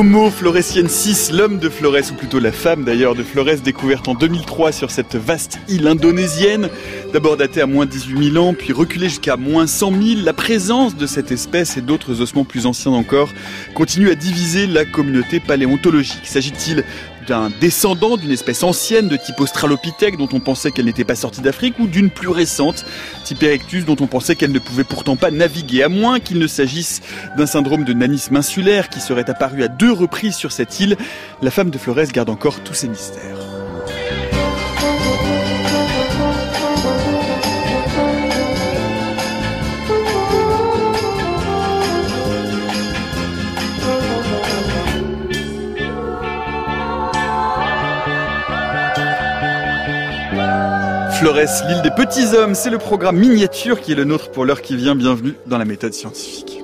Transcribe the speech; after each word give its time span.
Homo 0.00 0.30
floresiensis, 0.30 1.30
l'homme 1.30 1.58
de 1.58 1.68
Flores, 1.68 2.10
ou 2.10 2.14
plutôt 2.14 2.38
la 2.38 2.52
femme 2.52 2.84
d'ailleurs 2.84 3.14
de 3.14 3.22
Flores, 3.22 3.60
découverte 3.62 4.08
en 4.08 4.14
2003 4.14 4.72
sur 4.72 4.90
cette 4.90 5.14
vaste 5.14 5.58
île 5.68 5.86
indonésienne. 5.86 6.70
D'abord 7.12 7.36
datée 7.36 7.60
à 7.60 7.66
moins 7.66 7.84
18 7.84 8.32
000 8.32 8.42
ans, 8.42 8.54
puis 8.54 8.72
reculée 8.72 9.10
jusqu'à 9.10 9.36
moins 9.36 9.66
100 9.66 9.90
000, 9.90 10.20
la 10.24 10.32
présence 10.32 10.96
de 10.96 11.06
cette 11.06 11.32
espèce 11.32 11.76
et 11.76 11.82
d'autres 11.82 12.22
ossements 12.22 12.46
plus 12.46 12.64
anciens 12.64 12.92
encore 12.92 13.28
continue 13.74 14.08
à 14.08 14.14
diviser 14.14 14.66
la 14.66 14.86
communauté 14.86 15.38
paléontologique. 15.38 16.24
S'agit-il 16.24 16.82
d'un 17.30 17.48
descendant 17.60 18.16
d'une 18.16 18.32
espèce 18.32 18.64
ancienne 18.64 19.06
de 19.06 19.16
type 19.16 19.38
Australopithèque 19.38 20.16
dont 20.16 20.28
on 20.32 20.40
pensait 20.40 20.72
qu'elle 20.72 20.86
n'était 20.86 21.04
pas 21.04 21.14
sortie 21.14 21.40
d'Afrique 21.40 21.78
ou 21.78 21.86
d'une 21.86 22.10
plus 22.10 22.28
récente 22.28 22.84
type 23.24 23.44
Erectus 23.44 23.84
dont 23.84 23.96
on 24.00 24.08
pensait 24.08 24.34
qu'elle 24.34 24.50
ne 24.50 24.58
pouvait 24.58 24.82
pourtant 24.82 25.14
pas 25.14 25.30
naviguer 25.30 25.84
à 25.84 25.88
moins 25.88 26.18
qu'il 26.18 26.40
ne 26.40 26.48
s'agisse 26.48 27.02
d'un 27.36 27.46
syndrome 27.46 27.84
de 27.84 27.92
nanisme 27.92 28.34
insulaire 28.34 28.88
qui 28.88 28.98
serait 28.98 29.30
apparu 29.30 29.62
à 29.62 29.68
deux 29.68 29.92
reprises 29.92 30.34
sur 30.34 30.50
cette 30.50 30.80
île. 30.80 30.96
La 31.40 31.52
femme 31.52 31.70
de 31.70 31.78
Flores 31.78 32.10
garde 32.12 32.30
encore 32.30 32.58
tous 32.64 32.74
ses 32.74 32.88
mystères. 32.88 33.59
Flores, 51.20 51.36
l'île 51.68 51.82
des 51.82 51.90
petits 51.90 52.34
hommes, 52.34 52.54
c'est 52.54 52.70
le 52.70 52.78
programme 52.78 53.18
miniature 53.18 53.82
qui 53.82 53.92
est 53.92 53.94
le 53.94 54.04
nôtre 54.04 54.30
pour 54.30 54.46
l'heure 54.46 54.62
qui 54.62 54.74
vient. 54.74 54.94
Bienvenue 54.94 55.34
dans 55.46 55.58
la 55.58 55.66
méthode 55.66 55.92
scientifique. 55.92 56.62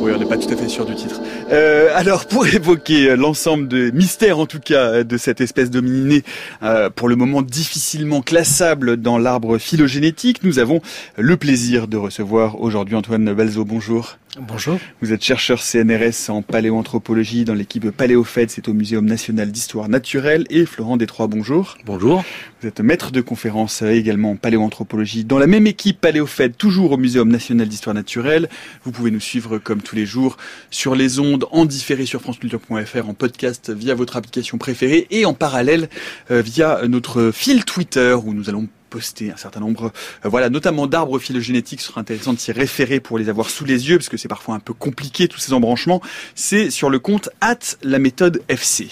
Oui, 0.00 0.12
on 0.14 0.18
n'est 0.18 0.26
pas 0.26 0.36
tout 0.36 0.52
à 0.52 0.56
fait 0.56 0.68
sûr 0.68 0.84
du 0.84 0.94
titre. 0.96 1.22
Euh, 1.50 1.88
alors, 1.94 2.26
pour 2.26 2.46
évoquer 2.54 3.16
l'ensemble 3.16 3.68
des 3.68 3.90
mystères, 3.90 4.38
en 4.38 4.44
tout 4.44 4.60
cas, 4.60 5.02
de 5.02 5.16
cette 5.16 5.40
espèce 5.40 5.70
d'homininée, 5.70 6.24
euh, 6.62 6.90
pour 6.90 7.08
le 7.08 7.16
moment 7.16 7.40
difficilement 7.40 8.20
classable 8.20 8.98
dans 8.98 9.16
l'arbre 9.16 9.56
phylogénétique, 9.56 10.44
nous 10.44 10.58
avons 10.58 10.82
le 11.16 11.38
plaisir 11.38 11.88
de 11.88 11.96
recevoir 11.96 12.60
aujourd'hui 12.60 12.96
Antoine 12.96 13.32
Balzo. 13.32 13.64
Bonjour. 13.64 14.18
Bonjour. 14.40 14.80
Vous 15.00 15.12
êtes 15.12 15.22
chercheur 15.22 15.62
CNRS 15.62 16.28
en 16.28 16.42
paléoanthropologie 16.42 17.44
dans 17.44 17.54
l'équipe 17.54 17.90
PaléoFed, 17.90 18.50
c'est 18.50 18.68
au 18.68 18.72
Muséum 18.72 19.04
national 19.04 19.52
d'histoire 19.52 19.88
naturelle. 19.88 20.44
Et 20.50 20.66
Florent 20.66 20.96
Détroit, 20.96 21.28
bonjour. 21.28 21.78
Bonjour. 21.86 22.24
Vous 22.60 22.66
êtes 22.66 22.80
maître 22.80 23.12
de 23.12 23.20
conférence 23.20 23.82
également 23.82 24.32
en 24.32 24.36
paléoanthropologie 24.36 25.24
dans 25.24 25.38
la 25.38 25.46
même 25.46 25.68
équipe 25.68 26.00
PaléoFed, 26.00 26.56
toujours 26.56 26.92
au 26.92 26.96
Muséum 26.96 27.28
national 27.28 27.68
d'histoire 27.68 27.94
naturelle. 27.94 28.48
Vous 28.82 28.90
pouvez 28.90 29.12
nous 29.12 29.20
suivre 29.20 29.58
comme 29.58 29.82
tous 29.82 29.94
les 29.94 30.06
jours 30.06 30.36
sur 30.70 30.96
les 30.96 31.20
ondes, 31.20 31.46
en 31.52 31.64
différé 31.64 32.04
sur 32.04 32.20
franceculture.fr, 32.20 33.08
en 33.08 33.14
podcast 33.14 33.70
via 33.70 33.94
votre 33.94 34.16
application 34.16 34.58
préférée 34.58 35.06
et 35.10 35.26
en 35.26 35.34
parallèle 35.34 35.88
euh, 36.32 36.42
via 36.42 36.80
notre 36.88 37.30
fil 37.32 37.64
Twitter 37.64 38.14
où 38.14 38.34
nous 38.34 38.48
allons 38.48 38.68
poster 38.94 39.32
un 39.32 39.36
certain 39.36 39.58
nombre, 39.58 39.90
euh, 40.24 40.28
voilà, 40.28 40.50
notamment 40.50 40.86
d'arbres 40.86 41.18
phylogénétiques, 41.18 41.80
ce 41.80 41.88
sera 41.88 42.00
intéressant 42.00 42.32
de 42.32 42.38
s'y 42.38 42.52
référer 42.52 43.00
pour 43.00 43.18
les 43.18 43.28
avoir 43.28 43.50
sous 43.50 43.64
les 43.64 43.88
yeux, 43.88 43.98
parce 43.98 44.08
que 44.08 44.16
c'est 44.16 44.28
parfois 44.28 44.54
un 44.54 44.60
peu 44.60 44.72
compliqué 44.72 45.26
tous 45.26 45.40
ces 45.40 45.52
embranchements. 45.52 46.00
C'est 46.36 46.70
sur 46.70 46.90
le 46.90 47.00
compte 47.00 47.28
at 47.40 47.58
la 47.82 47.98
méthode 47.98 48.42
FC. 48.46 48.86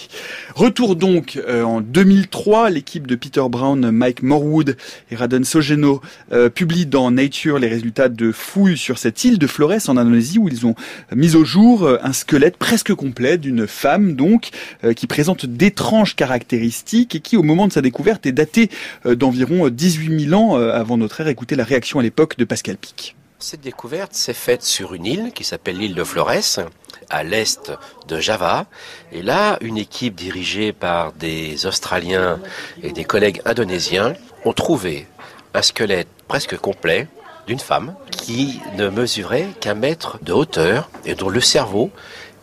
Retour 0.55 0.97
donc 0.97 1.41
euh, 1.47 1.63
en 1.63 1.79
2003, 1.79 2.69
l'équipe 2.69 3.07
de 3.07 3.15
Peter 3.15 3.43
Brown, 3.49 3.91
Mike 3.91 4.23
Morwood 4.23 4.75
et 5.09 5.15
Raden 5.15 5.45
Sogeno 5.45 6.01
euh, 6.33 6.49
publie 6.49 6.85
dans 6.85 7.09
Nature 7.09 7.57
les 7.57 7.69
résultats 7.69 8.09
de 8.09 8.33
fouilles 8.33 8.77
sur 8.77 8.97
cette 8.97 9.23
île 9.23 9.39
de 9.39 9.47
Flores 9.47 9.87
en 9.87 9.95
Indonésie 9.95 10.37
où 10.37 10.49
ils 10.49 10.65
ont 10.65 10.75
mis 11.15 11.37
au 11.37 11.45
jour 11.45 11.87
un 11.87 12.11
squelette 12.11 12.57
presque 12.57 12.93
complet 12.93 13.37
d'une 13.37 13.67
femme 13.67 14.15
donc 14.15 14.49
qui 14.95 15.07
présente 15.07 15.45
d'étranges 15.45 16.15
caractéristiques 16.15 17.15
et 17.15 17.19
qui 17.21 17.37
au 17.37 17.43
moment 17.43 17.67
de 17.67 17.73
sa 17.73 17.81
découverte 17.81 18.25
est 18.25 18.33
datée 18.33 18.69
d'environ 19.05 19.69
10 19.69 19.92
18 19.93 20.29
000 20.29 20.41
ans 20.41 20.57
euh, 20.57 20.73
avant 20.73 20.97
notre 20.97 21.21
ère. 21.21 21.27
Écoutez 21.27 21.55
la 21.55 21.63
réaction 21.63 21.99
à 21.99 22.03
l'époque 22.03 22.35
de 22.37 22.45
Pascal 22.45 22.77
Pic. 22.77 23.15
Cette 23.37 23.61
découverte 23.61 24.13
s'est 24.13 24.33
faite 24.33 24.63
sur 24.63 24.95
une 24.95 25.05
île 25.05 25.31
qui 25.33 25.43
s'appelle 25.43 25.77
l'île 25.77 25.93
de 25.93 26.03
Flores, 26.03 26.61
à 27.09 27.23
l'est 27.23 27.71
de 28.07 28.19
Java. 28.19 28.65
Et 29.11 29.21
là, 29.21 29.57
une 29.61 29.77
équipe 29.77 30.15
dirigée 30.15 30.73
par 30.73 31.11
des 31.13 31.67
Australiens 31.67 32.39
et 32.81 32.91
des 32.91 33.03
collègues 33.03 33.41
indonésiens 33.45 34.13
ont 34.45 34.53
trouvé 34.53 35.07
un 35.53 35.61
squelette 35.61 36.07
presque 36.27 36.57
complet 36.57 37.07
d'une 37.45 37.59
femme 37.59 37.93
qui 38.09 38.61
ne 38.75 38.89
mesurait 38.89 39.49
qu'un 39.59 39.75
mètre 39.75 40.17
de 40.23 40.33
hauteur 40.33 40.89
et 41.05 41.13
dont 41.13 41.29
le 41.29 41.41
cerveau 41.41 41.91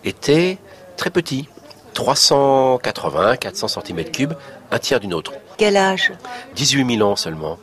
était 0.04 0.58
très 0.96 1.10
petit, 1.10 1.48
380-400 1.94 3.80
cm3, 3.82 4.36
un 4.70 4.78
tiers 4.78 5.00
d'une 5.00 5.14
autre. 5.14 5.32
Quel 5.56 5.76
âge? 5.76 6.12
18 6.54 6.96
000 6.96 7.08
ans 7.08 7.16
seulement. 7.16 7.58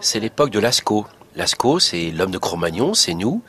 C'est 0.00 0.20
l'époque 0.20 0.50
de 0.50 0.58
Lascaux. 0.58 1.06
Lascaux, 1.36 1.78
c'est 1.78 2.10
l'homme 2.10 2.30
de 2.30 2.38
Cro-Magnon, 2.38 2.94
c'est 2.94 3.14
nous. 3.14 3.42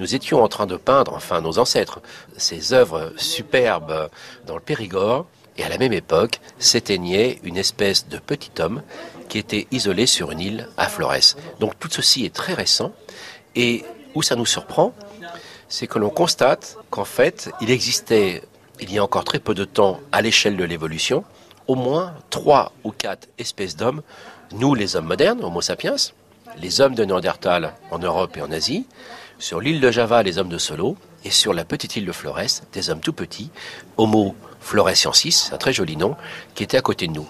Nous 0.00 0.14
étions 0.14 0.42
en 0.42 0.48
train 0.48 0.66
de 0.66 0.76
peindre, 0.76 1.14
enfin 1.14 1.40
nos 1.40 1.58
ancêtres, 1.58 2.00
ces 2.36 2.72
œuvres 2.72 3.12
superbes 3.16 4.10
dans 4.46 4.56
le 4.56 4.60
Périgord. 4.60 5.26
Et 5.58 5.64
à 5.64 5.68
la 5.68 5.78
même 5.78 5.92
époque, 5.92 6.40
s'éteignait 6.58 7.40
une 7.44 7.56
espèce 7.56 8.08
de 8.08 8.18
petit 8.18 8.50
homme 8.60 8.82
qui 9.28 9.38
était 9.38 9.66
isolé 9.70 10.06
sur 10.06 10.30
une 10.30 10.40
île 10.40 10.68
à 10.76 10.88
Flores. 10.88 11.36
Donc 11.60 11.78
tout 11.78 11.88
ceci 11.90 12.24
est 12.24 12.34
très 12.34 12.52
récent. 12.52 12.92
Et 13.54 13.84
où 14.14 14.22
ça 14.22 14.36
nous 14.36 14.46
surprend, 14.46 14.92
c'est 15.68 15.86
que 15.86 15.98
l'on 15.98 16.10
constate 16.10 16.76
qu'en 16.90 17.04
fait, 17.04 17.50
il 17.60 17.70
existait, 17.70 18.42
il 18.80 18.92
y 18.92 18.98
a 18.98 19.04
encore 19.04 19.24
très 19.24 19.38
peu 19.38 19.54
de 19.54 19.64
temps, 19.64 20.00
à 20.12 20.20
l'échelle 20.20 20.56
de 20.56 20.64
l'évolution, 20.64 21.24
au 21.68 21.74
moins 21.74 22.14
trois 22.30 22.72
ou 22.84 22.90
quatre 22.90 23.28
espèces 23.38 23.76
d'hommes, 23.76 24.02
nous 24.52 24.74
les 24.74 24.96
hommes 24.96 25.06
modernes, 25.06 25.42
Homo 25.42 25.60
sapiens, 25.60 25.96
les 26.58 26.80
hommes 26.80 26.94
de 26.94 27.04
Néandertal 27.04 27.74
en 27.90 27.98
Europe 27.98 28.36
et 28.36 28.42
en 28.42 28.52
Asie, 28.52 28.86
sur 29.38 29.60
l'île 29.60 29.80
de 29.80 29.90
Java 29.90 30.22
les 30.22 30.38
hommes 30.38 30.48
de 30.48 30.58
Solo, 30.58 30.96
et 31.24 31.30
sur 31.30 31.52
la 31.52 31.64
petite 31.64 31.96
île 31.96 32.06
de 32.06 32.12
Flores, 32.12 32.62
des 32.72 32.90
hommes 32.90 33.00
tout 33.00 33.12
petits, 33.12 33.50
Homo 33.96 34.34
floresiensis, 34.60 35.50
un 35.52 35.58
très 35.58 35.72
joli 35.72 35.96
nom, 35.96 36.16
qui 36.54 36.62
était 36.62 36.76
à 36.76 36.82
côté 36.82 37.06
de 37.08 37.12
nous. 37.12 37.28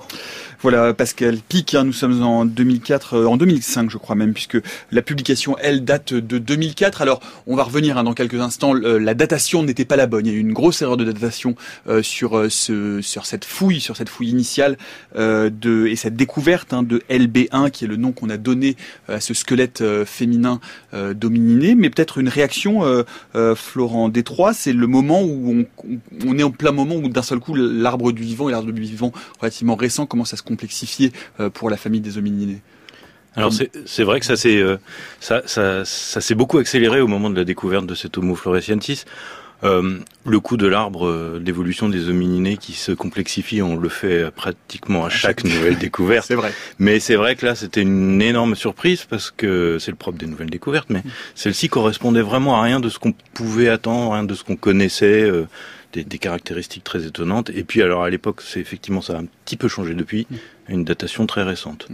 Voilà, 0.63 0.95
Pascal 0.95 1.37
Pic, 1.37 1.75
hein, 1.75 1.85
nous 1.85 1.93
sommes 1.93 2.23
en 2.23 2.47
2004, 2.47 3.15
euh, 3.15 3.27
en 3.27 3.37
2005 3.37 3.91
je 3.91 3.99
crois 3.99 4.17
même, 4.17 4.33
puisque 4.33 4.57
la 4.91 5.03
publication, 5.03 5.57
elle, 5.61 5.85
date 5.85 6.15
de 6.15 6.39
2004. 6.39 7.03
Alors, 7.03 7.21
on 7.47 7.57
va 7.57 7.63
revenir 7.63 7.99
hein, 7.99 8.05
dans 8.05 8.15
quelques 8.15 8.41
instants, 8.41 8.73
la 8.73 9.15
datation 9.15 9.63
n'était 9.63 9.85
pas 9.85 9.97
la 9.97 10.07
bonne. 10.07 10.25
Il 10.25 10.33
y 10.33 10.35
a 10.35 10.39
eu 10.39 10.41
une 10.41 10.55
grosse 10.55 10.81
erreur 10.81 10.97
de 10.97 11.05
datation 11.05 11.57
euh, 11.89 12.03
sur, 12.03 12.39
euh, 12.39 12.49
ce, 12.49 13.03
sur 13.03 13.27
cette 13.27 13.45
fouille, 13.45 13.81
sur 13.81 13.97
cette 13.97 14.09
fouille 14.09 14.31
initiale 14.31 14.79
et 15.17 15.97
cette 15.97 16.17
découverte 16.17 16.73
hein, 16.73 16.83
de 16.83 17.03
LB1, 17.11 17.71
qui 17.71 17.85
est 17.85 17.89
le 17.89 17.97
nom 17.97 18.13
qu'on 18.13 18.31
a 18.31 18.37
donné 18.37 18.77
à 19.09 19.21
ce 19.21 19.35
squelette 19.35 19.83
féminin 20.05 20.61
domininé. 21.15 21.75
Mais 21.75 21.91
peut-être 21.91 22.19
une 22.19 22.29
réaction, 22.29 22.83
Florent 23.55 24.09
Détroit, 24.09 24.53
c'est 24.53 24.73
le 24.73 24.87
moment 24.87 25.23
où 25.23 25.67
on, 25.85 25.99
on, 26.27 26.39
est 26.39 26.43
en 26.43 26.51
plein 26.51 26.73
moment 26.73 26.97
où 26.97 27.09
d'un 27.09 27.23
seul 27.23 27.41
coup 27.41 27.55
l'arbre 27.55 28.13
du 28.13 28.23
vivant 28.23 28.49
et 28.49 28.53
l'arbre 28.53 28.73
du 28.73 28.83
vivant 28.83 29.13
relativement 29.41 29.77
récent 29.77 30.07
commence 30.07 30.33
à 30.35 30.37
se 30.37 30.43
complexifié 30.47 31.13
euh, 31.41 31.51
pour 31.51 31.71
la 31.71 31.77
famille 31.77 32.01
des 32.01 32.19
homininés. 32.19 32.61
Alors 33.35 33.53
c'est 33.53 34.03
vrai 34.03 34.19
que 34.19 34.25
ça 34.25 34.37
s'est 34.37 34.57
euh, 34.57 34.79
ça, 35.21 35.43
ça, 35.45 35.85
ça 35.85 36.23
s'est 36.23 36.35
beaucoup 36.35 36.57
accéléré 36.57 37.03
au 37.03 37.07
moment 37.07 37.29
de 37.29 37.37
la 37.37 37.45
découverte 37.45 37.85
de 37.85 37.95
cet 37.95 38.17
Homo 38.17 38.35
floresiensis. 38.35 39.05
Euh, 39.65 39.99
le 40.27 40.41
coup 40.41 40.57
de 40.59 40.67
l'arbre 40.67 41.39
d'évolution 41.39 41.89
des 41.89 42.09
homininés 42.09 42.57
qui 42.57 42.73
se 42.73 42.93
complexifie, 42.93 43.63
on 43.63 43.77
le 43.77 43.89
fait 43.89 44.31
pratiquement 44.31 45.05
à 45.05 45.11
chaque 45.11 45.45
nouvelle 45.45 45.77
découverte. 45.77 46.27
C'est 46.27 46.35
vrai. 46.35 46.53
Mais 46.79 46.99
c'est 46.99 47.17
vrai 47.17 47.37
que 47.37 47.45
là, 47.45 47.55
c'était 47.55 47.83
une 47.83 48.23
énorme 48.23 48.55
surprise 48.55 49.05
parce 49.05 49.31
que 49.31 49.79
c'est 49.79 49.91
le 49.91 49.97
propre 49.97 50.19
des 50.19 50.27
nouvelles 50.27 50.51
découvertes. 50.51 50.89
Mais 50.89 51.01
mm. 51.01 51.11
celle-ci 51.35 51.69
correspondait 51.69 52.23
vraiment 52.23 52.57
à 52.57 52.63
rien 52.63 52.81
de 52.81 52.89
ce 52.89 52.99
qu'on 52.99 53.13
pouvait 53.35 53.69
attendre, 53.69 54.13
rien 54.13 54.25
de 54.25 54.35
ce 54.35 54.45
qu'on 54.45 54.57
connaissait 54.57 55.31
des, 56.05 56.19
caractéristiques 56.19 56.85
très 56.85 57.07
étonnantes. 57.07 57.51
Et 57.51 57.65
puis 57.65 57.83
alors 57.83 58.03
à 58.03 58.11
l'époque, 58.11 58.43
c'est 58.43 58.61
effectivement 58.61 59.01
ça 59.01 59.15
a 59.15 59.21
un 59.21 59.27
petit 59.45 59.57
peu 59.57 59.69
changé 59.69 59.95
depuis, 59.95 60.27
une 60.69 60.85
datation 60.85 61.27
très 61.27 61.43
récente. 61.43 61.89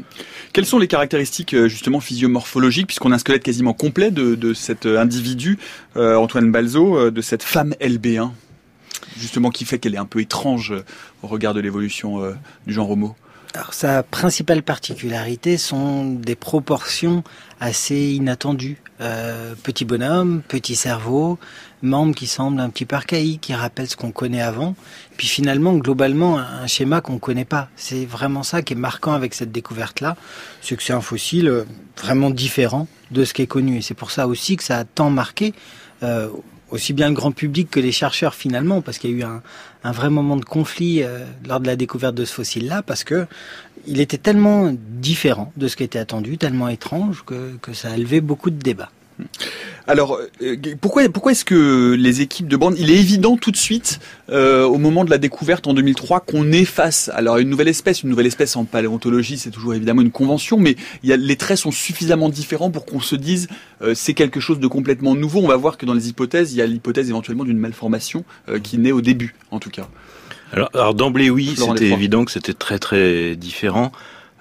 Quelles 0.53 0.67
sont 0.67 0.79
les 0.79 0.89
caractéristiques 0.89 1.55
euh, 1.55 1.69
justement 1.69 2.01
physiomorphologiques, 2.01 2.87
puisqu'on 2.87 3.13
a 3.13 3.17
un 3.17 3.19
squelette 3.19 3.43
quasiment 3.43 3.75
complet 3.75 4.11
de, 4.11 4.55
cet 4.55 4.87
euh, 4.87 4.99
individu, 4.99 5.59
euh, 5.97 6.17
Antoine 6.17 6.51
Balzo, 6.51 7.11
de 7.11 7.21
cette 7.21 7.43
femme 7.43 7.75
LB1 7.81 8.31
justement 9.19 9.51
qui 9.51 9.65
fait 9.65 9.79
qu'elle 9.79 9.95
est 9.95 9.99
un 9.99 10.07
peu 10.07 10.21
étrange 10.21 10.73
au 11.23 11.27
regard 11.27 11.53
de 11.53 11.61
l'évolution 11.61 12.23
du 12.67 12.73
genre 12.73 12.91
homo? 12.91 13.15
Alors, 13.55 13.75
sa 13.75 14.03
principale 14.03 14.63
particularité 14.63 15.59
sont 15.59 16.07
des 16.07 16.37
proportions 16.37 17.23
assez 17.61 18.13
inattendues. 18.13 18.79
petit 19.63 19.85
bonhomme, 19.85 20.43
petit 20.49 20.75
cerveau, 20.75 21.39
membres 21.83 22.15
qui 22.15 22.27
semblent 22.27 22.61
un 22.61 22.71
petit 22.71 22.87
peu 22.87 22.97
qui 23.41 23.55
rappellent 23.55 23.89
ce 23.89 23.97
qu'on 23.97 24.13
connaît 24.13 24.41
avant. 24.41 24.75
Puis 25.17 25.27
finalement, 25.27 25.75
globalement, 25.75 26.39
un 26.39 26.67
schéma 26.67 27.01
qu'on 27.01 27.15
ne 27.15 27.19
connaît 27.19 27.45
pas. 27.45 27.69
C'est 27.77 28.07
vraiment 28.07 28.43
ça 28.43 28.63
qui 28.63 28.73
est 28.73 28.77
marquant 28.77 29.13
avec 29.13 29.35
cette 29.35 29.53
découverte-là, 29.53 30.17
c'est 30.61 30.77
que 30.77 30.83
c'est 30.83 30.93
un 30.93 31.01
fossile 31.01 31.49
euh, 31.49 31.65
vraiment 32.01 32.31
différent 32.31 32.87
de 33.11 33.25
ce 33.25 33.35
qui 33.35 33.43
est 33.43 33.47
connu. 33.47 33.79
Et 33.79 33.83
c'est 33.83 33.95
pour 33.95 34.11
ça 34.11 34.27
aussi 34.27 34.57
que 34.57 34.65
ça 34.65 34.79
a 34.79 34.85
tant 34.85 35.11
marqué. 35.11 35.53
Euh, 36.03 36.29
aussi 36.73 36.93
bien 36.95 37.09
le 37.09 37.15
grand 37.15 37.31
public 37.31 37.71
que 37.71 37.79
les 37.79 37.93
chercheurs 37.93 38.35
finalement, 38.35 38.81
parce 38.81 38.99
qu'il 38.99 39.11
y 39.11 39.15
a 39.15 39.17
eu 39.19 39.29
un, 39.85 39.93
vrai 39.93 40.11
moment 40.11 40.37
de 40.37 40.45
conflit 40.45 41.03
euh, 41.03 41.25
lors 41.47 41.61
de 41.61 41.67
la 41.67 41.77
découverte 41.77 42.15
de 42.15 42.25
ce 42.25 42.33
fossile-là, 42.33 42.83
parce 42.83 43.05
que 43.05 43.27
il 43.87 44.01
était 44.01 44.19
tellement 44.19 44.73
différent 44.75 45.53
de 45.57 45.69
ce 45.69 45.77
qui 45.77 45.85
était 45.85 45.99
attendu, 45.99 46.39
tellement 46.39 46.69
étrange 46.69 47.25
que, 47.25 47.57
que 47.61 47.73
ça 47.73 47.91
a 47.91 47.97
levé 47.97 48.21
beaucoup 48.21 48.51
de 48.51 48.59
débats. 48.59 48.91
Alors, 49.87 50.19
euh, 50.43 50.57
pourquoi, 50.81 51.09
pourquoi 51.09 51.33
est-ce 51.33 51.45
que 51.45 51.95
les 51.99 52.21
équipes 52.21 52.47
de 52.47 52.57
bande, 52.57 52.77
il 52.79 52.91
est 52.91 52.99
évident 52.99 53.37
tout 53.37 53.51
de 53.51 53.57
suite, 53.57 53.99
euh, 54.31 54.65
au 54.65 54.79
moment 54.79 55.05
de 55.05 55.11
la 55.11 55.19
découverte 55.19 55.67
en 55.67 55.75
2003, 55.75 56.21
qu'on 56.21 56.53
est 56.53 56.65
face 56.65 57.11
alors 57.15 57.39
une 57.39 57.49
nouvelle 57.49 57.69
espèce, 57.69 58.03
une 58.03 58.11
nouvelle 58.11 58.27
espèce 58.27 58.55
en 58.57 58.65
paléontologie, 58.65 59.39
c'est 59.39 59.51
toujours 59.51 59.75
évidemment 59.75 60.03
une 60.03 60.13
convention, 60.13 60.59
mais 60.59 60.77
il 61.03 61.11
y 61.11 61.13
a, 61.13 61.17
les 61.17 61.37
traits 61.37 61.59
sont 61.59 61.73
suffisamment 61.73 62.29
différents 62.29 62.71
pour 62.71 62.87
qu'on 62.87 63.01
se 63.01 63.17
dise 63.17 63.49
euh, 63.83 63.95
c'est 63.95 64.15
quelque 64.15 64.39
chose 64.39 64.61
de 64.61 64.67
complètement 64.69 65.15
nouveau. 65.15 65.41
On 65.41 65.49
va 65.49 65.57
voir 65.57 65.77
que 65.79 65.87
dans 65.87 65.95
les 65.95 66.09
hypothèses, 66.09 66.53
il 66.53 66.59
y 66.59 66.63
a 66.63 66.67
l'hypothèse 66.67 67.09
éventuellement 67.09 67.45
d'une 67.45 67.59
malformation 67.59 68.25
qui 68.63 68.79
naît 68.79 68.93
au 68.93 69.01
début, 69.01 69.35
en 69.51 69.59
tout 69.59 69.71
cas. 69.71 69.89
Alors, 70.53 70.71
alors 70.75 70.95
d'emblée, 70.95 71.31
oui, 71.31 71.55
c'était 71.57 71.89
évident 71.89 72.25
que 72.25 72.31
c'était 72.31 72.53
très 72.53 72.79
très 72.79 73.37
différent. 73.37 73.91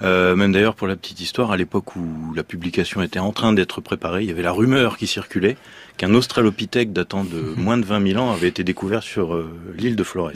Euh, 0.03 0.35
même 0.35 0.51
d'ailleurs 0.51 0.75
pour 0.75 0.87
la 0.87 0.95
petite 0.95 1.21
histoire, 1.21 1.51
à 1.51 1.57
l'époque 1.57 1.95
où 1.95 2.33
la 2.35 2.43
publication 2.43 3.01
était 3.01 3.19
en 3.19 3.31
train 3.31 3.53
d'être 3.53 3.81
préparée, 3.81 4.23
il 4.23 4.27
y 4.27 4.31
avait 4.31 4.41
la 4.41 4.51
rumeur 4.51 4.97
qui 4.97 5.07
circulait 5.07 5.57
qu'un 5.97 6.13
Australopithèque 6.13 6.93
datant 6.93 7.23
de 7.23 7.39
moins 7.57 7.77
de 7.77 7.85
20 7.85 8.11
000 8.13 8.23
ans 8.23 8.31
avait 8.31 8.47
été 8.47 8.63
découvert 8.63 9.03
sur 9.03 9.35
euh, 9.35 9.51
l'île 9.77 9.95
de 9.95 10.03
Flores. 10.03 10.31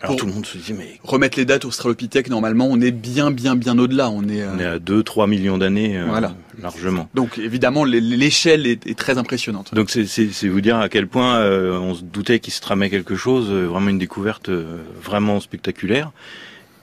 Alors 0.00 0.16
tout 0.16 0.26
le 0.26 0.32
monde 0.32 0.44
se 0.44 0.58
dit 0.58 0.74
mais 0.74 0.98
remettre 1.02 1.38
les 1.38 1.46
dates 1.46 1.64
Australopithèque 1.64 2.28
normalement 2.28 2.66
on 2.70 2.78
est 2.80 2.90
bien 2.90 3.30
bien 3.30 3.56
bien 3.56 3.78
au-delà 3.78 4.10
on 4.10 4.28
est 4.28 4.42
euh, 4.42 4.52
on 4.54 4.58
est 4.58 4.66
à 4.66 4.78
2 4.78 5.02
3 5.02 5.26
millions 5.26 5.56
d'années 5.56 5.96
euh, 5.96 6.04
voilà. 6.06 6.34
largement. 6.60 7.08
Donc 7.14 7.38
évidemment 7.38 7.84
l'échelle 7.84 8.66
est, 8.66 8.86
est, 8.86 8.98
très 8.98 9.16
impressionnante. 9.16 9.74
Donc 9.74 9.88
c'est 9.88 10.48
vous 10.48 10.60
dire 10.60 10.76
à 10.76 10.90
quel 10.90 11.06
point 11.06 11.40
on 11.40 11.94
se 11.94 12.02
doutait 12.02 12.40
qu'il 12.40 12.52
se 12.52 12.60
tramait 12.60 12.90
quelque 12.90 13.16
chose 13.16 13.50
vraiment 13.50 13.88
une 13.88 13.98
découverte 13.98 14.50
vraiment 15.02 15.40
spectaculaire. 15.40 16.10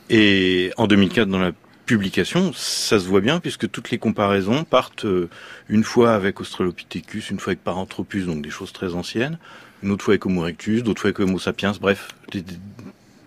Et 0.09 0.71
en 0.77 0.87
2004 0.87 1.27
dans 1.27 1.39
la 1.39 1.51
publication, 1.85 2.51
ça 2.53 2.99
se 2.99 3.05
voit 3.05 3.21
bien 3.21 3.39
puisque 3.39 3.69
toutes 3.69 3.91
les 3.91 3.97
comparaisons 3.97 4.63
partent 4.63 5.05
euh, 5.05 5.29
une 5.69 5.83
fois 5.83 6.13
avec 6.13 6.39
Australopithecus, 6.39 7.29
une 7.29 7.39
fois 7.39 7.51
avec 7.51 7.63
Paranthropus, 7.63 8.25
donc 8.25 8.41
des 8.41 8.49
choses 8.49 8.71
très 8.71 8.93
anciennes, 8.93 9.37
une 9.83 9.91
autre 9.91 10.03
fois 10.03 10.13
avec 10.13 10.25
Homo 10.25 10.43
erectus, 10.43 10.83
d'autres 10.83 11.01
fois 11.01 11.09
avec 11.09 11.19
Homo 11.19 11.39
sapiens, 11.39 11.73
bref, 11.79 12.09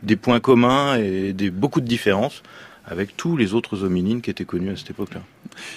des, 0.02 0.16
points 0.16 0.40
communs 0.40 0.96
et 0.96 1.32
beaucoup 1.50 1.80
de 1.80 1.86
différences 1.86 2.42
avec 2.86 3.16
tous 3.16 3.36
les 3.36 3.54
autres 3.54 3.82
hominines 3.82 4.20
qui 4.20 4.30
étaient 4.30 4.44
connus 4.44 4.70
à 4.70 4.76
cette 4.76 4.90
époque-là. 4.90 5.22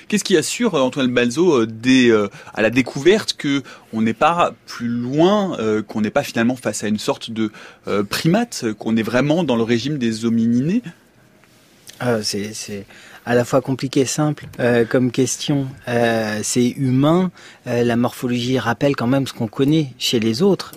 Qu'est-ce 0.08 0.26
qui 0.26 0.36
assure 0.36 0.76
euh, 0.76 0.82
Antoine 0.82 1.14
Balzo 1.14 1.62
euh, 1.62 2.30
à 2.54 2.62
la 2.62 2.70
découverte 2.70 3.34
que 3.34 3.64
on 3.94 4.02
n'est 4.02 4.14
pas 4.14 4.54
plus 4.66 4.90
loin, 4.90 5.58
qu'on 5.88 6.02
n'est 6.02 6.10
pas 6.10 6.24
finalement 6.24 6.56
face 6.56 6.84
à 6.84 6.88
une 6.88 7.00
sorte 7.00 7.32
de 7.32 7.52
primate, 8.10 8.66
qu'on 8.78 8.98
est 8.98 9.04
vraiment 9.04 9.44
dans 9.44 9.56
le 9.56 9.64
régime 9.64 9.98
des 9.98 10.26
homininés? 10.26 10.84
Euh, 12.02 12.22
c'est 12.24 12.86
à 13.26 13.36
la 13.36 13.44
fois 13.44 13.62
compliqué 13.62 14.02
et 14.02 14.06
simple 14.06 14.46
euh, 14.60 14.86
comme 14.86 15.12
question. 15.12 15.68
Euh, 15.88 16.40
c'est 16.44 16.70
humain. 16.70 17.32
la 17.66 17.96
morphologie 17.96 18.58
rappelle 18.60 18.96
quand 18.96 19.08
même 19.08 19.28
ce 19.28 19.34
qu'on 19.34 19.48
connaît 19.48 19.94
chez 19.98 20.20
les 20.20 20.42
autres. 20.42 20.74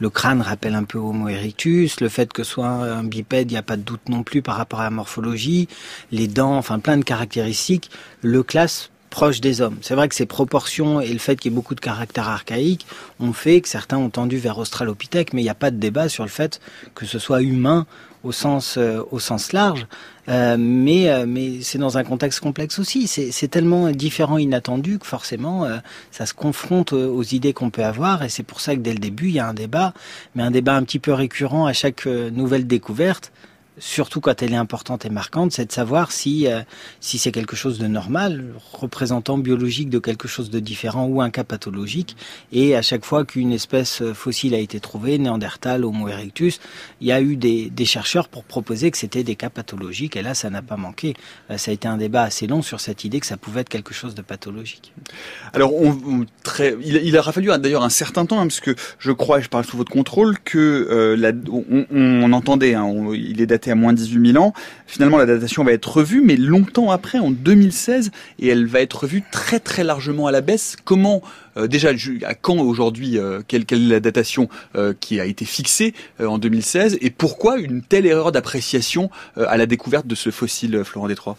le 0.00 0.10
crâne 0.10 0.40
rappelle 0.40 0.74
un 0.74 0.84
peu 0.84 0.98
Homo 0.98 1.28
erectus. 1.28 2.00
Le 2.00 2.08
fait 2.08 2.32
que 2.32 2.42
ce 2.42 2.52
soit 2.52 2.68
un 2.68 3.04
bipède, 3.04 3.50
il 3.50 3.54
n'y 3.54 3.58
a 3.58 3.62
pas 3.62 3.76
de 3.76 3.82
doute 3.82 4.08
non 4.08 4.22
plus 4.22 4.42
par 4.42 4.56
rapport 4.56 4.80
à 4.80 4.84
la 4.84 4.90
morphologie. 4.90 5.68
Les 6.10 6.26
dents, 6.26 6.56
enfin 6.56 6.78
plein 6.78 6.96
de 6.96 7.04
caractéristiques. 7.04 7.90
Le 8.22 8.42
classe 8.42 8.90
proche 9.10 9.40
des 9.40 9.60
hommes. 9.60 9.76
C'est 9.82 9.94
vrai 9.94 10.08
que 10.08 10.14
ces 10.14 10.26
proportions 10.26 11.00
et 11.00 11.12
le 11.12 11.18
fait 11.18 11.36
qu'il 11.36 11.50
y 11.50 11.54
ait 11.54 11.56
beaucoup 11.56 11.74
de 11.74 11.80
caractères 11.80 12.28
archaïques 12.28 12.86
ont 13.18 13.32
fait 13.32 13.60
que 13.60 13.68
certains 13.68 13.98
ont 13.98 14.10
tendu 14.10 14.38
vers 14.38 14.58
Australopithèque, 14.58 15.32
mais 15.32 15.42
il 15.42 15.44
n'y 15.44 15.50
a 15.50 15.54
pas 15.54 15.70
de 15.70 15.76
débat 15.76 16.08
sur 16.08 16.24
le 16.24 16.30
fait 16.30 16.60
que 16.94 17.06
ce 17.06 17.18
soit 17.18 17.42
humain 17.42 17.86
au 18.22 18.32
sens, 18.32 18.78
au 19.10 19.18
sens 19.18 19.52
large. 19.52 19.86
Euh, 20.30 20.56
mais 20.58 21.10
euh, 21.10 21.24
mais 21.26 21.60
c'est 21.62 21.78
dans 21.78 21.98
un 21.98 22.04
contexte 22.04 22.40
complexe 22.40 22.78
aussi. 22.78 23.06
C'est 23.08 23.48
tellement 23.48 23.90
différent, 23.90 24.38
inattendu 24.38 24.98
que 24.98 25.06
forcément 25.06 25.64
euh, 25.64 25.78
ça 26.12 26.24
se 26.24 26.34
confronte 26.34 26.92
aux 26.92 27.22
idées 27.22 27.52
qu'on 27.52 27.70
peut 27.70 27.84
avoir 27.84 28.22
et 28.22 28.28
c'est 28.28 28.44
pour 28.44 28.60
ça 28.60 28.74
que 28.74 28.80
dès 28.80 28.92
le 28.92 28.98
début 28.98 29.28
il 29.28 29.34
y 29.34 29.40
a 29.40 29.48
un 29.48 29.54
débat, 29.54 29.92
mais 30.34 30.42
un 30.42 30.50
débat 30.50 30.76
un 30.76 30.84
petit 30.84 31.00
peu 31.00 31.12
récurrent 31.12 31.66
à 31.66 31.72
chaque 31.72 32.06
nouvelle 32.06 32.66
découverte 32.66 33.32
surtout 33.80 34.20
quand 34.20 34.42
elle 34.42 34.52
est 34.52 34.56
importante 34.56 35.04
et 35.04 35.10
marquante, 35.10 35.52
c'est 35.52 35.66
de 35.66 35.72
savoir 35.72 36.12
si 36.12 36.46
euh, 36.46 36.60
si 37.00 37.18
c'est 37.18 37.32
quelque 37.32 37.56
chose 37.56 37.78
de 37.78 37.86
normal, 37.86 38.52
représentant 38.72 39.38
biologique 39.38 39.90
de 39.90 39.98
quelque 39.98 40.28
chose 40.28 40.50
de 40.50 40.60
différent 40.60 41.06
ou 41.06 41.20
un 41.20 41.30
cas 41.30 41.44
pathologique. 41.44 42.16
Et 42.52 42.76
à 42.76 42.82
chaque 42.82 43.04
fois 43.04 43.24
qu'une 43.24 43.52
espèce 43.52 44.02
fossile 44.12 44.54
a 44.54 44.58
été 44.58 44.78
trouvée, 44.78 45.18
Néandertal, 45.18 45.84
Homo 45.84 46.08
erectus, 46.08 46.60
il 47.00 47.08
y 47.08 47.12
a 47.12 47.20
eu 47.20 47.36
des, 47.36 47.70
chercheurs 47.84 48.28
pour 48.28 48.44
proposer 48.44 48.90
que 48.90 48.98
c'était 48.98 49.24
des 49.24 49.34
cas 49.34 49.50
pathologiques. 49.50 50.14
Et 50.16 50.22
là, 50.22 50.34
ça 50.34 50.50
n'a 50.50 50.62
pas 50.62 50.76
manqué. 50.76 51.14
Euh, 51.50 51.56
ça 51.56 51.70
a 51.70 51.74
été 51.74 51.88
un 51.88 51.96
débat 51.96 52.22
assez 52.22 52.46
long 52.46 52.62
sur 52.62 52.78
cette 52.78 53.04
idée 53.04 53.18
que 53.18 53.26
ça 53.26 53.36
pouvait 53.36 53.62
être 53.62 53.68
quelque 53.68 53.94
chose 53.94 54.14
de 54.14 54.22
pathologique. 54.22 54.92
Alors, 55.52 55.72
très, 56.44 56.76
il, 56.84 57.16
aura 57.16 57.32
fallu 57.32 57.48
d'ailleurs 57.58 57.82
un 57.82 57.88
certain 57.88 58.26
temps, 58.26 58.38
hein, 58.38 58.46
parce 58.46 58.60
que 58.60 58.76
je 58.98 59.12
crois, 59.12 59.38
et 59.38 59.42
je 59.42 59.48
parle 59.48 59.64
sous 59.64 59.76
votre 59.76 59.90
contrôle, 59.90 60.38
que 60.44 60.58
euh, 60.58 61.32
on, 61.90 62.32
entendait, 62.32 62.74
hein, 62.74 62.86
il 63.14 63.40
est 63.40 63.46
daté 63.46 63.69
à 63.70 63.74
moins 63.74 63.92
18 63.92 64.32
000 64.32 64.44
ans. 64.44 64.52
Finalement, 64.86 65.18
la 65.18 65.26
datation 65.26 65.64
va 65.64 65.72
être 65.72 65.96
revue, 65.96 66.20
mais 66.22 66.36
longtemps 66.36 66.90
après, 66.90 67.18
en 67.18 67.30
2016, 67.30 68.10
et 68.38 68.48
elle 68.48 68.66
va 68.66 68.80
être 68.80 69.00
revue 69.00 69.22
très 69.30 69.60
très 69.60 69.84
largement 69.84 70.26
à 70.26 70.32
la 70.32 70.40
baisse. 70.40 70.76
Comment 70.84 71.22
euh, 71.56 71.66
déjà 71.66 71.90
à 72.24 72.34
quand 72.34 72.58
aujourd'hui 72.58 73.18
euh, 73.18 73.40
quelle, 73.46 73.64
quelle, 73.64 73.84
est 73.84 73.88
la 73.88 74.00
datation 74.00 74.48
euh, 74.76 74.94
qui 74.98 75.20
a 75.20 75.24
été 75.24 75.44
fixée 75.44 75.94
en 76.18 76.38
2016 76.38 76.98
et 77.00 77.10
pourquoi 77.10 77.58
une 77.58 77.82
telle 77.82 78.06
erreur 78.06 78.32
d'appréciation 78.32 79.10
à 79.36 79.56
la 79.56 79.66
découverte 79.66 80.06
de 80.06 80.14
ce 80.14 80.30
fossile 80.30 80.82
Florent 80.84 81.08
Détroit 81.08 81.36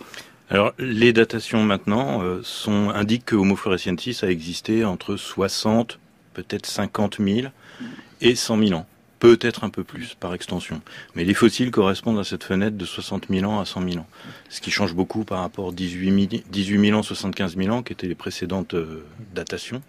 alors, 0.50 0.74
les 0.78 1.14
datations 1.14 1.64
maintenant 1.64 2.22
sont, 2.44 2.90
indiquent 2.90 3.24
que 3.24 3.38
Homo 3.38 3.56
floresiensis 3.56 4.22
a 4.22 4.30
existé 4.30 4.84
entre 4.84 5.16
60, 5.16 5.98
peut-être 6.34 6.66
50 6.66 7.20
000 7.26 7.48
et 8.20 8.36
100 8.36 8.58
000 8.58 8.74
ans 8.74 8.86
peut-être 9.22 9.64
un 9.64 9.70
peu 9.70 9.84
plus 9.84 10.16
par 10.16 10.34
extension. 10.34 10.82
Mais 11.16 11.24
les 11.24 11.36
fossiles 11.36 11.70
correspondent 11.70 12.18
à 12.18 12.24
cette 12.24 12.44
fenêtre 12.44 12.76
de 12.76 12.86
60 12.86 13.28
000 13.30 13.50
ans 13.50 13.62
à 13.62 13.66
100 13.66 13.88
000 13.88 13.98
ans, 14.00 14.08
ce 14.50 14.60
qui 14.62 14.72
change 14.72 14.96
beaucoup 14.96 15.24
par 15.24 15.42
rapport 15.42 15.70
à 15.70 15.72
18 15.72 16.42
000, 16.82 16.98
ans, 16.98 17.04
75 17.04 17.56
000 17.56 17.70
ans, 17.70 17.84
qui 17.84 17.94
étaient 17.94 18.08
les 18.08 18.16
précédentes 18.16 18.74
euh, 18.74 19.06
datations. 19.36 19.84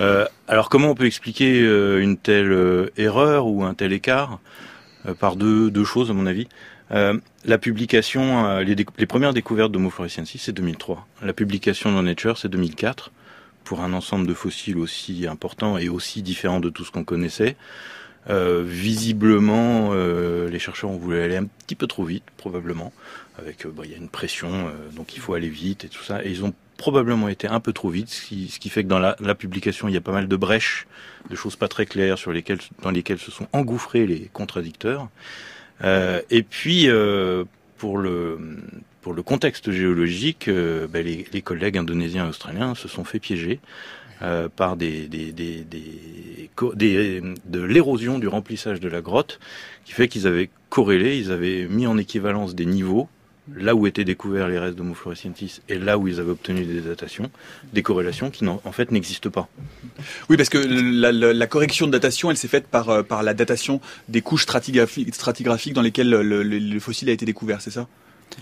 Euh, 0.00 0.26
alors 0.48 0.70
comment 0.70 0.88
on 0.88 0.94
peut 0.94 1.04
expliquer 1.04 1.60
euh, 1.60 2.00
une 2.00 2.16
telle 2.16 2.90
erreur 2.96 3.46
ou 3.46 3.64
un 3.64 3.74
tel 3.74 3.92
écart 3.92 4.40
Par 5.20 5.36
deux, 5.36 5.70
deux, 5.70 5.84
choses 5.84 6.10
à 6.10 6.14
mon 6.14 6.24
avis. 6.26 6.48
la 6.90 7.58
publication, 7.58 8.60
les, 8.60 8.74
les, 8.74 9.06
premières 9.06 9.34
découvertes 9.34 9.72
d'Homo 9.72 9.90
floresiensis, 9.90 10.40
c'est 10.40 10.52
2003. 10.52 11.06
La 11.22 11.34
publication 11.34 11.92
dans 11.92 12.02
Nature, 12.02 12.38
c'est 12.38 12.48
2004 12.48 13.10
pour 13.64 13.82
un 13.82 13.92
ensemble 13.92 14.26
de 14.26 14.32
fossiles 14.32 14.78
aussi 14.78 15.26
important 15.26 15.76
et 15.76 15.90
aussi 15.90 16.22
différent 16.22 16.60
de 16.60 16.70
tout 16.70 16.86
ce 16.86 16.90
qu'on 16.90 17.04
connaissait. 17.04 17.54
Euh, 18.30 18.62
visiblement, 18.66 19.90
euh, 19.92 20.50
les 20.50 20.58
chercheurs 20.58 20.90
ont 20.90 20.96
voulu 20.96 21.20
aller 21.20 21.36
un 21.36 21.46
petit 21.46 21.74
peu 21.74 21.86
trop 21.86 22.04
vite, 22.04 22.24
probablement. 22.36 22.92
Avec, 23.38 23.64
euh, 23.64 23.72
il 23.84 23.90
y 23.90 23.94
a 23.94 23.96
une 23.96 24.08
pression, 24.08 24.70
donc 24.94 25.14
il 25.14 25.20
faut 25.20 25.34
aller 25.34 25.48
vite 25.48 25.84
et 25.84 25.88
tout 25.88 26.02
ça. 26.02 26.24
Et 26.24 26.30
ils 26.30 26.44
ont 26.44 26.52
probablement 26.76 27.28
été 27.28 27.48
un 27.48 27.60
peu 27.60 27.72
trop 27.72 27.88
vite, 27.88 28.08
ce 28.10 28.58
qui, 28.58 28.68
fait 28.68 28.84
que 28.84 28.88
dans 28.88 28.98
la, 28.98 29.34
publication, 29.34 29.88
il 29.88 29.94
y 29.94 29.96
a 29.96 30.00
pas 30.00 30.12
mal 30.12 30.28
de 30.28 30.36
brèches, 30.36 30.86
de 31.30 31.36
choses 31.36 31.56
pas 31.56 31.68
très 31.68 31.86
claires 31.86 32.18
sur 32.18 32.32
lesquelles, 32.32 32.60
dans 32.82 32.90
lesquelles 32.90 33.18
se 33.18 33.30
sont 33.30 33.48
engouffrés 33.52 34.06
les 34.06 34.30
contradicteurs. 34.32 35.08
et 35.82 36.42
puis, 36.42 36.88
pour 37.78 37.98
le 37.98 38.38
contexte 39.24 39.70
géologique, 39.72 40.48
ben 40.48 41.04
les, 41.04 41.26
les, 41.32 41.42
collègues 41.42 41.78
indonésiens 41.78 42.26
et 42.26 42.28
australiens 42.28 42.74
se 42.74 42.86
sont 42.86 43.04
fait 43.04 43.18
piéger 43.18 43.60
euh, 44.22 44.48
par 44.54 44.76
de 44.76 45.06
l'érosion 47.52 48.18
du 48.18 48.28
remplissage 48.28 48.80
de 48.80 48.88
la 48.88 49.00
grotte, 49.00 49.38
qui 49.84 49.92
fait 49.92 50.08
qu'ils 50.08 50.26
avaient 50.26 50.50
corrélé, 50.70 51.18
ils 51.18 51.32
avaient 51.32 51.66
mis 51.68 51.86
en 51.86 51.98
équivalence 51.98 52.54
des 52.54 52.66
niveaux 52.66 53.08
là 53.56 53.74
où 53.74 53.86
étaient 53.86 54.04
découverts 54.04 54.48
les 54.48 54.58
restes 54.58 54.76
d'Homo 54.76 54.94
floresiensis 54.94 55.62
et 55.68 55.78
là 55.78 55.98
où 55.98 56.08
ils 56.08 56.20
avaient 56.20 56.30
obtenu 56.30 56.64
des 56.64 56.80
datations, 56.80 57.30
des 57.72 57.82
corrélations 57.82 58.30
qui 58.30 58.46
en 58.46 58.72
fait 58.72 58.90
n'existent 58.90 59.30
pas. 59.30 59.48
Oui, 60.28 60.36
parce 60.36 60.48
que 60.48 60.58
la, 60.58 61.46
correction 61.46 61.86
de 61.86 61.92
datation, 61.92 62.30
elle 62.30 62.36
s'est 62.36 62.48
faite 62.48 62.66
par, 62.66 62.90
euh, 62.90 63.02
la 63.22 63.34
datation 63.34 63.80
des 64.08 64.20
couches 64.20 64.42
stratigraphiques, 64.42 65.72
dans 65.74 65.82
lesquelles 65.82 66.10
le, 66.10 66.22
le, 66.22 66.42
le 66.42 66.80
fossile 66.80 67.08
a 67.08 67.12
été 67.12 67.24
découvert, 67.24 67.60
c'est 67.60 67.70
ça? 67.70 67.88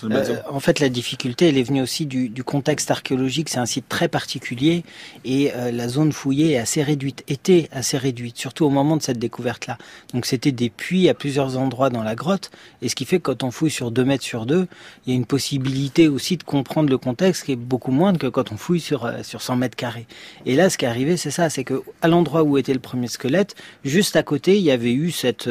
Euh, 0.05 0.37
en 0.49 0.61
fait, 0.61 0.81
la 0.81 0.89
difficulté, 0.89 1.49
elle 1.49 1.59
est 1.59 1.63
venue 1.63 1.83
aussi 1.83 2.07
du, 2.07 2.29
du 2.29 2.45
contexte 2.45 2.91
archéologique. 2.91 3.49
C'est 3.49 3.59
un 3.59 3.67
site 3.67 3.89
très 3.89 4.09
particulier 4.09 4.85
et 5.25 5.53
euh, 5.55 5.71
la 5.73 5.89
zone 5.89 6.13
fouillée 6.13 6.53
est 6.53 6.59
assez 6.59 6.83
réduite, 6.83 7.25
était 7.29 7.69
assez 7.73 7.99
réduite, 7.99 8.37
surtout 8.37 8.65
au 8.65 8.71
moment 8.71 8.97
de 8.97 9.03
cette 9.03 9.19
découverte-là. 9.19 9.79
Donc, 10.13 10.27
c'était 10.27 10.53
des 10.53 10.71
puits 10.71 11.09
à 11.09 11.15
plusieurs 11.15 11.57
endroits 11.57 11.91
dans 11.91 12.03
la 12.03 12.15
grotte. 12.15 12.51
Et 12.83 12.89
ce 12.89 12.95
qui 12.95 13.05
fait 13.05 13.19
que 13.19 13.25
quand 13.25 13.43
on 13.43 13.51
fouille 13.51 13.71
sur 13.71 13.91
2 13.91 14.05
mètres 14.05 14.25
sur 14.25 14.47
2, 14.47 14.67
il 15.07 15.11
y 15.11 15.13
a 15.13 15.17
une 15.17 15.27
possibilité 15.27 16.09
aussi 16.09 16.37
de 16.37 16.43
comprendre 16.43 16.91
le 16.91 16.99
contexte 16.99 17.45
qui 17.45 17.53
est 17.53 17.57
beaucoup 17.57 17.91
moindre 17.91 18.19
que 18.19 18.27
quand 18.27 18.53
on 18.53 18.57
fouille 18.57 18.81
sur, 18.81 19.07
euh, 19.07 19.23
sur 19.23 19.43
100 19.43 19.57
mètres 19.57 19.77
carrés. 19.77 20.07
Et 20.45 20.55
là, 20.57 20.71
ce 20.71 20.79
qui 20.79 20.85
est 20.85 20.89
arrivé, 20.89 21.17
c'est 21.17 21.31
ça, 21.31 21.51
c'est 21.51 21.65
que 21.65 21.83
à 22.03 22.09
l'endroit 22.09 22.43
où 22.43 22.59
était 22.59 22.75
le 22.75 22.81
premier 22.81 23.09
squelette, 23.09 23.55
juste 23.85 24.17
à 24.17 24.23
côté, 24.23 24.57
il 24.57 24.63
y 24.63 24.71
avait 24.71 24.93
eu 24.93 25.11
cet 25.11 25.49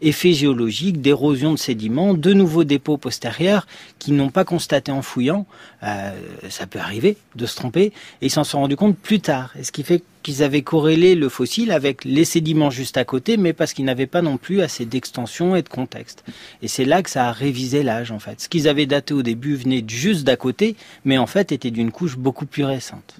effet 0.00 0.32
géologique 0.32 1.00
d'érosion 1.00 1.52
de 1.52 1.58
sédiments, 1.58 2.14
de 2.14 2.32
nouveaux 2.32 2.64
dépôts 2.64 2.96
postérieurs 2.96 3.66
qu'ils 3.98 4.16
n'ont 4.16 4.30
pas 4.30 4.44
constaté 4.44 4.92
en 4.92 5.02
fouillant. 5.02 5.46
Euh, 5.82 6.12
ça 6.48 6.66
peut 6.66 6.78
arriver 6.78 7.16
de 7.36 7.46
se 7.46 7.56
tromper. 7.56 7.92
Et 8.20 8.26
ils 8.26 8.30
s'en 8.30 8.44
sont 8.44 8.60
rendus 8.60 8.76
compte 8.76 8.96
plus 8.96 9.20
tard. 9.20 9.52
Et 9.58 9.64
ce 9.64 9.72
qui 9.72 9.82
fait 9.82 10.02
qu'ils 10.22 10.42
avaient 10.42 10.62
corrélé 10.62 11.14
le 11.14 11.28
fossile 11.28 11.70
avec 11.70 12.04
les 12.04 12.24
sédiments 12.24 12.70
juste 12.70 12.96
à 12.96 13.04
côté, 13.04 13.36
mais 13.36 13.52
parce 13.52 13.74
qu'ils 13.74 13.84
n'avaient 13.84 14.06
pas 14.06 14.22
non 14.22 14.38
plus 14.38 14.62
assez 14.62 14.86
d'extension 14.86 15.54
et 15.54 15.62
de 15.62 15.68
contexte. 15.68 16.24
Et 16.62 16.68
c'est 16.68 16.86
là 16.86 17.02
que 17.02 17.10
ça 17.10 17.28
a 17.28 17.32
révisé 17.32 17.82
l'âge, 17.82 18.10
en 18.10 18.18
fait. 18.18 18.40
Ce 18.40 18.48
qu'ils 18.48 18.66
avaient 18.66 18.86
daté 18.86 19.14
au 19.14 19.22
début 19.22 19.54
venait 19.54 19.84
juste 19.86 20.24
d'à 20.24 20.36
côté, 20.36 20.76
mais 21.04 21.18
en 21.18 21.26
fait 21.26 21.52
était 21.52 21.70
d'une 21.70 21.92
couche 21.92 22.16
beaucoup 22.16 22.46
plus 22.46 22.64
récente. 22.64 23.16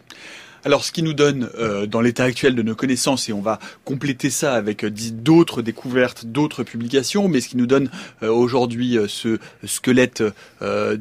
Alors, 0.66 0.83
ce 0.83 0.92
qui 0.92 1.02
nous 1.02 1.12
donne, 1.12 1.50
euh, 1.59 1.87
dans 1.87 2.00
l'état 2.00 2.25
actuel 2.25 2.54
de 2.54 2.62
nos 2.62 2.75
connaissances, 2.75 3.28
et 3.28 3.35
on 3.35 3.42
va 3.42 3.59
compléter 3.85 4.30
ça 4.30 4.54
avec 4.54 4.85
euh, 4.85 4.90
d'autres 4.90 5.61
découvertes, 5.61 6.25
d'autres 6.25 6.62
publications, 6.62 7.28
mais 7.28 7.42
ce 7.42 7.50
qui 7.50 7.59
nous 7.59 7.66
donne 7.66 7.90
euh, 8.23 8.30
aujourd'hui 8.30 8.99
ce 9.09 9.38
squelette 9.64 10.23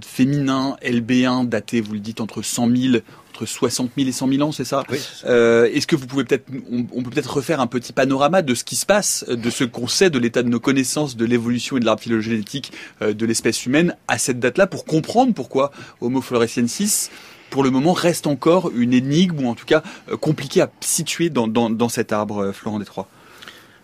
féminin 0.06 0.76
LB1 0.84 1.48
daté, 1.48 1.80
vous 1.80 1.94
le 1.94 2.00
dites, 2.00 2.20
entre 2.20 2.42
100 2.42 2.76
000 2.76 2.96
entre 3.34 3.48
60 3.48 3.90
000 3.98 4.10
et 4.10 4.12
100 4.12 4.28
000 4.30 4.42
ans, 4.44 4.52
c'est 4.52 4.64
ça, 4.64 4.84
oui, 4.92 5.00
Est-ce 5.24 5.88
que 5.88 5.96
vous 5.96 6.06
pouvez 6.06 6.24
peut-être, 6.24 6.46
on, 6.72 7.02
peut 7.02 7.10
peut-être 7.10 7.38
refaire 7.38 7.62
un 7.62 7.68
petit 7.68 7.92
panorama 7.92 8.44
de 8.44 8.54
ce 8.54 8.64
qui 8.64 8.76
se 8.76 8.86
passe, 8.86 9.26
de 9.28 9.50
ce 9.50 9.64
qu'on 9.64 9.88
sait 9.88 10.12
de 10.12 10.20
l'état 10.20 10.44
de 10.44 10.50
nos 10.50 10.60
connaissances, 10.60 11.18
de 11.18 11.26
l'évolution 11.26 11.78
et 11.78 11.80
de 11.80 11.86
l'arbre 11.86 12.04
phylogénétique 12.04 12.74
de 13.02 13.26
l'espèce 13.26 13.66
humaine 13.66 13.96
à 14.08 14.20
cette 14.20 14.40
date-là, 14.40 14.68
pour 14.68 14.86
comprendre 14.86 15.34
pourquoi 15.34 15.72
Homo 16.00 16.22
floresiensis 16.22 17.10
pour 17.54 17.64
le 17.64 17.70
moment, 17.70 17.94
reste 17.94 18.26
encore 18.26 18.72
une 18.76 18.94
énigme, 18.94 19.46
ou 19.46 19.48
en 19.48 19.54
tout 19.54 19.68
cas 19.68 19.84
euh, 20.10 20.18
compliquée 20.18 20.62
à 20.62 20.72
situer 20.80 21.30
dans, 21.30 21.48
dans, 21.48 21.88
cet 21.88 22.12
arbre, 22.12 22.46
euh, 22.46 22.52
Florent 22.52 22.80
Détroit 22.80 23.08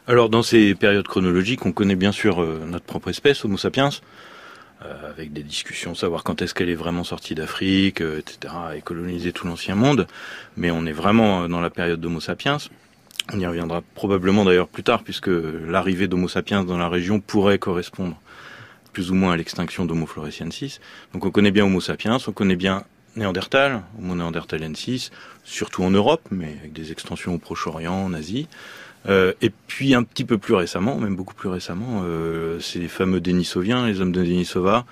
Alors, 0.08 0.28
dans 0.30 0.42
ces 0.42 0.74
périodes 0.74 1.08
chronologiques, 1.08 1.68
on 1.68 1.72
connaît 1.72 1.96
bien 1.96 2.12
sûr 2.12 2.42
euh, 2.42 2.64
notre 2.66 2.86
propre 2.86 3.10
espèce, 3.10 3.46
Homo 3.46 3.58
sapiens, 3.58 3.92
avec 5.08 5.34
des 5.34 5.44
discussions, 5.44 5.94
savoir 5.94 6.24
quand 6.24 6.42
est-ce 6.42 6.56
qu'elle 6.56 6.70
est 6.70 6.74
vraiment 6.74 7.04
sortie 7.04 7.36
d'Afrique, 7.36 8.02
etc., 8.02 8.54
et 8.76 8.82
coloniser 8.82 9.34
tout 9.34 9.46
l'ancien 9.46 9.76
monde. 9.76 10.08
Mais 10.58 10.72
on 10.72 10.86
est 10.88 10.94
vraiment 10.94 11.48
dans 11.48 11.60
la 11.60 11.70
période 11.70 12.00
d'Homo 12.00 12.22
sapiens. 12.22 12.58
On 13.34 13.40
y 13.40 13.46
reviendra 13.46 13.84
probablement 13.94 14.46
d'ailleurs 14.46 14.70
plus 14.70 14.84
tard, 14.84 15.04
puisque 15.04 15.30
l'arrivée 15.30 16.08
d'Homo 16.08 16.28
sapiens 16.28 16.64
dans 16.64 16.78
la 16.78 16.90
région 16.90 17.20
pourrait 17.20 17.60
correspondre 17.60 18.20
plus 18.94 19.12
ou 19.12 19.16
moins 19.16 19.34
à 19.34 19.38
l'extinction 19.38 19.86
d'Homo 19.86 20.08
floresiensis. 20.08 20.80
Donc 21.14 21.26
on 21.26 21.30
connaît 21.30 21.52
bien 21.52 21.66
Homo 21.66 21.82
sapiens, 21.82 22.18
on 22.26 22.32
connaît 22.32 22.56
bien 22.56 22.86
Néandertal, 23.20 23.84
Homo 24.00 24.16
néandertalensis, 24.16 25.12
surtout 25.44 25.84
en 25.84 25.92
Europe, 25.92 26.22
mais 26.32 26.56
avec 26.60 26.74
des 26.74 26.92
extensions 26.92 27.36
au 27.36 27.38
Proche-Orient, 27.38 27.94
en 27.94 28.14
Asie. 28.14 28.48
Euh, 29.08 29.34
et 29.42 29.50
puis 29.50 29.94
un 29.94 30.04
petit 30.04 30.26
peu 30.26 30.38
plus 30.38 30.54
récemment, 30.54 30.98
même 30.98 31.16
beaucoup 31.16 31.34
plus 31.34 31.50
récemment, 31.50 32.04
euh, 32.04 32.60
c'est 32.60 32.80
les 32.80 32.88
fameux 32.88 33.22
Denisoviens, 33.22 33.88
les 33.88 34.02
hommes 34.02 34.12
de 34.12 34.24
Denisova, 34.24 34.86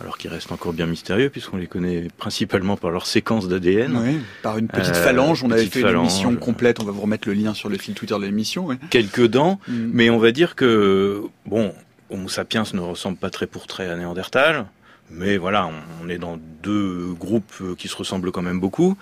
alors 0.00 0.18
qu'ils 0.18 0.30
restent 0.30 0.52
encore 0.52 0.72
bien 0.72 0.86
mystérieux 0.86 1.30
puisqu'on 1.30 1.56
les 1.56 1.68
connaît 1.68 2.08
principalement 2.18 2.76
par 2.76 2.90
leur 2.90 3.06
séquence 3.06 3.48
d'ADN. 3.48 3.96
Oui, 3.96 4.18
par 4.42 4.58
une 4.58 4.68
petite 4.68 4.96
euh, 4.96 5.04
phalange. 5.04 5.44
On 5.44 5.50
avait 5.50 5.66
fait 5.66 5.80
une 5.80 5.96
émission 5.96 6.34
complète. 6.36 6.80
On 6.80 6.84
va 6.84 6.92
vous 6.92 7.02
remettre 7.02 7.28
le 7.28 7.34
lien 7.34 7.54
sur 7.54 7.68
le 7.68 7.78
fil 7.78 7.94
Twitter 7.94 8.14
de 8.14 8.24
l'émission. 8.24 8.68
Quelques 8.90 9.26
dents, 9.26 9.60
mm. 9.68 9.90
mais 9.92 10.10
on 10.10 10.18
va 10.18 10.32
dire 10.32 10.54
que 10.54 11.22
bon, 11.46 11.72
Homo 12.10 12.28
sapiens 12.28 12.64
ne 12.72 12.80
ressemble 12.80 13.16
pas 13.16 13.30
très 13.30 13.46
pour 13.46 13.66
trait 13.66 13.88
à 13.88 13.96
Néandertal. 13.96 14.66
Mais 15.10 15.36
voilà, 15.36 15.70
on, 16.02 16.08
est 16.08 16.18
dans 16.18 16.38
deux 16.62 17.12
groupes 17.14 17.52
euh, 17.60 17.74
qui 17.76 17.88
se 17.88 17.96
ressemblent 17.96 18.32
quand 18.32 18.42
même 18.42 18.58
beaucoup, 18.58 18.96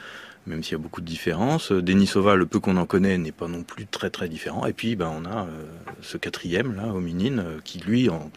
même 0.47 0.63
s'il 0.63 0.73
y 0.73 0.75
a 0.75 0.79
beaucoup 0.79 1.01
de 1.01 1.07
différences. 1.07 1.73
Denisova, 1.73 2.35
le 2.35 2.47
peu 2.47 2.61
qu'on 2.61 2.77
en 2.77 2.85
connaît, 2.85 3.17
n'est 3.17 3.33
pas 3.33 3.49
non 3.49 3.63
plus 3.63 3.87
très 3.87 4.11
très 4.11 4.29
différent. 4.29 4.67
Et 4.67 4.75
puis, 4.75 4.97
ben, 4.97 5.11
on 5.17 5.25
a 5.25 5.45
euh, 5.45 5.65
ce 6.03 6.19
quatrième, 6.19 6.77
là, 6.77 6.89
Hominine, 6.89 7.39
euh, 7.39 7.59
qui 7.65 7.79
lui, 7.79 8.11
en, 8.11 8.31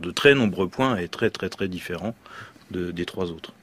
de 0.00 0.10
très 0.10 0.34
nombreux 0.34 0.68
points, 0.68 0.96
est 0.96 1.08
très 1.08 1.30
très 1.30 1.48
très 1.48 1.68
différent 1.68 2.14
des 2.70 3.06
trois 3.06 3.30
autres. 3.30 3.54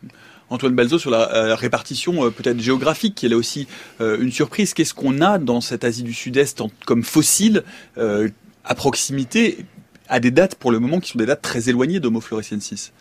Antoine 0.49 0.73
Balzo 0.73 0.97
sur 0.97 1.11
la 1.11 1.55
répartition 1.55 2.31
peut-être 2.31 2.59
géographique, 2.59 3.13
qui 3.13 3.27
est 3.27 3.29
là 3.29 3.37
aussi 3.37 3.67
une 3.99 4.31
surprise. 4.31 4.73
Qu'est-ce 4.73 4.95
qu'on 4.95 5.21
a 5.21 5.37
dans 5.37 5.61
cette 5.61 5.83
Asie 5.83 6.01
du 6.01 6.11
Sud-Est 6.11 6.63
comme 6.87 7.03
fossile 7.03 7.63
à 7.95 8.75
proximité 8.75 9.63
à 10.09 10.19
des 10.19 10.31
dates 10.31 10.55
pour 10.55 10.71
le 10.71 10.79
moment 10.79 10.99
qui 10.99 11.11
sont 11.11 11.19
des 11.19 11.27
dates 11.27 11.43
très 11.43 11.69
éloignées 11.69 11.99
d'Homo 11.99 12.19
floresiensis? 12.19 12.93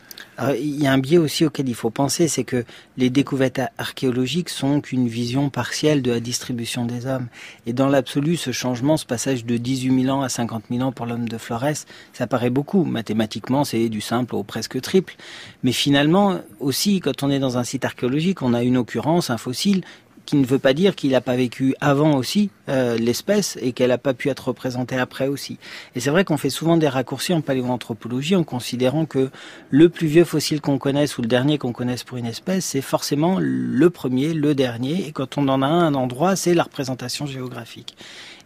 Il 0.58 0.82
y 0.82 0.86
a 0.86 0.92
un 0.92 0.98
biais 0.98 1.18
aussi 1.18 1.44
auquel 1.44 1.68
il 1.68 1.74
faut 1.74 1.90
penser, 1.90 2.26
c'est 2.28 2.44
que 2.44 2.64
les 2.96 3.10
découvertes 3.10 3.60
archéologiques 3.78 4.48
sont 4.48 4.80
qu'une 4.80 5.06
vision 5.06 5.48
partielle 5.48 6.02
de 6.02 6.10
la 6.10 6.20
distribution 6.20 6.84
des 6.84 7.06
hommes. 7.06 7.28
Et 7.66 7.72
dans 7.72 7.88
l'absolu, 7.88 8.36
ce 8.36 8.50
changement, 8.50 8.96
ce 8.96 9.06
passage 9.06 9.44
de 9.44 9.56
18 9.56 10.02
000 10.02 10.16
ans 10.16 10.22
à 10.22 10.28
50 10.28 10.64
000 10.70 10.82
ans 10.82 10.92
pour 10.92 11.06
l'homme 11.06 11.28
de 11.28 11.38
Flores, 11.38 11.86
ça 12.12 12.26
paraît 12.26 12.50
beaucoup. 12.50 12.84
Mathématiquement, 12.84 13.64
c'est 13.64 13.88
du 13.88 14.00
simple 14.00 14.34
au 14.34 14.42
presque 14.42 14.80
triple. 14.80 15.14
Mais 15.62 15.72
finalement, 15.72 16.40
aussi, 16.60 17.00
quand 17.00 17.22
on 17.22 17.30
est 17.30 17.38
dans 17.38 17.58
un 17.58 17.64
site 17.64 17.84
archéologique, 17.84 18.42
on 18.42 18.54
a 18.54 18.62
une 18.62 18.76
occurrence, 18.76 19.30
un 19.30 19.38
fossile, 19.38 19.84
qui 20.26 20.36
ne 20.36 20.44
veut 20.44 20.58
pas 20.58 20.72
dire 20.72 20.94
qu'il 20.96 21.12
n'a 21.12 21.20
pas 21.20 21.36
vécu 21.36 21.74
avant 21.80 22.16
aussi 22.16 22.50
euh, 22.68 22.96
l'espèce 22.96 23.58
et 23.60 23.72
qu'elle 23.72 23.90
n'a 23.90 23.98
pas 23.98 24.14
pu 24.14 24.28
être 24.28 24.48
représentée 24.48 24.96
après 24.96 25.28
aussi. 25.28 25.58
Et 25.94 26.00
c'est 26.00 26.10
vrai 26.10 26.24
qu'on 26.24 26.36
fait 26.36 26.50
souvent 26.50 26.76
des 26.76 26.88
raccourcis 26.88 27.34
en 27.34 27.40
paléoanthropologie 27.40 28.36
en 28.36 28.44
considérant 28.44 29.06
que 29.06 29.30
le 29.70 29.88
plus 29.88 30.06
vieux 30.06 30.24
fossile 30.24 30.60
qu'on 30.60 30.78
connaisse 30.78 31.18
ou 31.18 31.22
le 31.22 31.28
dernier 31.28 31.58
qu'on 31.58 31.72
connaisse 31.72 32.04
pour 32.04 32.16
une 32.18 32.26
espèce, 32.26 32.64
c'est 32.64 32.80
forcément 32.80 33.38
le 33.40 33.90
premier, 33.90 34.34
le 34.34 34.54
dernier. 34.54 35.06
Et 35.06 35.12
quand 35.12 35.38
on 35.38 35.48
en 35.48 35.62
a 35.62 35.66
un, 35.66 35.86
un 35.86 35.94
endroit, 35.94 36.36
c'est 36.36 36.54
la 36.54 36.62
représentation 36.62 37.26
géographique. 37.26 37.96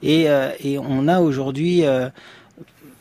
Et, 0.03 0.29
euh, 0.29 0.51
et 0.61 0.79
on 0.79 1.09
a 1.09 1.21
aujourd'hui 1.21 1.85
euh, 1.85 2.09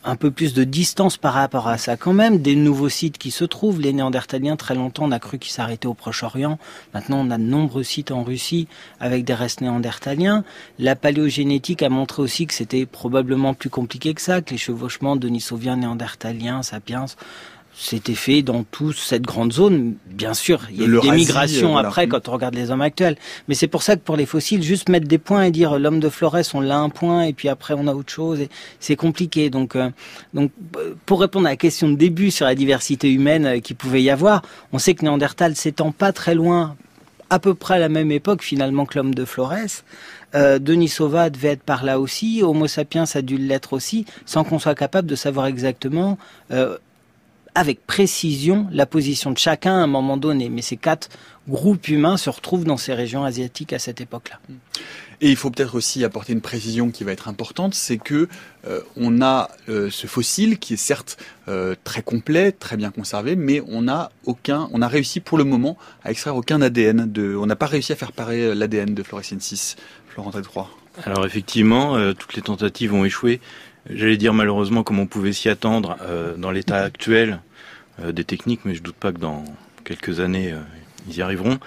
un 0.07 0.15
peu 0.15 0.31
plus 0.31 0.53
de 0.53 0.63
distance 0.63 1.17
par 1.17 1.33
rapport 1.33 1.67
à 1.67 1.77
ça 1.77 1.97
quand 1.97 2.13
même, 2.13 2.41
des 2.41 2.55
nouveaux 2.55 2.89
sites 2.89 3.17
qui 3.17 3.29
se 3.29 3.43
trouvent. 3.43 3.81
Les 3.81 3.91
Néandertaliens, 3.91 4.55
très 4.55 4.73
longtemps, 4.73 5.05
on 5.05 5.11
a 5.11 5.19
cru 5.19 5.37
qu'ils 5.37 5.51
s'arrêtaient 5.51 5.87
au 5.87 5.93
Proche-Orient. 5.93 6.57
Maintenant, 6.93 7.19
on 7.25 7.29
a 7.29 7.37
de 7.37 7.43
nombreux 7.43 7.83
sites 7.83 8.11
en 8.11 8.23
Russie 8.23 8.67
avec 9.01 9.25
des 9.25 9.33
restes 9.33 9.59
néandertaliens. 9.59 10.45
La 10.79 10.95
paléogénétique 10.95 11.83
a 11.83 11.89
montré 11.89 12.21
aussi 12.21 12.47
que 12.47 12.53
c'était 12.53 12.85
probablement 12.85 13.53
plus 13.53 13.69
compliqué 13.69 14.13
que 14.13 14.21
ça, 14.21 14.41
que 14.41 14.51
les 14.51 14.57
chevauchements 14.57 15.17
denisovien 15.17 15.75
néandertaliens, 15.75 16.63
sapiens, 16.63 17.05
c'était 17.79 18.15
fait 18.15 18.41
dans 18.41 18.63
toute 18.63 18.97
cette 18.97 19.21
grande 19.21 19.53
zone. 19.53 19.93
Bien 20.07 20.33
sûr, 20.33 20.61
il 20.71 20.81
y 20.81 20.83
a 20.83 20.87
eu 20.87 20.99
des 20.99 21.11
migrations 21.11 21.77
après 21.77 22.07
quand 22.07 22.27
on 22.27 22.31
regarde 22.31 22.55
les 22.55 22.71
hommes 22.71 22.81
actuels. 22.81 23.17
Mais 23.47 23.53
c'est 23.53 23.67
pour 23.67 23.83
ça 23.83 23.95
que 23.95 24.01
pour 24.01 24.17
les 24.17 24.25
fossiles, 24.25 24.63
juste 24.63 24.89
mettre 24.89 25.07
des 25.07 25.19
points 25.19 25.43
et 25.43 25.51
dire 25.51 25.77
l'homme 25.77 25.99
de 25.99 26.09
Flores, 26.09 26.37
on 26.55 26.59
l'a 26.59 26.79
un 26.79 26.89
point 26.89 27.23
et 27.23 27.33
puis 27.33 27.49
après 27.49 27.75
on 27.77 27.85
a 27.85 27.93
autre 27.93 28.11
chose, 28.11 28.39
c'est 28.79 28.95
compliqué. 28.95 29.51
Donc, 29.51 29.75
euh, 29.75 29.91
donc, 30.33 30.51
pour 31.05 31.21
répondre 31.21 31.45
à 31.45 31.51
la 31.51 31.55
question 31.55 31.87
de 31.89 31.95
début 31.95 32.31
sur 32.31 32.47
la 32.47 32.55
diversité 32.55 33.13
humaine 33.13 33.45
euh, 33.45 33.59
qui 33.59 33.75
pouvait 33.75 34.01
y 34.01 34.09
avoir, 34.09 34.41
on 34.73 34.79
sait 34.79 34.95
que 34.95 35.03
Néandertal 35.03 35.55
s'étend 35.55 35.91
pas 35.91 36.11
très 36.11 36.33
loin, 36.33 36.75
à 37.29 37.37
peu 37.37 37.53
près 37.53 37.75
à 37.75 37.79
la 37.79 37.89
même 37.89 38.11
époque 38.11 38.41
finalement 38.41 38.85
que 38.85 38.97
l'homme 38.97 39.13
de 39.13 39.25
Flores. 39.25 39.83
Euh, 40.35 40.59
Denisova 40.59 41.29
devait 41.29 41.49
être 41.49 41.63
par 41.63 41.85
là 41.85 41.99
aussi, 41.99 42.41
Homo 42.43 42.67
sapiens 42.67 43.05
a 43.13 43.21
dû 43.21 43.37
l'être 43.37 43.73
aussi, 43.73 44.05
sans 44.25 44.43
qu'on 44.43 44.59
soit 44.59 44.75
capable 44.75 45.07
de 45.07 45.15
savoir 45.15 45.45
exactement 45.45 46.17
euh, 46.51 46.77
avec 47.57 47.87
précision 47.87 48.67
la 48.71 48.85
position 48.85 49.31
de 49.31 49.37
chacun 49.39 49.71
à 49.71 49.81
un 49.81 49.87
moment 49.87 50.15
donné. 50.15 50.47
Mais 50.47 50.61
ces 50.61 50.77
quatre 50.77 51.09
groupes 51.49 51.87
humains 51.87 52.15
se 52.15 52.29
retrouvent 52.29 52.65
dans 52.65 52.77
ces 52.77 52.93
régions 52.93 53.23
asiatiques 53.23 53.73
à 53.73 53.79
cette 53.79 53.99
époque-là. 53.99 54.39
Et 55.21 55.31
il 55.31 55.35
faut 55.35 55.49
peut-être 55.49 55.73
aussi 55.73 56.03
apporter 56.03 56.33
une 56.33 56.41
précision 56.41 56.91
qui 56.91 57.03
va 57.03 57.11
être 57.11 57.27
importante, 57.27 57.73
c'est 57.73 57.97
que 57.97 58.29
euh, 58.67 58.81
on 58.95 59.23
a 59.23 59.49
euh, 59.69 59.89
ce 59.89 60.05
fossile 60.05 60.59
qui 60.59 60.75
est 60.75 60.77
certes 60.77 61.17
euh, 61.47 61.73
très 61.83 62.03
complet, 62.03 62.51
très 62.51 62.77
bien 62.77 62.91
conservé, 62.91 63.35
mais 63.35 63.63
on 63.67 63.87
a 63.87 64.11
aucun, 64.25 64.69
on 64.71 64.83
a 64.83 64.87
réussi 64.87 65.19
pour 65.19 65.39
le 65.39 65.43
moment 65.43 65.79
à 66.03 66.11
extraire 66.11 66.35
aucun 66.35 66.61
ADN 66.61 67.11
de, 67.11 67.35
on 67.35 67.47
n'a 67.47 67.55
pas 67.55 67.65
réussi 67.65 67.91
à 67.91 67.95
faire 67.95 68.11
parer 68.11 68.53
l'ADN 68.53 68.93
de 68.93 69.01
Floresiensis, 69.01 69.77
Florent 70.09 70.29
3. 70.29 70.69
Alors 71.05 71.25
effectivement, 71.25 71.97
toutes 72.13 72.35
les 72.35 72.43
tentatives 72.43 72.93
ont 72.93 73.05
échoué. 73.05 73.39
J'allais 73.89 74.17
dire 74.17 74.33
malheureusement 74.33 74.83
comme 74.83 74.99
on 74.99 75.07
pouvait 75.07 75.33
s'y 75.33 75.47
attendre 75.47 75.97
dans 76.37 76.51
l'état 76.51 76.83
actuel 76.83 77.39
euh, 77.46 77.46
des 78.11 78.23
techniques, 78.23 78.61
mais 78.65 78.75
je 78.75 78.83
doute 78.83 78.95
pas 78.95 79.11
que 79.11 79.19
dans 79.19 79.43
quelques 79.87 80.19
années, 80.19 80.51
euh, 80.51 80.59
ils 81.07 81.17
y 81.17 81.21
arriveront. 81.21 81.59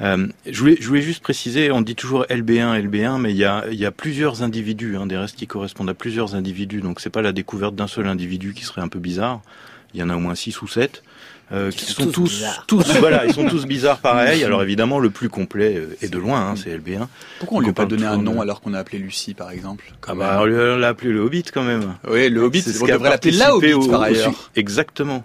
Euh, 0.00 0.28
je, 0.46 0.58
voulais, 0.60 0.76
je 0.80 0.86
voulais 0.86 1.02
juste 1.02 1.22
préciser, 1.22 1.70
on 1.70 1.80
dit 1.80 1.96
toujours 1.96 2.24
LB1, 2.24 2.80
LB1, 2.88 3.20
mais 3.20 3.32
il 3.32 3.36
y 3.36 3.44
a, 3.44 3.64
y 3.70 3.84
a 3.84 3.90
plusieurs 3.90 4.42
individus, 4.42 4.96
hein, 4.96 5.06
des 5.06 5.16
restes 5.16 5.36
qui 5.36 5.46
correspondent 5.46 5.90
à 5.90 5.94
plusieurs 5.94 6.34
individus, 6.34 6.80
donc 6.80 7.00
c'est 7.00 7.10
pas 7.10 7.22
la 7.22 7.32
découverte 7.32 7.74
d'un 7.74 7.88
seul 7.88 8.06
individu 8.06 8.54
qui 8.54 8.64
serait 8.64 8.80
un 8.80 8.88
peu 8.88 9.00
bizarre. 9.00 9.40
Il 9.94 10.00
y 10.00 10.02
en 10.02 10.08
a 10.08 10.16
au 10.16 10.20
moins 10.20 10.34
six 10.34 10.60
ou 10.62 10.68
sept. 10.68 11.02
Euh, 11.52 11.70
qui 11.70 11.86
sont, 11.86 12.10
tous, 12.10 12.44
tous, 12.66 12.84
voilà, 13.00 13.24
ils 13.24 13.32
sont 13.32 13.46
tous 13.46 13.64
bizarres 13.64 13.98
pareil. 13.98 14.44
Alors 14.44 14.62
évidemment, 14.62 14.98
le 14.98 15.10
plus 15.10 15.28
complet 15.28 15.76
euh, 15.76 15.96
est 16.02 16.08
de 16.08 16.18
loin, 16.18 16.50
hein, 16.50 16.54
c'est 16.56 16.76
LB1. 16.76 17.06
Pourquoi 17.38 17.58
on 17.58 17.60
lui 17.60 17.70
a 17.70 17.72
pas 17.72 17.86
donné 17.86 18.04
un 18.04 18.18
nom 18.18 18.40
alors 18.40 18.60
qu'on 18.60 18.74
a 18.74 18.78
appelé 18.78 18.98
Lucie, 18.98 19.34
par 19.34 19.50
exemple 19.50 19.84
Ah 20.06 20.14
bah, 20.14 20.38
on 20.42 20.44
l'a 20.44 20.88
appelé 20.88 21.10
le 21.10 21.20
Hobbit 21.20 21.44
quand 21.52 21.62
même. 21.62 21.94
Oui, 22.08 22.28
le 22.28 22.42
Hobbit, 22.42 22.64
on 22.80 22.86
devrait 22.86 23.10
l'appeler 23.10 23.32
la 23.32 23.54
Hobbit 23.54 23.88
par 23.88 24.02
ailleurs. 24.02 24.50
Exactement. 24.56 25.24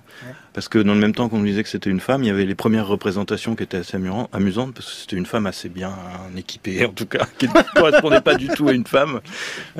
Parce 0.53 0.69
que 0.69 0.77
dans 0.77 0.93
le 0.93 0.99
même 0.99 1.15
temps 1.15 1.29
qu'on 1.29 1.39
nous 1.39 1.45
disait 1.45 1.63
que 1.63 1.69
c'était 1.69 1.89
une 1.89 1.99
femme, 1.99 2.23
il 2.23 2.27
y 2.27 2.29
avait 2.29 2.45
les 2.45 2.55
premières 2.55 2.87
représentations 2.87 3.55
qui 3.55 3.63
étaient 3.63 3.77
assez 3.77 3.97
amusantes, 4.31 4.73
parce 4.75 4.85
que 4.85 4.93
c'était 5.01 5.15
une 5.15 5.25
femme 5.25 5.47
assez 5.47 5.67
bien 5.67 5.93
équipée, 6.37 6.85
en 6.85 6.91
tout 6.91 7.07
cas, 7.07 7.25
qui 7.39 7.47
ne 7.47 7.53
correspondait 7.75 8.21
pas 8.21 8.35
du 8.35 8.47
tout 8.49 8.67
à 8.67 8.73
une 8.73 8.85
femme, 8.85 9.19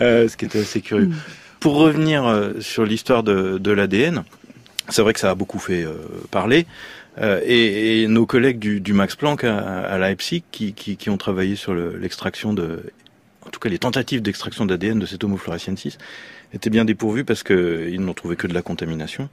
euh, 0.02 0.28
ce 0.28 0.36
qui 0.36 0.46
était 0.46 0.62
assez 0.62 0.82
curieux. 0.82 1.08
Mm. 1.08 1.16
Pour 1.60 1.76
revenir 1.76 2.26
euh, 2.26 2.54
sur 2.60 2.86
l'histoire 2.86 3.24
de, 3.24 3.60
de 3.60 3.72
l'ADN, 3.72 4.24
c'est 4.90 5.02
vrai 5.02 5.14
que 5.14 5.20
ça 5.20 5.32
a 5.32 5.36
beaucoup 5.36 5.60
fait 5.60 5.84
euh, 5.84 5.96
parler. 6.32 6.66
Euh, 7.20 7.42
et, 7.46 8.02
et, 8.04 8.08
nos 8.08 8.26
collègues 8.26 8.60
du, 8.60 8.80
du 8.82 8.94
Max 8.94 9.16
Planck 9.16 9.44
à, 9.44 9.58
à 9.58 9.98
Leipzig, 10.00 10.44
qui, 10.52 10.74
qui, 10.74 10.98
qui, 10.98 11.10
ont 11.10 11.18
travaillé 11.18 11.56
sur 11.56 11.74
l'extraction 11.76 12.54
de, 12.54 12.84
en 13.46 13.50
tout 13.50 13.60
cas 13.60 13.70
les 13.70 13.78
tentatives 13.78 14.22
d'extraction 14.22 14.66
d'ADN 14.66 15.00
de 15.00 15.06
cet 15.06 15.24
Homo 15.24 15.38
floresiensis, 15.38 15.98
étaient 16.54 16.70
bien 16.70 16.86
dépourvus 16.86 17.24
parce 17.24 17.44
qu'ils 17.44 18.00
n'ont 18.00 18.14
trouvé 18.14 18.36
que 18.36 18.48
de 18.48 18.54
la 18.54 18.62
contamination. 18.62 19.30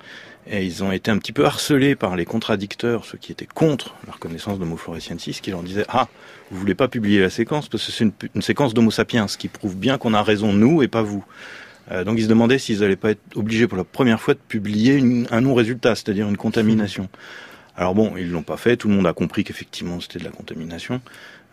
Et 0.46 0.64
ils 0.64 0.82
ont 0.82 0.90
été 0.90 1.10
un 1.10 1.18
petit 1.18 1.32
peu 1.32 1.44
harcelés 1.44 1.94
par 1.94 2.16
les 2.16 2.24
contradicteurs, 2.24 3.04
ceux 3.04 3.18
qui 3.18 3.30
étaient 3.30 3.46
contre 3.46 3.94
la 4.06 4.14
reconnaissance 4.14 4.58
d'Homo 4.58 4.76
floresiensis, 4.76 5.40
qui 5.40 5.50
leur 5.50 5.62
disaient 5.62 5.84
Ah, 5.88 6.08
vous 6.50 6.58
voulez 6.58 6.74
pas 6.74 6.88
publier 6.88 7.20
la 7.20 7.30
séquence 7.30 7.68
parce 7.68 7.86
que 7.86 7.92
c'est 7.92 8.04
une, 8.04 8.12
une, 8.34 8.42
séquence 8.42 8.72
d'Homo 8.72 8.90
sapiens, 8.90 9.26
qui 9.26 9.48
prouve 9.48 9.76
bien 9.76 9.98
qu'on 9.98 10.14
a 10.14 10.22
raison 10.22 10.52
nous 10.52 10.82
et 10.82 10.88
pas 10.88 11.02
vous. 11.02 11.24
Euh, 11.90 12.04
donc 12.04 12.18
ils 12.18 12.24
se 12.24 12.28
demandaient 12.28 12.58
s'ils 12.58 12.80
n'allaient 12.80 12.96
pas 12.96 13.10
être 13.10 13.22
obligés 13.34 13.66
pour 13.66 13.76
la 13.76 13.84
première 13.84 14.20
fois 14.20 14.34
de 14.34 14.40
publier 14.40 14.94
une, 14.94 15.26
un 15.30 15.40
non-résultat, 15.40 15.94
c'est-à-dire 15.94 16.28
une 16.28 16.36
contamination. 16.36 17.08
Alors 17.76 17.94
bon, 17.94 18.14
ils 18.16 18.30
l'ont 18.30 18.42
pas 18.42 18.56
fait, 18.56 18.76
tout 18.76 18.88
le 18.88 18.94
monde 18.94 19.06
a 19.06 19.12
compris 19.12 19.44
qu'effectivement 19.44 20.00
c'était 20.00 20.18
de 20.18 20.24
la 20.24 20.30
contamination. 20.30 21.00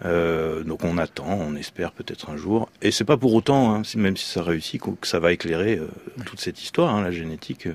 Euh, 0.05 0.63
donc 0.63 0.83
on 0.83 0.97
attend, 0.97 1.39
on 1.39 1.55
espère 1.55 1.91
peut-être 1.91 2.29
un 2.29 2.37
jour. 2.37 2.69
Et 2.81 2.91
c'est 2.91 3.05
pas 3.05 3.17
pour 3.17 3.33
autant, 3.33 3.73
hein, 3.73 3.81
même 3.95 4.17
si 4.17 4.25
ça 4.25 4.43
réussit, 4.43 4.81
que 4.81 5.07
ça 5.07 5.19
va 5.19 5.31
éclairer 5.31 5.77
euh, 5.77 5.87
toute 6.25 6.39
cette 6.39 6.61
histoire, 6.61 6.93
hein, 6.93 7.01
la 7.01 7.11
génétique. 7.11 7.67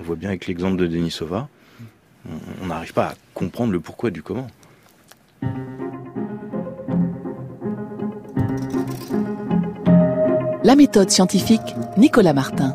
On 0.00 0.04
voit 0.04 0.16
bien 0.16 0.30
avec 0.30 0.46
l'exemple 0.46 0.76
de 0.76 0.86
Denisova, 0.86 1.48
on 2.62 2.66
n'arrive 2.66 2.92
pas 2.92 3.08
à 3.08 3.14
comprendre 3.34 3.72
le 3.72 3.80
pourquoi 3.80 4.10
du 4.10 4.22
comment. 4.22 4.48
La 10.66 10.74
méthode 10.74 11.10
scientifique, 11.10 11.76
Nicolas 11.96 12.32
Martin. 12.32 12.74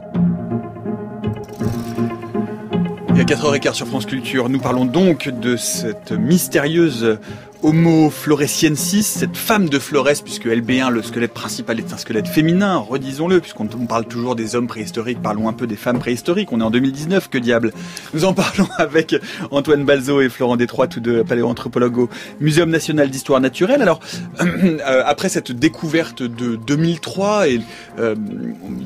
Il 3.09 3.17
y 3.17 3.19
a 3.19 3.25
4h15 3.25 3.73
sur 3.73 3.85
France 3.85 4.05
Culture. 4.05 4.47
Nous 4.47 4.59
parlons 4.59 4.85
donc 4.85 5.27
de 5.27 5.57
cette 5.57 6.13
mystérieuse 6.13 7.19
Homo 7.63 8.09
floresiensis, 8.09 9.05
cette 9.05 9.37
femme 9.37 9.69
de 9.69 9.77
Flores, 9.77 10.23
puisque 10.23 10.47
LB1, 10.47 10.89
le 10.89 11.03
squelette 11.03 11.33
principal 11.33 11.77
est 11.77 11.93
un 11.93 11.97
squelette 11.97 12.27
féminin, 12.27 12.77
redisons-le, 12.77 13.39
puisqu'on 13.39 13.67
parle 13.67 14.05
toujours 14.05 14.35
des 14.35 14.55
hommes 14.55 14.65
préhistoriques, 14.65 15.21
parlons 15.21 15.47
un 15.47 15.53
peu 15.53 15.67
des 15.67 15.75
femmes 15.75 15.99
préhistoriques. 15.99 16.51
On 16.51 16.59
est 16.59 16.63
en 16.63 16.71
2019, 16.71 17.29
que 17.29 17.37
diable. 17.37 17.71
Nous 18.15 18.25
en 18.25 18.33
parlons 18.33 18.67
avec 18.79 19.15
Antoine 19.51 19.85
Balzo 19.85 20.21
et 20.21 20.29
Florent 20.29 20.57
Détroit, 20.57 20.87
tous 20.87 21.01
deux 21.01 21.23
paléoanthropologues 21.23 21.99
au 21.99 22.09
Muséum 22.39 22.71
national 22.71 23.11
d'histoire 23.11 23.39
naturelle. 23.39 23.83
Alors, 23.83 23.99
euh, 24.41 25.03
après 25.05 25.29
cette 25.29 25.51
découverte 25.51 26.23
de 26.23 26.55
2003, 26.55 27.47
il 27.47 27.61
euh, 27.99 28.15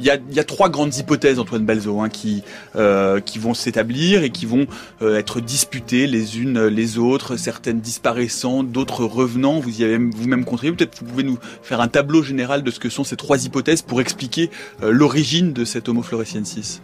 y, 0.01 0.09
a, 0.09 0.17
y, 0.31 0.39
a, 0.39 0.43
trois 0.43 0.67
grandes 0.67 0.95
hypothèses, 0.97 1.39
Antoine 1.39 1.63
Balzo, 1.63 2.01
hein, 2.01 2.09
qui, 2.09 2.43
euh, 2.75 3.21
qui 3.21 3.39
vont 3.39 3.53
s'établir 3.53 4.23
et 4.23 4.31
qui 4.31 4.45
vont 4.45 4.67
être 5.01 5.39
disputées 5.39 6.07
les 6.07 6.39
unes 6.39 6.67
les 6.67 6.97
autres, 6.97 7.37
certaines 7.37 7.79
disparaissant, 7.79 8.64
d'autres 8.65 9.05
revenants. 9.05 9.59
Vous 9.59 9.81
y 9.81 9.83
avez 9.83 9.97
vous-même 9.97 10.45
contribué. 10.45 10.75
Peut-être 10.75 10.99
vous 10.99 11.05
pouvez 11.05 11.23
nous 11.23 11.37
faire 11.61 11.81
un 11.81 11.87
tableau 11.87 12.23
général 12.23 12.63
de 12.63 12.71
ce 12.71 12.79
que 12.79 12.89
sont 12.89 13.03
ces 13.03 13.15
trois 13.15 13.45
hypothèses 13.45 13.81
pour 13.81 14.01
expliquer 14.01 14.49
euh, 14.83 14.91
l'origine 14.91 15.53
de 15.53 15.65
cet 15.65 15.89
Homo 15.89 16.01
floresiensis. 16.01 16.81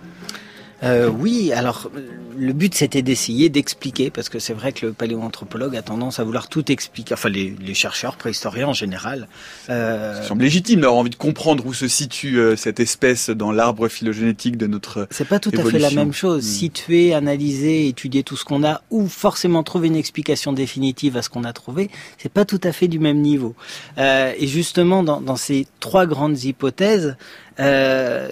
Euh, 0.84 1.10
oui, 1.10 1.52
alors 1.54 1.92
le 2.38 2.54
but 2.54 2.74
c'était 2.74 3.02
d'essayer 3.02 3.50
d'expliquer, 3.50 4.10
parce 4.10 4.30
que 4.30 4.40
c'est 4.40 4.54
vrai 4.54 4.72
que 4.72 4.88
le 4.88 4.94
paléoanthropologue 4.94 5.76
a 5.76 5.82
tendance 5.82 6.20
à 6.20 6.24
vouloir 6.24 6.48
tout 6.48 6.72
expliquer, 6.72 7.14
enfin 7.14 7.30
les, 7.30 7.56
les 7.62 7.74
chercheurs 7.74 8.16
préhistoriens 8.16 8.68
en 8.68 8.74
général. 8.74 9.28
Euh... 9.70 10.22
Ça 10.22 10.30
semble 10.30 10.44
légitime 10.44 10.82
d'avoir 10.82 11.00
envie 11.00 11.10
de 11.10 11.16
comprendre 11.16 11.66
où 11.66 11.74
se 11.74 11.88
situe 11.88 12.40
euh, 12.40 12.56
cette 12.56 12.80
espèce 12.80 13.30
dans 13.30 13.52
l'arbre 13.52 13.88
phylogénétique 13.88 14.58
de 14.58 14.68
notre. 14.68 15.08
C'est 15.12 15.28
pas 15.28 15.40
tout 15.40 15.52
à 15.56 15.64
fait 15.64 15.80
la 15.80 15.92
même 15.92 16.14
chose. 16.14 16.44
Hmm. 16.44 16.52
Situer, 16.52 17.14
analyser, 17.14 17.88
étudier 17.88 18.24
tout 18.24 18.38
ce 18.38 18.46
qu'on 18.46 18.64
a, 18.64 18.82
ou 18.90 19.08
forcément 19.08 19.64
trouver 19.64 19.88
une 19.88 19.96
explication 19.96 20.54
définitive 20.54 21.18
à 21.18 21.22
ce 21.22 21.30
qu'on 21.30 21.44
a 21.44 21.54
trouvé, 21.54 21.90
c'est 22.18 22.32
pas 22.32 22.46
tout 22.46 22.62
à 22.64 22.72
fait 22.72 22.88
du 22.88 23.00
même 23.00 23.22
niveau. 23.22 23.56
Euh, 23.98 24.34
et 24.38 24.48
justement, 24.48 25.04
dans, 25.04 25.22
dans 25.22 25.36
ces 25.36 25.68
trois 25.80 26.06
grandes 26.06 26.44
hypothèses, 26.44 27.18
euh, 27.60 28.30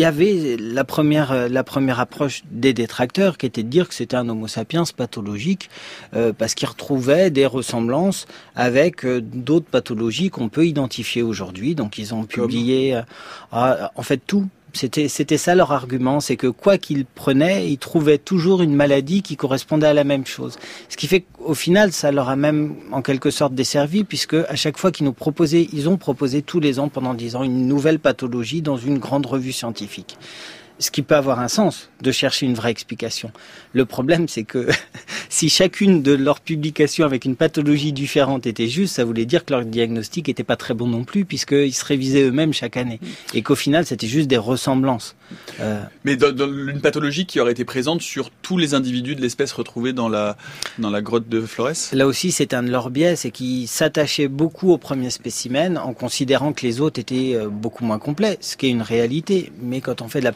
y 0.00 0.04
avait 0.04 0.56
la 0.58 0.84
première, 0.84 1.48
la 1.48 1.64
première 1.64 2.00
approche 2.00 2.42
des 2.50 2.72
détracteurs 2.72 3.36
qui 3.38 3.46
était 3.46 3.62
de 3.62 3.68
dire 3.68 3.88
que 3.88 3.94
c'était 3.94 4.16
un 4.16 4.28
Homo 4.28 4.46
sapiens 4.48 4.84
pathologique 4.96 5.70
euh, 6.14 6.32
parce 6.36 6.54
qu'il 6.54 6.68
retrouvait 6.68 7.30
des 7.30 7.46
ressemblances 7.46 8.26
avec 8.54 9.04
euh, 9.04 9.20
d'autres 9.20 9.66
pathologies 9.66 10.30
qu'on 10.30 10.48
peut 10.48 10.66
identifier 10.66 11.22
aujourd'hui. 11.22 11.74
Donc 11.74 11.98
ils 11.98 12.14
ont 12.14 12.24
publié 12.24 12.96
euh, 12.96 13.02
ah, 13.52 13.90
en 13.94 14.02
fait 14.02 14.20
tout 14.26 14.48
c'était 14.74 15.08
c'était 15.08 15.38
ça 15.38 15.54
leur 15.54 15.72
argument, 15.72 16.20
c'est 16.20 16.36
que 16.36 16.46
quoi 16.46 16.78
qu'ils 16.78 17.04
prenaient, 17.04 17.70
ils 17.70 17.78
trouvaient 17.78 18.18
toujours 18.18 18.62
une 18.62 18.74
maladie 18.74 19.22
qui 19.22 19.36
correspondait 19.36 19.86
à 19.86 19.94
la 19.94 20.04
même 20.04 20.26
chose. 20.26 20.58
Ce 20.88 20.96
qui 20.96 21.06
fait 21.06 21.20
qu'au 21.20 21.54
final, 21.54 21.92
ça 21.92 22.12
leur 22.12 22.28
a 22.28 22.36
même 22.36 22.74
en 22.92 23.02
quelque 23.02 23.30
sorte 23.30 23.54
desservi, 23.54 24.04
puisque 24.04 24.34
à 24.34 24.56
chaque 24.56 24.78
fois 24.78 24.90
qu'ils 24.90 25.06
nous 25.06 25.12
proposaient, 25.12 25.68
ils 25.72 25.88
ont 25.88 25.96
proposé 25.96 26.42
tous 26.42 26.60
les 26.60 26.78
ans 26.78 26.88
pendant 26.88 27.14
dix 27.14 27.36
ans 27.36 27.42
une 27.42 27.66
nouvelle 27.66 27.98
pathologie 27.98 28.62
dans 28.62 28.76
une 28.76 28.98
grande 28.98 29.26
revue 29.26 29.52
scientifique 29.52 30.16
ce 30.80 30.90
qui 30.90 31.02
peut 31.02 31.14
avoir 31.14 31.38
un 31.38 31.48
sens 31.48 31.90
de 32.00 32.10
chercher 32.10 32.46
une 32.46 32.54
vraie 32.54 32.70
explication. 32.70 33.30
Le 33.72 33.84
problème, 33.84 34.26
c'est 34.26 34.44
que 34.44 34.66
si 35.28 35.48
chacune 35.48 36.02
de 36.02 36.12
leurs 36.12 36.40
publications 36.40 37.04
avec 37.04 37.24
une 37.24 37.36
pathologie 37.36 37.92
différente 37.92 38.46
était 38.46 38.66
juste, 38.66 38.96
ça 38.96 39.04
voulait 39.04 39.26
dire 39.26 39.44
que 39.44 39.52
leur 39.52 39.64
diagnostic 39.64 40.28
n'était 40.28 40.42
pas 40.42 40.56
très 40.56 40.74
bon 40.74 40.88
non 40.88 41.04
plus, 41.04 41.24
puisqu'ils 41.24 41.74
se 41.74 41.84
révisaient 41.84 42.22
eux-mêmes 42.22 42.52
chaque 42.52 42.76
année. 42.76 42.98
Et 43.34 43.42
qu'au 43.42 43.54
final, 43.54 43.86
c'était 43.86 44.06
juste 44.06 44.28
des 44.28 44.38
ressemblances. 44.38 45.14
Euh... 45.60 45.82
Mais 46.04 46.16
dans, 46.16 46.32
dans, 46.32 46.48
une 46.48 46.80
pathologie 46.80 47.26
qui 47.26 47.38
aurait 47.40 47.52
été 47.52 47.64
présente 47.64 48.00
sur 48.00 48.30
tous 48.30 48.56
les 48.56 48.74
individus 48.74 49.14
de 49.14 49.20
l'espèce 49.20 49.52
retrouvés 49.52 49.92
dans 49.92 50.08
la, 50.08 50.36
dans 50.78 50.90
la 50.90 51.02
grotte 51.02 51.28
de 51.28 51.42
Flores 51.42 51.92
Là 51.92 52.06
aussi, 52.06 52.32
c'est 52.32 52.54
un 52.54 52.62
de 52.62 52.70
leurs 52.70 52.90
biais, 52.90 53.16
c'est 53.16 53.30
qu'ils 53.30 53.68
s'attachaient 53.68 54.28
beaucoup 54.28 54.72
aux 54.72 54.78
premiers 54.78 55.10
spécimens 55.10 55.76
en 55.76 55.92
considérant 55.92 56.52
que 56.52 56.66
les 56.66 56.80
autres 56.80 56.98
étaient 56.98 57.34
euh, 57.34 57.48
beaucoup 57.48 57.84
moins 57.84 57.98
complets, 57.98 58.38
ce 58.40 58.56
qui 58.56 58.66
est 58.66 58.70
une 58.70 58.82
réalité. 58.82 59.52
Mais 59.60 59.80
quand 59.80 60.00
on 60.00 60.08
fait 60.08 60.20
de 60.20 60.24
la 60.24 60.32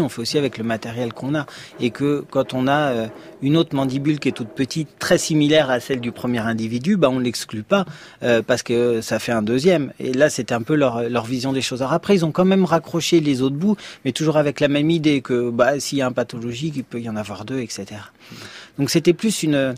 on 0.00 0.08
fait 0.08 0.20
aussi 0.20 0.38
avec 0.38 0.58
le 0.58 0.64
matériel 0.64 1.12
qu'on 1.12 1.34
a. 1.34 1.46
Et 1.80 1.90
que 1.90 2.24
quand 2.30 2.54
on 2.54 2.66
a 2.66 2.78
euh, 2.92 3.06
une 3.42 3.56
autre 3.56 3.74
mandibule 3.74 4.18
qui 4.18 4.28
est 4.28 4.32
toute 4.32 4.48
petite, 4.48 4.88
très 4.98 5.18
similaire 5.18 5.70
à 5.70 5.80
celle 5.80 6.00
du 6.00 6.12
premier 6.12 6.40
individu, 6.40 6.96
bah 6.96 7.08
on 7.10 7.18
l'exclut 7.18 7.62
pas 7.62 7.84
euh, 8.22 8.42
parce 8.42 8.62
que 8.62 9.00
ça 9.00 9.18
fait 9.18 9.32
un 9.32 9.42
deuxième. 9.42 9.92
Et 9.98 10.12
là, 10.12 10.30
c'était 10.30 10.54
un 10.54 10.62
peu 10.62 10.74
leur, 10.74 11.08
leur 11.08 11.24
vision 11.24 11.52
des 11.52 11.62
choses. 11.62 11.82
Alors 11.82 11.92
après, 11.92 12.14
ils 12.14 12.24
ont 12.24 12.32
quand 12.32 12.44
même 12.44 12.64
raccroché 12.64 13.20
les 13.20 13.42
autres 13.42 13.56
bouts, 13.56 13.76
mais 14.04 14.12
toujours 14.12 14.36
avec 14.36 14.60
la 14.60 14.68
même 14.68 14.90
idée 14.90 15.20
que 15.20 15.50
bah, 15.50 15.80
s'il 15.80 15.98
y 15.98 16.02
a 16.02 16.06
un 16.06 16.12
pathologique, 16.12 16.74
il 16.76 16.84
peut 16.84 17.00
y 17.00 17.08
en 17.08 17.16
avoir 17.16 17.44
deux, 17.44 17.60
etc. 17.60 17.86
Donc 18.78 18.90
c'était 18.90 19.12
plus 19.12 19.42
une 19.42 19.74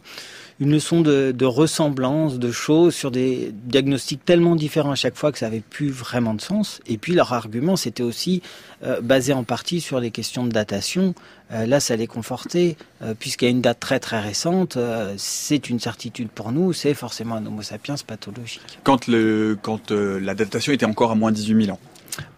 une 0.59 0.73
leçon 0.73 1.03
de, 1.03 1.45
ressemblance, 1.45 2.39
de 2.39 2.51
choses 2.51 2.95
sur 2.95 3.11
des 3.11 3.53
diagnostics 3.53 4.25
tellement 4.25 4.57
différents 4.57 4.93
à 4.93 4.97
chaque 4.97 5.17
fois 5.17 5.33
que 5.33 5.39
ça 5.39 5.47
avait 5.47 5.61
plus 5.61 5.91
vraiment 5.91 6.35
de 6.35 6.41
sens. 6.41 6.81
Et 6.87 6.97
puis 6.97 7.13
leur 7.13 7.33
argument, 7.33 7.77
c'était 7.77 8.03
aussi 8.03 8.43
euh, 8.83 9.01
basé 9.01 9.33
en 9.33 9.45
partie 9.45 9.81
sur 9.81 10.01
les 10.01 10.11
questions 10.11 10.45
de 10.45 10.51
datation. 10.51 11.15
Euh, 11.53 11.67
là, 11.67 11.79
ça 11.79 11.95
les 11.95 12.07
confortait, 12.07 12.77
euh, 13.03 13.15
puisqu'il 13.19 13.45
y 13.45 13.49
a 13.49 13.51
une 13.51 13.61
date 13.61 13.79
très 13.79 14.01
très 14.01 14.21
récente, 14.21 14.77
euh, 14.77 15.15
c'est 15.17 15.71
une 15.71 15.79
certitude 15.79 16.29
pour 16.29 16.51
nous, 16.51 16.73
c'est 16.73 16.95
forcément 16.95 17.37
un 17.37 17.47
Homo 17.47 17.63
sapiens 17.63 17.95
pathologique. 18.05 18.79
Quand, 18.83 19.07
quand 19.63 19.91
la 19.91 20.35
datation 20.35 20.73
était 20.73 20.87
encore 20.87 21.13
à 21.13 21.15
moins 21.15 21.31
de 21.31 21.37
18 21.37 21.67
000 21.67 21.77
ans 21.77 21.81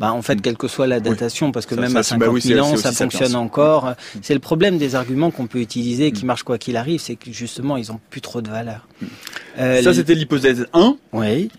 bah, 0.01 0.13
en 0.13 0.23
fait, 0.23 0.41
quelle 0.41 0.57
que 0.57 0.69
soit 0.69 0.87
la 0.87 1.01
datation, 1.01 1.47
oui. 1.47 1.53
parce 1.53 1.67
que 1.67 1.75
ça, 1.75 1.81
même 1.81 1.91
ça, 1.91 1.99
à 1.99 2.03
50 2.03 2.21
bah 2.21 2.33
oui, 2.33 2.41
000 2.41 2.65
ans, 2.67 2.77
ça 2.77 2.93
fonctionne 2.93 3.37
encore. 3.37 3.87
Mm. 3.87 4.19
C'est 4.23 4.35
le 4.35 4.41
problème 4.41 4.79
des 4.79 4.95
arguments 4.95 5.31
qu'on 5.31 5.47
peut 5.47 5.61
utiliser, 5.61 6.13
qui 6.13 6.25
mm. 6.25 6.27
marchent 6.27 6.43
quoi 6.43 6.59
qu'il 6.59 6.77
arrive, 6.77 7.01
c'est 7.01 7.17
que 7.17 7.33
justement, 7.33 7.77
ils 7.77 7.93
ont 7.93 8.01
plus 8.11 8.21
trop 8.21 8.41
de 8.41 8.49
valeur. 8.49 8.87
Mm. 9.01 9.07
Euh, 9.59 9.83
ça, 9.83 9.95
c'était 9.95 10.15
l'hypothèse 10.15 10.67
1. 10.73 10.97
Oui. 11.13 11.51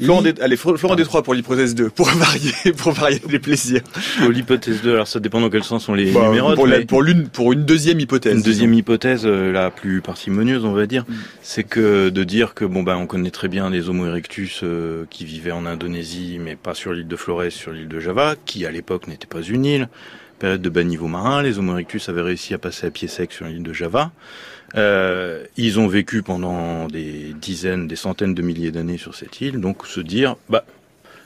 Florent, 0.00 0.22
Dé... 0.22 0.34
Allez, 0.40 0.56
Florent 0.56 0.94
Détroit 0.94 1.22
pour 1.22 1.34
l'hypothèse 1.34 1.74
2, 1.74 1.90
pour 1.90 2.08
varier, 2.16 2.72
pour 2.76 2.92
varier 2.92 3.20
les 3.28 3.38
plaisirs. 3.38 3.82
Pour 4.18 4.30
l'hypothèse 4.30 4.82
2, 4.82 4.92
alors 4.92 5.08
ça 5.08 5.20
dépend 5.20 5.40
dans 5.40 5.48
quel 5.48 5.64
sens 5.64 5.88
on 5.88 5.94
les 5.94 6.12
bah, 6.12 6.28
numérote. 6.28 6.54
Pour, 6.56 6.66
la, 6.66 6.84
pour, 6.84 7.02
l'une, 7.02 7.28
pour 7.28 7.52
une 7.52 7.64
deuxième 7.64 7.98
hypothèse. 8.00 8.34
Une 8.34 8.42
deuxième 8.42 8.70
disons. 8.70 8.80
hypothèse, 8.80 9.22
euh, 9.24 9.52
la 9.52 9.70
plus 9.70 10.02
parcimonieuse, 10.02 10.64
on 10.64 10.72
va 10.72 10.86
dire, 10.86 11.04
mm. 11.08 11.14
c'est 11.40 11.64
que 11.64 12.10
de 12.10 12.24
dire 12.24 12.54
que 12.54 12.64
bon 12.64 12.82
ben 12.82 12.96
on 12.96 13.06
connaît 13.06 13.30
très 13.30 13.48
bien 13.48 13.70
les 13.70 13.88
Homo 13.88 14.06
erectus 14.06 14.60
euh, 14.62 15.04
qui 15.08 15.24
vivaient 15.24 15.52
en 15.52 15.64
Indonésie, 15.64 16.38
mais 16.40 16.56
pas 16.56 16.74
sur 16.74 16.92
l'île 16.92 17.08
de 17.08 17.16
Flores, 17.16 17.50
sur 17.50 17.72
l'île 17.72 17.88
de 17.88 18.00
Java, 18.00 18.34
qui 18.44 18.66
à 18.66 18.70
l'époque 18.70 19.08
n'était 19.08 19.26
pas 19.26 19.40
une 19.40 19.64
île, 19.64 19.88
période 20.38 20.60
de 20.60 20.68
bas 20.68 20.84
niveau 20.84 21.08
marin. 21.08 21.42
Les 21.42 21.58
Homo 21.58 21.72
erectus 21.72 22.08
avaient 22.10 22.22
réussi 22.22 22.52
à 22.52 22.58
passer 22.58 22.86
à 22.86 22.90
pied 22.90 23.08
sec 23.08 23.32
sur 23.32 23.46
l'île 23.46 23.62
de 23.62 23.72
Java. 23.72 24.12
Euh, 24.74 25.44
ils 25.56 25.78
ont 25.78 25.86
vécu 25.86 26.22
pendant 26.22 26.88
des 26.88 27.34
dizaines, 27.40 27.86
des 27.86 27.96
centaines 27.96 28.34
de 28.34 28.42
milliers 28.42 28.72
d'années 28.72 28.98
sur 28.98 29.14
cette 29.14 29.40
île. 29.40 29.60
Donc 29.60 29.86
se 29.86 30.00
dire, 30.00 30.36
bah, 30.48 30.64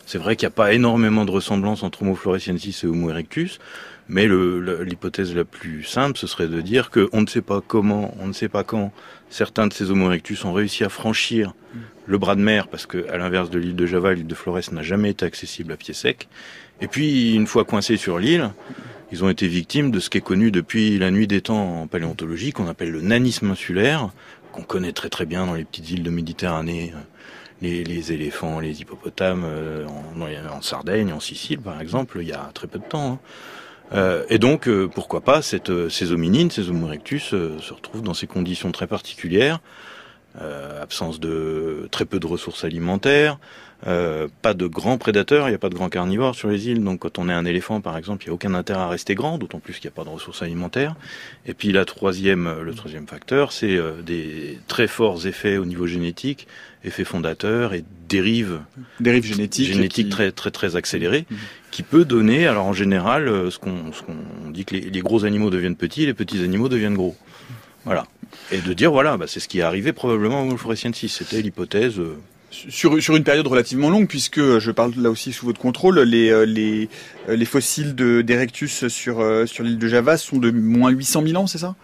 c'est 0.07 0.19
vrai 0.19 0.37
qu'il 0.37 0.47
n'y 0.47 0.53
a 0.53 0.57
pas 0.57 0.73
énormément 0.73 1.25
de 1.25 1.31
ressemblance 1.31 1.83
entre 1.83 2.03
Homo 2.03 2.15
floresiensis 2.15 2.85
et 2.85 2.87
Homo 2.87 3.11
erectus. 3.11 3.59
Mais 4.09 4.27
l'hypothèse 4.27 5.37
la 5.37 5.45
plus 5.45 5.85
simple, 5.85 6.19
ce 6.19 6.27
serait 6.27 6.49
de 6.49 6.61
dire 6.61 6.91
qu'on 6.91 7.21
ne 7.21 7.27
sait 7.27 7.43
pas 7.43 7.61
comment, 7.65 8.13
on 8.19 8.27
ne 8.27 8.33
sait 8.33 8.49
pas 8.49 8.65
quand 8.65 8.93
certains 9.29 9.69
de 9.69 9.73
ces 9.73 9.93
Homo 9.93 10.07
erectus 10.07 10.45
ont 10.45 10.53
réussi 10.53 10.83
à 10.83 10.89
franchir 10.89 11.55
le 12.07 12.19
bras 12.19 12.35
de 12.35 12.41
mer, 12.41 12.67
parce 12.67 12.87
que 12.87 13.09
à 13.09 13.19
l'inverse 13.19 13.51
de 13.51 13.61
l'île 13.61 13.77
de 13.77 13.87
Java, 13.87 14.13
l'île 14.13 14.27
de 14.27 14.35
Flores 14.35 14.73
n'a 14.73 14.83
jamais 14.83 15.11
été 15.11 15.25
accessible 15.25 15.73
à 15.73 15.77
pied 15.77 15.95
sec. 15.95 16.29
Et 16.81 16.89
puis, 16.89 17.35
une 17.35 17.47
fois 17.47 17.65
coincés 17.65 17.97
sur 17.97 18.19
l'île, 18.19 18.51
ils 19.13 19.25
ont 19.25 19.29
été 19.29 19.49
victimes 19.49 19.91
de 19.91 20.01
ce 20.01 20.11
qui 20.11 20.19
est 20.19 20.23
connu 20.23 20.51
depuis 20.51 20.99
la 20.99 21.11
nuit 21.11 21.27
des 21.27 21.41
temps 21.41 21.83
en 21.83 21.87
paléontologie, 21.87 22.53
qu'on 22.53 22.69
appelle 22.69 22.91
le 22.91 23.01
nanisme 23.01 23.51
insulaire, 23.51 24.11
qu'on 24.53 24.63
connaît 24.63 24.93
très 24.93 25.09
très 25.09 25.27
bien 25.27 25.47
dans 25.47 25.55
les 25.55 25.65
petites 25.65 25.91
îles 25.91 26.03
de 26.03 26.11
Méditerranée, 26.11 26.93
les, 27.63 28.13
éléphants, 28.13 28.61
les 28.61 28.81
hippopotames 28.81 29.45
euh, 29.45 29.87
en, 29.87 30.57
en, 30.57 30.63
Sardaigne, 30.63 31.13
en 31.13 31.21
Sicile 31.21 31.61
par 31.61 31.81
exemple, 31.81 32.19
il 32.21 32.29
y 32.29 32.33
a 32.33 32.51
très 32.55 32.67
peu 32.67 32.79
de 32.79 32.85
temps. 32.85 33.13
Hein. 33.13 33.19
Euh, 33.93 34.25
et 34.29 34.39
donc, 34.39 34.69
euh, 34.69 34.89
pourquoi 34.89 35.21
pas, 35.21 35.43
cette, 35.43 35.71
euh, 35.71 35.89
ces 35.89 36.13
hominines, 36.13 36.51
ces 36.51 36.69
Homo 36.69 36.87
erectus 36.87 37.25
se 37.25 37.73
retrouvent 37.73 38.03
dans 38.03 38.15
ces 38.15 38.27
conditions 38.27 38.71
très 38.73 38.87
particulières, 38.87 39.61
absence 40.81 41.19
de 41.19 41.89
très 41.91 42.05
peu 42.05 42.21
de 42.21 42.27
ressources 42.27 42.63
alimentaires, 42.63 43.39
euh, 43.87 44.29
pas 44.43 44.53
de 44.53 44.67
grands 44.67 44.99
prédateurs, 44.99 45.49
il 45.49 45.53
n'y 45.53 45.55
a 45.55 45.59
pas 45.59 45.71
de 45.71 45.75
grands 45.75 45.89
carnivores 45.89 46.35
sur 46.35 46.49
les 46.49 46.69
îles, 46.69 46.85
donc 46.85 47.01
quand 47.01 47.19
on 47.19 47.29
est 47.31 47.33
un 47.33 47.47
éléphant 47.47 47.81
par 47.81 47.97
exemple, 47.97 48.25
il 48.25 48.29
n'y 48.29 48.31
a 48.33 48.35
aucun 48.35 48.53
intérêt 48.53 48.81
à 48.81 48.89
rester 48.89 49.15
grand, 49.15 49.39
d'autant 49.39 49.59
plus 49.59 49.75
qu'il 49.75 49.89
n'y 49.89 49.95
a 49.95 49.97
pas 49.97 50.05
de 50.05 50.11
ressources 50.11 50.43
alimentaires. 50.43 50.97
Et 51.47 51.55
puis 51.55 51.73
la 51.73 51.87
troisième, 51.87 52.47
euh, 52.47 52.63
le 52.63 52.75
troisième 52.75 53.07
facteur, 53.07 53.53
c'est 53.53 53.77
euh, 53.77 54.03
des 54.03 54.59
très 54.69 54.87
forts 54.87 55.27
effets 55.27 55.57
au 55.57 55.65
niveau 55.65 55.87
génétique, 55.87 56.47
effets 56.85 57.05
fondateurs 57.05 57.73
et 57.73 57.83
dérives, 58.09 58.61
dérives 59.01 59.25
génétiques, 59.25 59.73
génétiques 59.73 60.11
très 60.11 60.31
très 60.31 60.51
très 60.51 60.77
accélérées, 60.77 61.25
mhm. 61.31 61.39
qui 61.71 61.83
peut 61.83 62.05
donner, 62.05 62.47
alors 62.47 62.67
en 62.67 62.75
général, 62.75 63.51
ce 63.51 63.59
qu'on 63.59 63.93
dit 64.51 64.67
que 64.67 64.75
les, 64.75 64.91
les, 64.91 65.01
gros 65.01 65.25
animaux 65.25 65.49
deviennent 65.49 65.77
petits, 65.77 66.05
les 66.05 66.15
petits 66.15 66.43
animaux 66.43 66.69
deviennent 66.69 66.97
gros. 66.97 67.17
Voilà. 67.87 68.07
Et 68.53 68.59
de 68.59 68.73
dire 68.75 68.93
voilà, 68.93 69.17
bah, 69.17 69.27
c'est 69.27 69.41
ce 69.41 69.49
qui 69.49 69.61
est 69.61 69.63
arrivé 69.63 69.95
probablement 69.95 70.43
au 70.43 70.49
Wolfresiensis, 70.49 71.09
c'était 71.09 71.41
l'hypothèse 71.41 71.99
sur, 72.51 73.01
sur 73.03 73.17
une 73.17 73.25
période 73.25 73.47
relativement 73.47 73.91
longue, 73.91 74.09
puisque 74.09 74.39
euh, 74.39 74.61
je 74.61 74.71
parle 74.71 74.93
là 74.97 75.11
aussi 75.11 75.33
sous 75.33 75.47
votre 75.47 75.61
contrôle, 75.61 76.01
les, 76.01 76.31
euh, 76.31 76.45
les, 76.45 76.89
euh, 77.29 77.37
les 77.37 77.45
fossiles 77.45 77.95
d'Erectus 77.95 78.89
sur, 78.89 79.25
sur 79.47 79.65
l'île 79.65 79.79
de 79.79 79.89
Java 79.89 80.17
sont 80.17 80.39
de 80.39 80.51
moins 80.51 80.91
800 80.91 81.23
000 81.27 81.43
ans, 81.43 81.47
c'est 81.47 81.59
ça? 81.59 81.75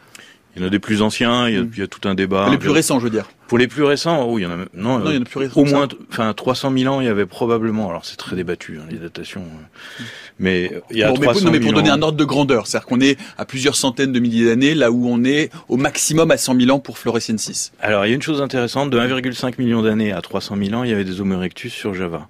Il 0.56 0.62
y 0.62 0.64
en 0.64 0.68
a 0.68 0.70
des 0.70 0.78
plus 0.78 1.02
anciens, 1.02 1.48
il 1.48 1.54
y 1.54 1.58
a, 1.58 1.62
mm. 1.84 1.88
tout 1.88 2.08
un 2.08 2.14
débat. 2.14 2.48
Les 2.50 2.56
plus 2.56 2.70
récents, 2.70 2.98
je 2.98 3.04
veux 3.04 3.10
dire. 3.10 3.28
Pour 3.46 3.58
les 3.58 3.68
plus 3.68 3.84
récents, 3.84 4.24
oh, 4.26 4.38
il 4.38 4.42
y 4.42 4.46
en 4.46 4.50
a 4.50 4.56
non, 4.56 4.98
non 4.98 5.10
il 5.10 5.16
y 5.16 5.18
en 5.18 5.22
a 5.22 5.24
plus 5.24 5.40
récents. 5.40 5.60
Au 5.60 5.64
moins, 5.66 5.86
enfin 6.10 6.32
300 6.32 6.72
000 6.76 6.94
ans, 6.94 7.00
il 7.00 7.06
y 7.06 7.10
avait 7.10 7.26
probablement. 7.26 7.90
Alors 7.90 8.06
c'est 8.06 8.16
très 8.16 8.36
débattu 8.36 8.78
hein, 8.78 8.86
les 8.90 8.96
datations, 8.96 9.42
mm. 9.42 10.02
mais 10.38 10.82
il 10.90 10.96
y 10.96 11.02
a 11.02 11.12
300 11.12 11.20
mais 11.20 11.32
pour, 11.32 11.42
non, 11.42 11.50
mais 11.52 11.60
pour 11.60 11.72
donner 11.74 11.90
un 11.90 12.00
ordre 12.00 12.16
de 12.16 12.24
grandeur, 12.24 12.66
c'est-à-dire 12.66 12.86
qu'on 12.86 13.00
est 13.00 13.18
à 13.36 13.44
plusieurs 13.44 13.76
centaines 13.76 14.12
de 14.12 14.18
milliers 14.18 14.46
d'années, 14.46 14.74
là 14.74 14.90
où 14.90 15.06
on 15.08 15.24
est 15.24 15.50
au 15.68 15.76
maximum 15.76 16.30
à 16.30 16.38
100 16.38 16.58
000 16.58 16.70
ans 16.70 16.78
pour 16.78 16.96
Floresiensis. 16.96 17.72
Alors 17.80 18.06
il 18.06 18.08
y 18.08 18.12
a 18.12 18.14
une 18.14 18.22
chose 18.22 18.40
intéressante, 18.40 18.88
de 18.88 18.98
1,5 18.98 19.54
million 19.58 19.82
d'années 19.82 20.12
à 20.12 20.22
300 20.22 20.56
000 20.56 20.74
ans, 20.74 20.84
il 20.84 20.90
y 20.90 20.94
avait 20.94 21.04
des 21.04 21.20
Homo 21.20 21.34
erectus 21.34 21.72
sur 21.72 21.92
Java. 21.92 22.28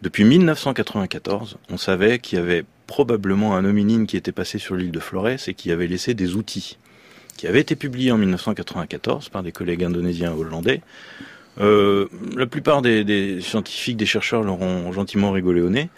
Depuis 0.00 0.24
1994, 0.24 1.58
on 1.70 1.76
savait 1.76 2.18
qu'il 2.18 2.38
y 2.38 2.40
avait 2.40 2.64
probablement 2.86 3.56
un 3.56 3.64
hominine 3.64 4.06
qui 4.06 4.16
était 4.16 4.32
passé 4.32 4.58
sur 4.58 4.74
l'île 4.74 4.92
de 4.92 5.00
Flores 5.00 5.48
et 5.48 5.54
qui 5.54 5.70
avait 5.70 5.88
laissé 5.88 6.14
des 6.14 6.34
outils 6.34 6.78
qui 7.38 7.46
avait 7.46 7.60
été 7.60 7.76
publié 7.76 8.12
en 8.12 8.18
1994 8.18 9.30
par 9.30 9.42
des 9.42 9.52
collègues 9.52 9.84
indonésiens 9.84 10.32
et 10.32 10.38
hollandais. 10.38 10.82
Euh, 11.60 12.06
la 12.36 12.46
plupart 12.46 12.82
des, 12.82 13.40
scientifiques, 13.40 13.96
des 13.96 14.06
chercheurs 14.06 14.42
l'auront 14.42 14.92
gentiment 14.92 15.30
rigolé 15.30 15.62
au 15.62 15.70
nez 15.70 15.88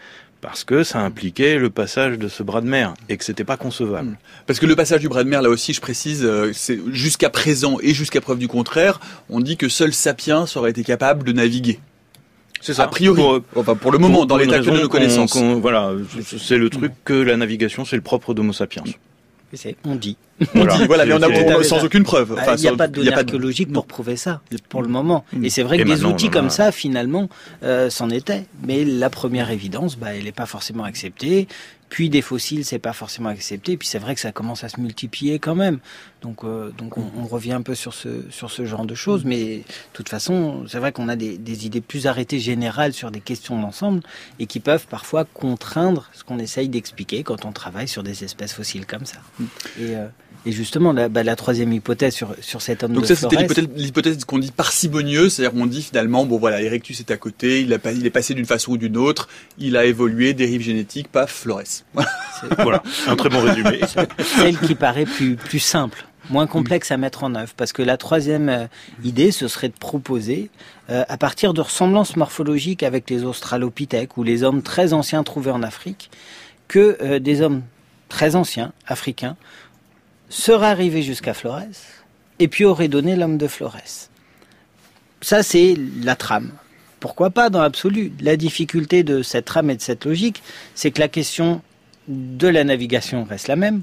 parce 0.40 0.64
que 0.64 0.84
ça 0.84 1.00
impliquait 1.00 1.58
le 1.58 1.68
passage 1.68 2.18
de 2.18 2.28
ce 2.28 2.42
bras 2.42 2.60
de 2.60 2.66
mer 2.66 2.94
et 3.08 3.16
que 3.16 3.24
c'était 3.24 3.44
pas 3.44 3.56
concevable. 3.56 4.10
Hmm. 4.10 4.16
Parce 4.46 4.58
que 4.58 4.66
le 4.66 4.76
passage 4.76 5.00
du 5.00 5.08
bras 5.08 5.24
de 5.24 5.28
mer, 5.28 5.42
là 5.42 5.50
aussi, 5.50 5.72
je 5.72 5.80
précise, 5.80 6.24
euh, 6.24 6.52
c'est 6.54 6.78
jusqu'à 6.92 7.30
présent 7.30 7.78
et 7.82 7.92
jusqu'à 7.92 8.20
preuve 8.20 8.38
du 8.38 8.48
contraire, 8.48 9.00
on 9.28 9.40
dit 9.40 9.56
que 9.56 9.68
seul 9.68 9.92
Sapiens 9.92 10.44
aurait 10.56 10.70
été 10.70 10.84
capable 10.84 11.24
de 11.24 11.32
naviguer. 11.32 11.80
C'est 12.60 12.74
ça. 12.74 12.84
A 12.84 12.88
priori. 12.88 13.20
Pour, 13.20 13.40
enfin, 13.56 13.74
pour 13.74 13.92
le 13.92 13.98
moment, 13.98 14.26
dans 14.26 14.36
l'état 14.36 14.58
de 14.58 14.70
nos 14.70 14.88
connaissances. 14.88 15.36
voilà, 15.36 15.92
c'est 16.22 16.58
le 16.58 16.68
truc 16.68 16.92
que 17.04 17.14
la 17.14 17.38
navigation, 17.38 17.86
c'est 17.86 17.96
le 17.96 18.02
propre 18.02 18.34
d'Homo 18.34 18.52
sapiens. 18.52 18.84
On 19.84 19.94
dit. 19.94 20.16
Voilà, 20.54 20.78
voilà 20.86 21.04
mais 21.04 21.14
on 21.14 21.58
a 21.60 21.64
sans 21.64 21.84
aucune 21.84 22.04
preuve. 22.04 22.34
Bah, 22.34 22.54
il 22.56 22.60
n'y 22.60 22.68
a 22.68 22.76
pas 22.76 22.86
de 22.86 22.94
données 22.94 23.12
archéologiques 23.12 23.72
pour 23.72 23.86
prouver 23.86 24.16
ça, 24.16 24.40
pour 24.68 24.82
le 24.82 24.88
moment. 24.88 25.24
Mm. 25.32 25.44
Et 25.44 25.50
c'est 25.50 25.62
vrai 25.62 25.78
que 25.78 25.82
des 25.84 26.04
outils 26.04 26.30
comme 26.30 26.50
ça, 26.50 26.72
finalement, 26.72 27.28
euh, 27.62 27.90
c'en 27.90 28.10
était. 28.10 28.46
Mais 28.66 28.84
la 28.84 29.10
première 29.10 29.50
évidence, 29.50 29.96
bah, 29.96 30.14
elle 30.14 30.24
n'est 30.24 30.32
pas 30.32 30.46
forcément 30.46 30.84
acceptée. 30.84 31.48
Puis 31.90 32.08
des 32.08 32.22
fossiles, 32.22 32.64
c'est 32.64 32.78
pas 32.78 32.92
forcément 32.92 33.28
accepté. 33.28 33.76
Puis 33.76 33.86
c'est 33.86 33.98
vrai 33.98 34.14
que 34.14 34.20
ça 34.20 34.32
commence 34.32 34.64
à 34.64 34.68
se 34.68 34.80
multiplier 34.80 35.38
quand 35.38 35.56
même. 35.56 35.80
Donc, 36.22 36.44
euh, 36.44 36.70
donc 36.70 36.96
on, 36.96 37.26
revient 37.26 37.52
un 37.52 37.62
peu 37.62 37.74
sur 37.74 37.94
ce, 37.94 38.30
sur 38.30 38.50
ce 38.50 38.64
genre 38.64 38.86
de 38.86 38.94
choses. 38.94 39.24
Mais 39.24 39.58
de 39.58 39.64
toute 39.92 40.08
façon, 40.08 40.64
c'est 40.68 40.78
vrai 40.78 40.92
qu'on 40.92 41.08
a 41.08 41.16
des, 41.16 41.66
idées 41.66 41.80
plus 41.80 42.06
arrêtées 42.06 42.38
générales 42.38 42.92
sur 42.92 43.10
des 43.10 43.20
questions 43.20 43.60
d'ensemble 43.60 44.02
et 44.38 44.46
qui 44.46 44.60
peuvent 44.60 44.86
parfois 44.86 45.24
contraindre 45.24 46.08
ce 46.12 46.22
qu'on 46.24 46.38
essaye 46.38 46.68
d'expliquer 46.68 47.24
quand 47.24 47.44
on 47.44 47.52
travaille 47.52 47.88
sur 47.88 48.02
des 48.02 48.24
espèces 48.24 48.52
fossiles 48.52 48.86
comme 48.86 49.04
ça. 49.04 49.18
Euh, 49.80 50.08
et 50.46 50.52
justement, 50.52 50.92
la, 50.92 51.08
bah, 51.08 51.22
la 51.22 51.36
troisième 51.36 51.72
hypothèse 51.72 52.14
sur, 52.14 52.34
sur 52.40 52.62
cet 52.62 52.82
homme 52.82 52.92
Donc 52.92 53.06
ça, 53.06 53.14
c'était 53.14 53.36
l'hypothèse 53.76 54.24
qu'on 54.24 54.38
dit 54.38 54.52
parcimonieuse, 54.52 55.34
c'est-à-dire 55.34 55.58
qu'on 55.58 55.66
dit 55.66 55.82
finalement, 55.82 56.24
bon 56.24 56.38
voilà, 56.38 56.62
Erectus 56.62 57.00
est 57.00 57.10
à 57.10 57.16
côté, 57.16 57.60
il, 57.60 57.72
a, 57.74 57.78
il 57.92 58.06
est 58.06 58.10
passé 58.10 58.34
d'une 58.34 58.46
façon 58.46 58.72
ou 58.72 58.76
d'une 58.76 58.96
autre, 58.96 59.28
il 59.58 59.76
a 59.76 59.84
évolué, 59.84 60.32
dérive 60.32 60.62
génétique, 60.62 61.08
paf, 61.08 61.30
Flores. 61.30 61.84
voilà, 62.58 62.82
un 63.06 63.16
très 63.16 63.28
bon 63.28 63.42
résumé. 63.42 63.80
Celle 64.18 64.58
qui 64.58 64.74
paraît 64.74 65.04
plus, 65.04 65.36
plus 65.36 65.60
simple 65.60 66.06
moins 66.28 66.46
complexe 66.46 66.90
à 66.90 66.96
mettre 66.96 67.24
en 67.24 67.34
œuvre. 67.34 67.52
Parce 67.56 67.72
que 67.72 67.82
la 67.82 67.96
troisième 67.96 68.48
euh, 68.48 68.66
idée, 69.04 69.32
ce 69.32 69.48
serait 69.48 69.68
de 69.68 69.74
proposer, 69.74 70.50
euh, 70.88 71.04
à 71.08 71.16
partir 71.16 71.54
de 71.54 71.60
ressemblances 71.60 72.16
morphologiques 72.16 72.82
avec 72.82 73.10
les 73.10 73.24
australopithèques 73.24 74.16
ou 74.16 74.22
les 74.22 74.42
hommes 74.42 74.62
très 74.62 74.92
anciens 74.92 75.22
trouvés 75.22 75.50
en 75.50 75.62
Afrique, 75.62 76.10
que 76.68 76.96
euh, 77.02 77.18
des 77.18 77.42
hommes 77.42 77.62
très 78.08 78.36
anciens, 78.36 78.72
africains, 78.86 79.36
serait 80.30 80.66
arrivé 80.68 81.02
jusqu'à 81.02 81.34
Flores 81.34 81.60
et 82.38 82.48
puis 82.48 82.64
aurait 82.64 82.88
donné 82.88 83.16
l'homme 83.16 83.36
de 83.36 83.46
Flores. 83.46 83.76
Ça, 85.20 85.42
c'est 85.42 85.76
la 86.02 86.16
trame. 86.16 86.52
Pourquoi 87.00 87.28
pas 87.30 87.50
dans 87.50 87.60
l'absolu? 87.60 88.12
La 88.20 88.36
difficulté 88.36 89.02
de 89.02 89.22
cette 89.22 89.44
trame 89.44 89.68
et 89.68 89.76
de 89.76 89.82
cette 89.82 90.06
logique, 90.06 90.42
c'est 90.74 90.90
que 90.90 91.00
la 91.00 91.08
question 91.08 91.60
de 92.08 92.48
la 92.48 92.64
navigation 92.64 93.24
reste 93.24 93.48
la 93.48 93.56
même. 93.56 93.82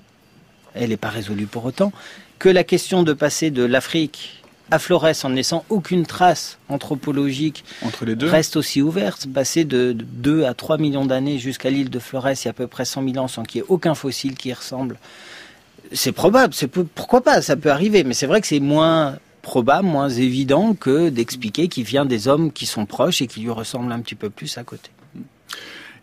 Elle 0.73 0.89
n'est 0.89 0.97
pas 0.97 1.09
résolue 1.09 1.45
pour 1.45 1.65
autant. 1.65 1.91
Que 2.39 2.49
la 2.49 2.63
question 2.63 3.03
de 3.03 3.13
passer 3.13 3.51
de 3.51 3.63
l'Afrique 3.63 4.43
à 4.69 4.79
Flores 4.79 5.05
en 5.23 5.29
ne 5.29 5.35
laissant 5.35 5.63
aucune 5.69 6.05
trace 6.05 6.57
anthropologique 6.69 7.63
Entre 7.83 8.05
les 8.05 8.15
deux. 8.15 8.27
reste 8.27 8.57
aussi 8.57 8.81
ouverte. 8.81 9.27
Passer 9.33 9.63
de 9.63 9.93
2 9.93 10.43
à 10.43 10.53
3 10.53 10.77
millions 10.77 11.05
d'années 11.05 11.39
jusqu'à 11.39 11.69
l'île 11.69 11.89
de 11.89 11.99
Flores, 11.99 12.29
il 12.29 12.45
y 12.45 12.47
a 12.47 12.51
à 12.51 12.53
peu 12.53 12.67
près 12.67 12.85
100 12.85 13.03
000 13.03 13.17
ans 13.17 13.27
sans 13.27 13.43
qu'il 13.43 13.59
y 13.59 13.63
ait 13.63 13.67
aucun 13.69 13.95
fossile 13.95 14.35
qui 14.35 14.49
y 14.49 14.53
ressemble 14.53 14.97
c'est 15.91 16.11
probable, 16.11 16.53
c'est 16.53 16.67
pourquoi 16.67 17.21
pas, 17.21 17.41
ça 17.41 17.55
peut 17.55 17.71
arriver, 17.71 18.03
mais 18.03 18.13
c'est 18.13 18.27
vrai 18.27 18.41
que 18.41 18.47
c'est 18.47 18.59
moins 18.59 19.17
probable, 19.41 19.87
moins 19.87 20.09
évident 20.09 20.73
que 20.73 21.09
d'expliquer 21.09 21.67
qu'il 21.69 21.85
vient 21.85 22.05
des 22.05 22.27
hommes 22.27 22.51
qui 22.51 22.65
sont 22.65 22.85
proches 22.85 23.21
et 23.21 23.27
qui 23.27 23.39
lui 23.39 23.49
ressemblent 23.49 23.91
un 23.91 24.01
petit 24.01 24.15
peu 24.15 24.29
plus 24.29 24.57
à 24.57 24.63
côté. 24.63 24.91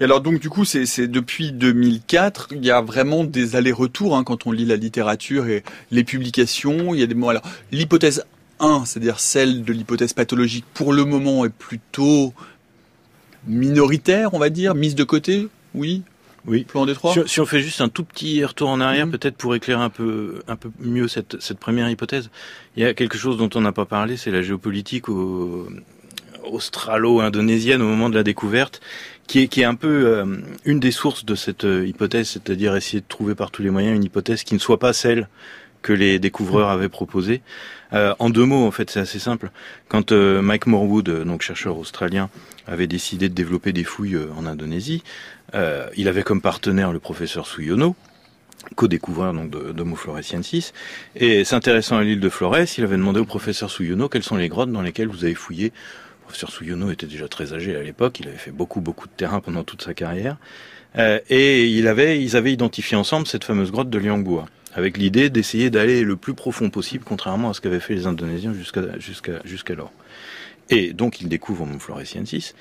Et 0.00 0.04
alors 0.04 0.20
donc 0.20 0.40
du 0.40 0.50
coup 0.50 0.64
c'est 0.64 1.06
depuis 1.06 1.52
2004 1.52 2.48
il 2.52 2.64
y 2.64 2.72
a 2.72 2.80
vraiment 2.80 3.22
des 3.22 3.54
allers-retours 3.54 4.16
hein, 4.16 4.24
quand 4.24 4.46
on 4.46 4.50
lit 4.50 4.64
la 4.64 4.74
littérature 4.74 5.46
et 5.46 5.62
les 5.92 6.02
publications 6.02 6.94
il 6.94 7.00
y 7.00 7.02
a 7.04 7.06
des 7.06 7.14
mots 7.14 7.28
alors 7.28 7.44
l'hypothèse 7.70 8.24
1 8.58 8.86
c'est-à-dire 8.86 9.20
celle 9.20 9.62
de 9.62 9.72
l'hypothèse 9.72 10.12
pathologique 10.12 10.64
pour 10.74 10.92
le 10.92 11.04
moment 11.04 11.44
est 11.44 11.52
plutôt 11.52 12.34
minoritaire 13.46 14.34
on 14.34 14.40
va 14.40 14.50
dire 14.50 14.74
mise 14.74 14.96
de 14.96 15.04
côté 15.04 15.46
oui? 15.76 16.02
Oui. 16.46 16.64
Plan 16.64 16.86
Si, 16.86 17.20
si, 17.26 17.40
on 17.40 17.46
fait 17.46 17.60
juste 17.60 17.80
un 17.80 17.88
tout 17.88 18.04
petit 18.04 18.44
retour 18.44 18.68
en 18.68 18.80
arrière, 18.80 19.06
mhm. 19.06 19.12
peut-être 19.12 19.36
pour 19.36 19.54
éclairer 19.54 19.82
un 19.82 19.90
peu, 19.90 20.42
un 20.48 20.56
peu 20.56 20.70
mieux 20.78 21.08
cette, 21.08 21.40
cette 21.40 21.58
première 21.58 21.88
hypothèse, 21.88 22.30
il 22.76 22.82
y 22.82 22.86
a 22.86 22.94
quelque 22.94 23.16
chose 23.16 23.36
dont 23.36 23.50
on 23.54 23.60
n'a 23.60 23.72
pas 23.72 23.86
parlé, 23.86 24.16
c'est 24.16 24.30
la 24.30 24.42
géopolitique 24.42 25.06
australo-indonésienne 26.44 27.82
au 27.82 27.86
moment 27.86 28.10
de 28.10 28.14
la 28.14 28.22
découverte, 28.22 28.80
qui 29.26 29.40
est, 29.40 29.48
qui 29.48 29.62
est 29.62 29.64
un 29.64 29.74
peu 29.74 30.06
euh, 30.06 30.36
une 30.64 30.80
des 30.80 30.90
sources 30.90 31.24
de 31.24 31.34
cette 31.34 31.64
euh, 31.64 31.86
hypothèse, 31.86 32.28
c'est-à-dire 32.28 32.76
essayer 32.76 33.00
de 33.00 33.06
trouver 33.08 33.34
par 33.34 33.50
tous 33.50 33.62
les 33.62 33.70
moyens 33.70 33.96
une 33.96 34.04
hypothèse 34.04 34.44
qui 34.44 34.54
ne 34.54 34.58
soit 34.58 34.78
pas 34.78 34.92
celle 34.92 35.28
que 35.84 35.92
les 35.92 36.18
découvreurs 36.18 36.70
avaient 36.70 36.88
proposée. 36.88 37.42
Euh, 37.92 38.14
en 38.18 38.30
deux 38.30 38.44
mots, 38.44 38.66
en 38.66 38.70
fait, 38.72 38.90
c'est 38.90 39.00
assez 39.00 39.20
simple. 39.20 39.50
Quand 39.88 40.10
Mike 40.10 40.66
Morwood, 40.66 41.24
donc 41.24 41.42
chercheur 41.42 41.78
australien, 41.78 42.30
avait 42.66 42.86
décidé 42.88 43.28
de 43.28 43.34
développer 43.34 43.72
des 43.72 43.84
fouilles 43.84 44.18
en 44.36 44.46
Indonésie, 44.46 45.04
euh, 45.54 45.88
il 45.96 46.08
avait 46.08 46.22
comme 46.22 46.40
partenaire 46.40 46.92
le 46.92 46.98
professeur 46.98 47.46
Suyono, 47.46 47.94
co-découvreur 48.76 49.34
donc 49.34 49.50
de, 49.50 49.72
d'Homo 49.72 49.94
floresiensis. 49.94 50.72
Et 51.14 51.44
s'intéressant 51.44 51.98
à 51.98 52.02
l'île 52.02 52.20
de 52.20 52.28
Flores, 52.28 52.56
il 52.78 52.84
avait 52.84 52.96
demandé 52.96 53.20
au 53.20 53.24
professeur 53.24 53.70
Souyono 53.70 54.08
quelles 54.08 54.22
sont 54.22 54.36
les 54.36 54.48
grottes 54.48 54.72
dans 54.72 54.82
lesquelles 54.82 55.08
vous 55.08 55.24
avez 55.24 55.34
fouillé. 55.34 55.66
Le 55.66 56.22
professeur 56.24 56.50
Souyono 56.50 56.90
était 56.90 57.06
déjà 57.06 57.28
très 57.28 57.52
âgé 57.52 57.76
à 57.76 57.82
l'époque, 57.82 58.18
il 58.20 58.28
avait 58.28 58.38
fait 58.38 58.50
beaucoup 58.50 58.80
beaucoup 58.80 59.06
de 59.06 59.12
terrain 59.12 59.40
pendant 59.40 59.62
toute 59.62 59.82
sa 59.82 59.94
carrière. 59.94 60.38
Euh, 60.96 61.18
et 61.28 61.66
ils 61.66 61.86
avaient 61.88 62.52
identifié 62.52 62.96
ensemble 62.96 63.26
cette 63.26 63.44
fameuse 63.44 63.70
grotte 63.70 63.90
de 63.90 63.98
Liangbua, 63.98 64.46
avec 64.74 64.98
l'idée 64.98 65.30
d'essayer 65.30 65.70
d'aller 65.70 66.02
le 66.02 66.16
plus 66.16 66.34
profond 66.34 66.70
possible, 66.70 67.04
contrairement 67.06 67.50
à 67.50 67.54
ce 67.54 67.60
qu'avaient 67.60 67.80
fait 67.80 67.94
les 67.94 68.06
Indonésiens 68.06 68.52
jusqu'à, 68.52 68.98
jusqu'à, 68.98 69.40
jusqu'alors. 69.44 69.92
Et 70.70 70.92
donc 70.92 71.20
il 71.20 71.28
découvre 71.28 71.62
Homo 71.62 71.78
floresiensis. 71.78 72.54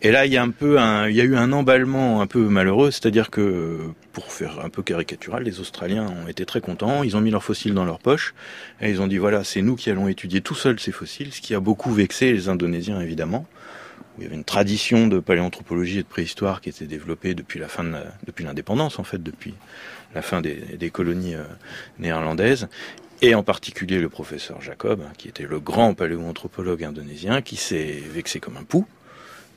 Et 0.00 0.12
là, 0.12 0.26
il 0.26 0.32
y 0.32 0.36
a 0.36 0.42
un 0.42 0.50
peu 0.50 0.78
un, 0.78 1.08
il 1.08 1.16
y 1.16 1.20
a 1.20 1.24
eu 1.24 1.34
un 1.34 1.50
emballement 1.50 2.20
un 2.20 2.28
peu 2.28 2.38
malheureux, 2.48 2.92
c'est-à-dire 2.92 3.30
que, 3.30 3.78
pour 4.12 4.32
faire 4.32 4.60
un 4.64 4.68
peu 4.68 4.80
caricatural, 4.84 5.42
les 5.42 5.58
Australiens 5.58 6.06
ont 6.06 6.28
été 6.28 6.46
très 6.46 6.60
contents, 6.60 7.02
ils 7.02 7.16
ont 7.16 7.20
mis 7.20 7.32
leurs 7.32 7.42
fossiles 7.42 7.74
dans 7.74 7.84
leur 7.84 7.98
poche, 7.98 8.32
et 8.80 8.90
ils 8.90 9.02
ont 9.02 9.08
dit 9.08 9.18
voilà, 9.18 9.42
c'est 9.42 9.60
nous 9.60 9.74
qui 9.74 9.90
allons 9.90 10.06
étudier 10.06 10.40
tout 10.40 10.54
seuls 10.54 10.78
ces 10.78 10.92
fossiles, 10.92 11.32
ce 11.32 11.40
qui 11.40 11.52
a 11.52 11.58
beaucoup 11.58 11.92
vexé 11.92 12.32
les 12.32 12.48
Indonésiens 12.48 13.00
évidemment. 13.00 13.44
Il 14.18 14.24
y 14.24 14.26
avait 14.26 14.34
une 14.34 14.44
tradition 14.44 15.06
de 15.06 15.20
paléanthropologie 15.20 16.00
et 16.00 16.02
de 16.02 16.08
préhistoire 16.08 16.60
qui 16.60 16.68
était 16.68 16.86
développée 16.86 17.34
depuis 17.34 17.60
la 17.60 17.68
fin 17.68 17.84
depuis 18.26 18.44
l'indépendance 18.44 18.98
en 18.98 19.04
fait, 19.04 19.22
depuis 19.22 19.54
la 20.14 20.22
fin 20.22 20.40
des, 20.40 20.54
des 20.54 20.90
colonies 20.90 21.34
euh, 21.34 21.44
néerlandaises, 21.98 22.68
et 23.22 23.34
en 23.34 23.42
particulier 23.42 23.98
le 23.98 24.08
professeur 24.08 24.60
Jacob, 24.60 25.02
hein, 25.02 25.12
qui 25.18 25.28
était 25.28 25.44
le 25.44 25.60
grand 25.60 25.94
paléoanthropologue 25.94 26.84
indonésien, 26.84 27.42
qui 27.42 27.56
s'est 27.56 28.02
vexé 28.12 28.40
comme 28.40 28.56
un 28.56 28.64
pou 28.64 28.86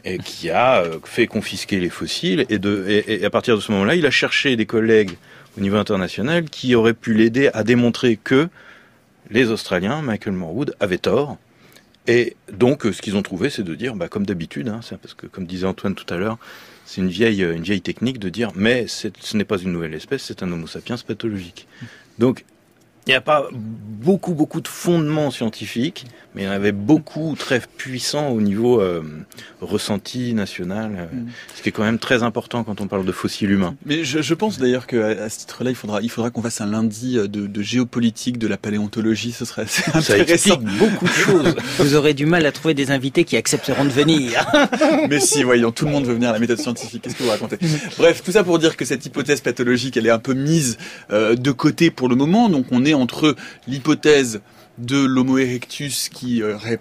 et 0.03 0.17
qui 0.17 0.49
a 0.49 0.81
euh, 0.81 0.99
fait 1.03 1.27
confisquer 1.27 1.79
les 1.79 1.89
fossiles. 1.89 2.45
Et, 2.49 2.57
de, 2.57 2.85
et, 2.87 3.21
et 3.21 3.25
à 3.25 3.29
partir 3.29 3.55
de 3.55 3.61
ce 3.61 3.71
moment-là, 3.71 3.95
il 3.95 4.05
a 4.05 4.11
cherché 4.11 4.55
des 4.55 4.65
collègues 4.65 5.17
au 5.57 5.61
niveau 5.61 5.77
international 5.77 6.45
qui 6.45 6.75
auraient 6.75 6.93
pu 6.93 7.13
l'aider 7.13 7.49
à 7.53 7.63
démontrer 7.63 8.17
que 8.17 8.49
les 9.29 9.49
Australiens, 9.49 10.01
Michael 10.01 10.33
Morwood, 10.33 10.75
avaient 10.79 10.97
tort. 10.97 11.37
Et 12.07 12.35
donc, 12.51 12.83
ce 12.83 13.01
qu'ils 13.01 13.15
ont 13.15 13.21
trouvé, 13.21 13.49
c'est 13.49 13.63
de 13.63 13.75
dire, 13.75 13.95
bah, 13.95 14.07
comme 14.07 14.25
d'habitude, 14.25 14.67
hein, 14.67 14.79
parce 15.01 15.13
que 15.13 15.27
comme 15.27 15.45
disait 15.45 15.67
Antoine 15.67 15.95
tout 15.95 16.11
à 16.11 16.17
l'heure, 16.17 16.37
c'est 16.85 17.01
une 17.01 17.09
vieille, 17.09 17.41
une 17.41 17.61
vieille 17.61 17.81
technique 17.81 18.19
de 18.19 18.29
dire, 18.29 18.51
mais 18.55 18.87
ce 18.87 19.07
n'est 19.37 19.45
pas 19.45 19.57
une 19.59 19.71
nouvelle 19.71 19.93
espèce, 19.93 20.23
c'est 20.23 20.43
un 20.43 20.51
Homo 20.51 20.67
sapiens 20.67 20.97
pathologique. 20.97 21.67
Donc, 22.17 22.43
il 23.11 23.15
n'y 23.15 23.17
a 23.17 23.21
pas 23.21 23.49
beaucoup, 23.51 24.33
beaucoup 24.33 24.61
de 24.61 24.67
fondements 24.67 25.29
scientifiques, 25.31 26.05
mais 26.33 26.43
il 26.43 26.45
y 26.45 26.47
en 26.47 26.51
avait 26.51 26.71
beaucoup 26.71 27.35
très 27.37 27.59
puissants 27.59 28.29
au 28.29 28.41
niveau 28.41 28.81
euh, 28.81 29.03
ressenti 29.59 30.33
national, 30.33 30.91
euh, 30.97 31.15
mm. 31.15 31.27
ce 31.55 31.61
qui 31.61 31.69
est 31.69 31.71
quand 31.71 31.83
même 31.83 31.99
très 31.99 32.23
important 32.23 32.63
quand 32.63 32.81
on 32.81 32.87
parle 32.87 33.05
de 33.05 33.11
fossiles 33.11 33.51
humains. 33.51 33.75
Mais 33.85 34.03
je, 34.03 34.21
je 34.21 34.33
pense 34.33 34.57
d'ailleurs 34.57 34.87
qu'à 34.87 35.29
ce 35.29 35.39
titre-là, 35.39 35.69
il 35.69 35.75
faudra, 35.75 36.01
il 36.01 36.09
faudra 36.09 36.31
qu'on 36.31 36.41
fasse 36.41 36.61
un 36.61 36.67
lundi 36.67 37.15
de, 37.15 37.25
de, 37.27 37.61
géopolitique 37.61 38.37
de 38.39 38.47
la 38.47 38.57
paléontologie, 38.57 39.33
ce 39.33 39.45
serait 39.45 39.63
assez 39.63 39.83
Ça 39.83 39.97
intéressant. 39.97 40.55
explique 40.55 40.77
beaucoup 40.79 41.05
de 41.05 41.11
choses. 41.11 41.55
Vous 41.77 41.95
aurez 41.95 42.13
du 42.13 42.25
mal 42.25 42.45
à 42.45 42.51
trouver 42.51 42.73
des 42.73 42.91
invités 42.91 43.23
qui 43.23 43.35
accepteront 43.37 43.83
de 43.83 43.89
venir. 43.89 44.45
Mais 45.09 45.19
si, 45.19 45.43
voyons, 45.43 45.71
tout 45.71 45.85
le 45.85 45.91
monde 45.91 46.05
veut 46.05 46.13
venir 46.13 46.29
à 46.29 46.33
la 46.33 46.39
méthode 46.39 46.59
scientifique. 46.59 47.03
Qu'est-ce 47.03 47.15
que 47.15 47.23
vous 47.23 47.29
racontez? 47.29 47.57
Bref, 47.97 48.23
tout 48.23 48.31
ça 48.31 48.43
pour 48.43 48.57
dire 48.57 48.77
que 48.77 48.85
cette 48.85 49.05
hypothèse 49.05 49.41
pathologique, 49.41 49.97
elle 49.97 50.07
est 50.07 50.11
un 50.11 50.19
peu 50.19 50.33
mise 50.33 50.77
euh, 51.11 51.35
de 51.35 51.51
côté 51.51 51.91
pour 51.91 52.07
le 52.09 52.15
moment. 52.15 52.49
Donc 52.49 52.65
on 52.71 52.85
est 52.85 52.93
entre 53.01 53.35
l'hypothèse 53.67 54.41
de 54.77 55.03
l'Homo 55.03 55.37
erectus 55.37 56.09
qui 56.09 56.43
aurait 56.43 56.79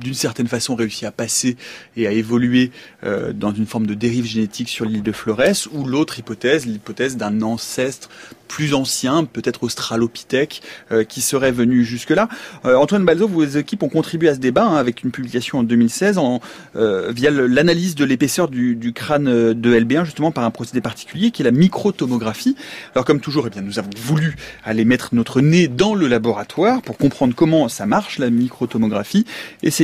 d'une 0.00 0.14
certaine 0.14 0.48
façon 0.48 0.74
réussi 0.74 1.06
à 1.06 1.12
passer 1.12 1.56
et 1.96 2.06
à 2.06 2.12
évoluer 2.12 2.70
euh, 3.04 3.32
dans 3.32 3.52
une 3.52 3.66
forme 3.66 3.86
de 3.86 3.94
dérive 3.94 4.26
génétique 4.26 4.68
sur 4.68 4.84
l'île 4.84 5.02
de 5.02 5.12
Flores, 5.12 5.68
ou 5.72 5.84
l'autre 5.84 6.18
hypothèse, 6.18 6.66
l'hypothèse 6.66 7.16
d'un 7.16 7.42
ancestre 7.42 8.08
plus 8.48 8.74
ancien, 8.74 9.24
peut-être 9.24 9.64
australopithèque, 9.64 10.62
euh, 10.92 11.04
qui 11.04 11.20
serait 11.20 11.52
venu 11.52 11.84
jusque-là. 11.84 12.28
Euh, 12.64 12.76
Antoine 12.76 13.04
Balzo, 13.04 13.26
vos 13.26 13.44
équipes 13.44 13.82
ont 13.82 13.88
contribué 13.88 14.28
à 14.28 14.34
ce 14.34 14.38
débat 14.38 14.64
hein, 14.64 14.76
avec 14.76 15.02
une 15.02 15.10
publication 15.10 15.58
en 15.58 15.62
2016 15.62 16.18
en, 16.18 16.40
euh, 16.76 17.10
via 17.12 17.30
l'analyse 17.30 17.94
de 17.94 18.04
l'épaisseur 18.04 18.48
du, 18.48 18.92
crâne 18.94 19.24
de 19.24 19.74
LB1, 19.76 20.04
justement 20.04 20.30
par 20.30 20.44
un 20.44 20.50
procédé 20.50 20.80
particulier 20.80 21.30
qui 21.30 21.42
est 21.42 21.44
la 21.44 21.50
microtomographie. 21.50 22.54
Alors 22.94 23.04
comme 23.04 23.20
toujours, 23.20 23.46
eh 23.46 23.50
bien, 23.50 23.62
nous 23.62 23.78
avons 23.78 23.90
voulu 23.96 24.36
aller 24.64 24.84
mettre 24.84 25.14
notre 25.14 25.40
nez 25.40 25.66
dans 25.66 25.94
le 25.94 26.06
laboratoire 26.06 26.80
pour 26.82 26.96
comprendre 26.96 27.34
comment 27.34 27.68
ça 27.68 27.86
marche, 27.86 28.18
la 28.18 28.30
microtomographie. 28.30 29.24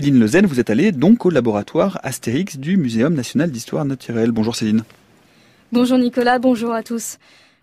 Céline 0.01 0.19
Lezen, 0.19 0.47
vous 0.47 0.59
êtes 0.59 0.71
allée 0.71 0.93
donc 0.93 1.27
au 1.27 1.31
laboratoire 1.31 2.01
Astérix 2.03 2.57
du 2.57 2.79
Muséum 2.79 3.13
national 3.13 3.51
d'histoire 3.51 3.85
naturelle. 3.85 4.33
Bonjour 4.33 4.57
Céline. 4.57 4.83
Bonjour 5.73 5.99
Nicolas, 5.99 6.39
bonjour 6.39 6.73
à 6.73 6.83
tous. 6.83 7.19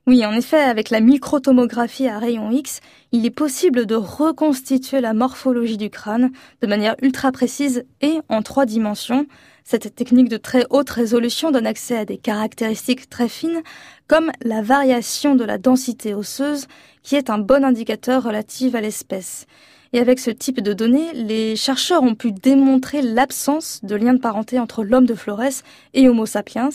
Oui, 0.06 0.24
en 0.24 0.32
effet, 0.34 0.60
avec 0.60 0.92
la 0.92 1.00
microtomographie 1.00 2.08
à 2.08 2.20
rayon 2.20 2.52
X, 2.52 2.82
il 3.12 3.26
est 3.26 3.32
possible 3.32 3.88
de 3.88 3.96
reconstituer 3.96 5.02
la 5.02 5.14
morphologie 5.16 5.78
du 5.78 5.90
crâne 5.90 6.30
de 6.62 6.68
manière 6.68 6.96
ultra 7.02 7.32
précise 7.32 7.86
et 8.02 8.20
en 8.30 8.44
trois 8.44 8.68
dimensions. 8.68 9.26
Cette 9.64 9.96
technique 9.96 10.30
de 10.30 10.38
très 10.38 10.64
haute 10.70 10.92
résolution 10.92 11.50
donne 11.50 11.66
accès 11.66 11.98
à 11.98 12.06
des 12.06 12.18
caractéristiques 12.18 13.10
très 13.10 13.30
fines, 13.30 13.64
comme 14.08 14.32
la 14.44 14.62
variation 14.62 15.34
de 15.34 15.44
la 15.44 15.58
densité 15.58 16.14
osseuse, 16.14 16.68
qui 17.02 17.16
est 17.16 17.32
un 17.32 17.40
bon 17.40 17.66
indicateur 17.66 18.22
relatif 18.22 18.76
à 18.76 18.82
l'espèce. 18.82 19.48
Et 19.94 20.00
avec 20.00 20.20
ce 20.20 20.32
type 20.32 20.62
de 20.62 20.74
données, 20.74 21.14
les 21.14 21.56
chercheurs 21.56 22.04
ont 22.04 22.16
pu 22.16 22.32
démontrer 22.32 23.02
l'absence 23.02 23.80
de 23.84 23.96
lien 23.96 24.14
de 24.14 24.20
parenté 24.20 24.60
entre 24.60 24.84
l'homme 24.84 25.06
de 25.06 25.16
Flores 25.16 25.64
et 25.94 26.10
Homo 26.10 26.26
sapiens, 26.26 26.70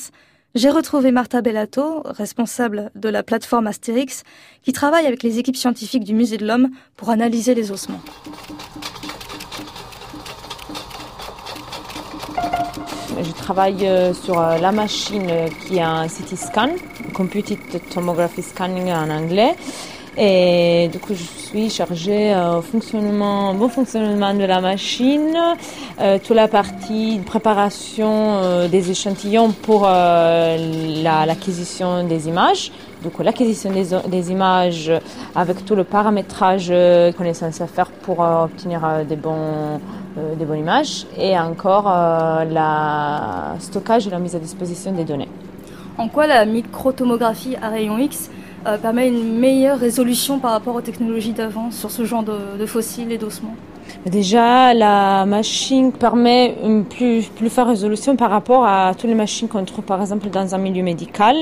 j'ai 0.54 0.68
retrouvé 0.68 1.12
Marta 1.12 1.40
Bellato, 1.40 2.02
responsable 2.04 2.90
de 2.94 3.08
la 3.08 3.22
plateforme 3.22 3.66
Astérix, 3.66 4.22
qui 4.62 4.74
travaille 4.74 5.06
avec 5.06 5.22
les 5.22 5.38
équipes 5.38 5.56
scientifiques 5.56 6.04
du 6.04 6.12
Musée 6.12 6.36
de 6.36 6.46
l'Homme 6.46 6.68
pour 6.94 7.08
analyser 7.08 7.54
les 7.54 7.70
ossements. 7.70 8.02
Je 13.18 13.32
travaille 13.32 13.86
euh, 13.86 14.12
sur 14.12 14.38
euh, 14.38 14.58
la 14.58 14.72
machine 14.72 15.30
qui 15.66 15.80
a 15.80 15.88
un 15.88 16.06
CT 16.06 16.36
scan, 16.36 16.70
Computed 17.14 17.58
Tomography 17.88 18.42
Scanning 18.42 18.92
en 18.92 19.08
anglais. 19.08 19.56
Et 20.16 20.90
du 20.92 20.98
je 21.08 21.14
suis 21.14 21.70
chargée 21.70 22.34
au 22.36 22.60
fonctionnement, 22.60 23.54
bon 23.54 23.68
fonctionnement 23.68 24.34
de 24.34 24.44
la 24.44 24.60
machine, 24.60 25.34
euh, 26.00 26.18
toute 26.18 26.36
la 26.36 26.48
partie 26.48 27.16
de 27.18 27.24
préparation 27.24 28.10
euh, 28.12 28.68
des 28.68 28.90
échantillons 28.90 29.52
pour 29.52 29.84
euh, 29.86 31.02
l'acquisition 31.02 32.04
des 32.06 32.28
images. 32.28 32.72
Donc 33.02 33.20
l'acquisition 33.20 33.72
des, 33.72 33.86
des, 34.08 34.30
images 34.30 34.92
avec 35.34 35.64
tout 35.64 35.74
le 35.74 35.84
paramétrage 35.84 36.68
qu'on 37.16 37.24
est 37.24 37.34
censé 37.34 37.66
faire 37.66 37.90
pour 37.90 38.20
obtenir 38.20 39.04
des, 39.08 39.16
bons, 39.16 39.80
des 40.38 40.44
bonnes 40.44 40.60
images 40.60 41.06
et 41.18 41.36
encore 41.36 41.90
le 42.48 43.58
stockage 43.58 44.06
et 44.06 44.10
la 44.10 44.20
mise 44.20 44.36
à 44.36 44.38
disposition 44.38 44.92
des 44.92 45.04
données. 45.04 45.28
En 45.98 46.08
quoi 46.08 46.28
la 46.28 46.44
microtomographie 46.44 47.56
à 47.60 47.70
rayon 47.70 47.98
X 47.98 48.30
euh, 48.66 48.78
permet 48.78 49.08
une 49.08 49.38
meilleure 49.38 49.78
résolution 49.78 50.38
par 50.38 50.52
rapport 50.52 50.74
aux 50.74 50.80
technologies 50.80 51.32
d'avant 51.32 51.70
sur 51.70 51.90
ce 51.90 52.04
genre 52.04 52.22
de, 52.22 52.58
de 52.58 52.66
fossiles 52.66 53.12
et 53.12 53.18
d'ossements 53.18 53.56
Déjà, 54.06 54.74
la 54.74 55.24
machine 55.26 55.92
permet 55.92 56.56
une 56.64 56.84
plus, 56.84 57.26
plus 57.28 57.48
forte 57.48 57.68
résolution 57.68 58.16
par 58.16 58.30
rapport 58.30 58.64
à 58.66 58.94
toutes 58.94 59.08
les 59.08 59.14
machines 59.14 59.48
qu'on 59.48 59.64
trouve 59.64 59.84
par 59.84 60.00
exemple 60.00 60.28
dans 60.28 60.54
un 60.54 60.58
milieu 60.58 60.82
médical 60.82 61.36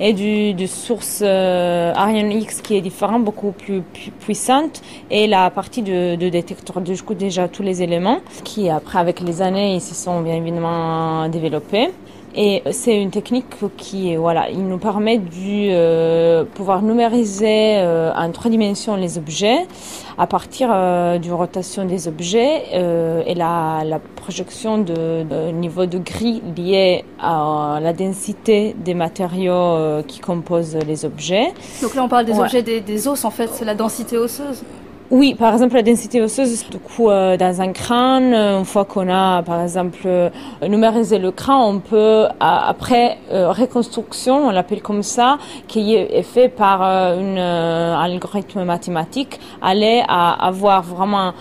et 0.00 0.12
du, 0.12 0.52
du 0.54 0.66
source 0.66 1.20
euh, 1.22 1.92
Ariane 1.94 2.32
X 2.32 2.60
qui 2.60 2.76
est 2.76 2.80
différente, 2.80 3.24
beaucoup 3.24 3.52
plus, 3.52 3.82
puissante 4.20 4.82
et 5.10 5.26
la 5.26 5.50
partie 5.50 5.82
de, 5.82 6.16
de 6.16 6.28
détecteur 6.28 6.80
du 6.80 7.00
coup 7.02 7.14
déjà 7.14 7.46
tous 7.48 7.62
les 7.62 7.82
éléments 7.82 8.18
qui 8.42 8.68
après 8.68 8.98
avec 8.98 9.20
les 9.20 9.42
années 9.42 9.74
ils 9.74 9.80
se 9.80 9.94
sont 9.94 10.22
bien 10.22 10.34
évidemment 10.34 11.28
développés. 11.28 11.90
Et 12.34 12.62
c'est 12.70 13.00
une 13.00 13.10
technique 13.10 13.44
qui, 13.76 14.16
voilà, 14.16 14.48
il 14.48 14.66
nous 14.66 14.78
permet 14.78 15.18
de 15.18 15.24
euh, 15.36 16.44
pouvoir 16.44 16.80
numériser 16.82 17.76
euh, 17.76 18.10
en 18.14 18.30
trois 18.32 18.50
dimensions 18.50 18.96
les 18.96 19.18
objets 19.18 19.66
à 20.16 20.26
partir 20.26 20.70
euh, 20.72 21.18
d'une 21.18 21.32
rotation 21.34 21.84
des 21.84 22.08
objets 22.08 22.62
et 23.26 23.34
la, 23.34 23.82
la 23.84 23.98
projection 23.98 24.78
de, 24.78 25.24
de, 25.24 25.50
niveau 25.50 25.86
de 25.86 25.98
gris 25.98 26.42
lié 26.56 27.04
à 27.20 27.80
la 27.82 27.92
densité 27.92 28.74
des 28.78 28.94
matériaux 28.94 30.02
qui 30.06 30.20
composent 30.20 30.76
les 30.86 31.04
objets. 31.04 31.52
Donc 31.82 31.94
là, 31.94 32.04
on 32.04 32.08
parle 32.08 32.24
des 32.24 32.32
ouais. 32.32 32.40
objets 32.40 32.62
des, 32.62 32.80
des, 32.80 33.08
os, 33.08 33.24
en 33.24 33.30
fait, 33.30 33.50
c'est 33.52 33.64
la 33.64 33.74
densité 33.74 34.16
osseuse. 34.16 34.62
Oui, 35.12 35.34
par 35.34 35.52
exemple 35.52 35.74
la 35.74 35.82
densité 35.82 36.22
osseuse, 36.22 36.64
du 36.70 36.78
coup, 36.78 37.10
euh, 37.10 37.36
dans 37.36 37.60
un 37.60 37.72
crâne, 37.72 38.32
euh, 38.32 38.60
une 38.60 38.64
fois 38.64 38.86
qu'on 38.86 39.10
a, 39.10 39.42
par 39.42 39.62
exemple, 39.62 39.98
euh, 40.06 40.30
numérisé 40.66 41.18
le 41.18 41.30
crâne, 41.30 41.60
on 41.60 41.80
peut, 41.80 42.24
après 42.40 43.18
reconstruction, 43.30 44.46
on 44.46 44.50
l'appelle 44.50 44.80
comme 44.80 45.02
ça, 45.02 45.36
qui 45.68 45.94
est 45.96 46.22
fait 46.22 46.48
par 46.48 46.80
un 46.80 47.36
algorithme 47.36 48.64
mathématique, 48.64 49.38
aller 49.60 50.02
à 50.08 50.46
avoir 50.46 50.82
vraiment 50.82 51.32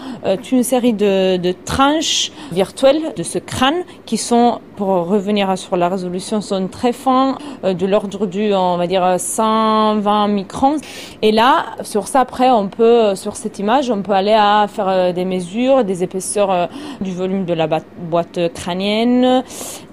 une 0.51 0.63
série 0.63 0.91
de, 0.93 1.37
de 1.37 1.53
tranches 1.63 2.31
virtuelles 2.51 3.13
de 3.15 3.23
ce 3.23 3.37
crâne 3.37 3.83
qui 4.05 4.17
sont, 4.17 4.59
pour 4.75 5.07
revenir 5.07 5.57
sur 5.57 5.77
la 5.77 5.87
résolution, 5.87 6.41
sont 6.41 6.67
très 6.67 6.91
fins, 6.91 7.37
de 7.63 7.85
l'ordre 7.85 8.25
du, 8.25 8.53
on 8.53 8.77
va 8.77 8.87
dire, 8.87 9.15
120 9.17 10.27
microns. 10.27 10.77
Et 11.21 11.31
là, 11.31 11.65
sur 11.83 12.07
ça, 12.07 12.21
après, 12.21 12.49
on 12.49 12.67
peut, 12.67 13.15
sur 13.15 13.35
cette 13.35 13.60
on 13.91 14.01
peut 14.01 14.11
aller 14.11 14.33
à 14.33 14.67
faire 14.67 14.87
euh, 14.87 15.13
des 15.13 15.25
mesures, 15.25 15.83
des 15.83 16.03
épaisseurs 16.03 16.51
euh, 16.51 16.65
du 16.99 17.11
volume 17.11 17.45
de 17.45 17.53
la 17.53 17.67
boîte 17.67 18.39
crânienne, 18.53 19.43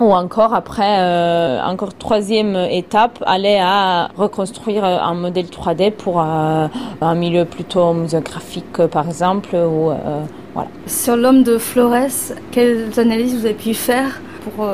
ou 0.00 0.12
encore 0.12 0.54
après, 0.54 0.98
euh, 1.00 1.60
encore 1.62 1.94
troisième 1.94 2.56
étape, 2.70 3.22
aller 3.26 3.58
à 3.60 4.08
reconstruire 4.16 4.84
un 4.84 5.14
modèle 5.14 5.46
3D 5.46 5.92
pour 5.92 6.20
un 6.20 7.14
milieu 7.14 7.44
plutôt 7.44 7.92
muséographique, 7.92 8.86
par 8.90 9.06
exemple. 9.06 9.56
Sur 10.86 11.16
l'homme 11.16 11.42
de 11.42 11.58
Flores, 11.58 12.32
quelles 12.50 12.98
analyses 12.98 13.36
vous 13.36 13.44
avez 13.44 13.54
pu 13.54 13.74
faire 13.74 14.20
pour 14.44 14.66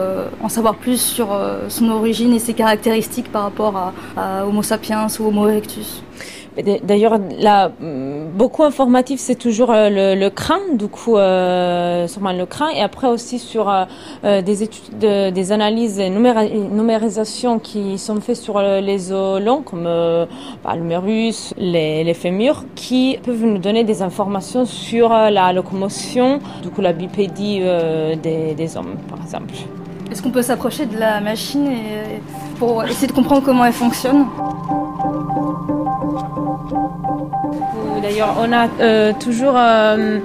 en 0.42 0.48
savoir 0.48 0.74
plus 0.76 1.00
sur 1.00 1.28
son 1.68 1.88
origine 1.90 2.32
et 2.32 2.38
ses 2.38 2.54
caractéristiques 2.54 3.30
par 3.30 3.42
rapport 3.42 3.92
à 4.16 4.46
Homo 4.46 4.62
sapiens 4.62 5.06
ou 5.18 5.26
Homo 5.26 5.48
erectus? 5.48 6.02
D'ailleurs, 6.62 7.18
là, 7.40 7.72
beaucoup 8.34 8.62
informatif, 8.62 9.18
c'est 9.18 9.34
toujours 9.34 9.72
euh, 9.72 9.88
le, 9.90 10.20
le, 10.20 10.30
crâne, 10.30 10.76
du 10.76 10.86
coup, 10.86 11.16
euh, 11.16 12.06
le 12.06 12.44
crâne, 12.44 12.70
et 12.76 12.80
après 12.80 13.08
aussi 13.08 13.40
sur 13.40 13.68
euh, 13.68 13.84
euh 14.24 14.40
des 14.42 15.52
analyses 15.52 15.98
et 15.98 16.10
numérisation 16.10 17.58
qui 17.58 17.98
sont 17.98 18.20
faites 18.20 18.36
sur 18.36 18.60
les 18.60 19.12
os 19.12 19.42
longs, 19.42 19.62
comme 19.62 19.86
euh, 19.86 20.26
bah, 20.62 20.76
l'humérus, 20.76 21.54
les, 21.58 22.04
les 22.04 22.14
fémurs, 22.14 22.64
qui 22.76 23.18
peuvent 23.24 23.44
nous 23.44 23.58
donner 23.58 23.82
des 23.82 24.02
informations 24.02 24.64
sur 24.64 25.08
la 25.08 25.52
locomotion, 25.52 26.38
du 26.62 26.68
coup, 26.68 26.80
la 26.80 26.92
bipédie 26.92 27.62
des, 28.22 28.76
hommes, 28.76 28.96
par 29.08 29.20
exemple. 29.22 29.54
Est-ce 30.10 30.22
qu'on 30.22 30.30
peut 30.30 30.42
s'approcher 30.42 30.86
de 30.86 30.98
la 30.98 31.20
machine 31.20 31.68
pour 32.58 32.84
essayer 32.84 33.08
de 33.08 33.12
comprendre 33.12 33.42
comment 33.44 33.64
elle 33.64 33.72
fonctionne? 33.72 34.26
D'ailleurs, 38.02 38.36
on 38.38 38.52
a 38.52 38.68
euh, 38.80 39.12
toujours 39.18 39.54
euh, 39.56 40.20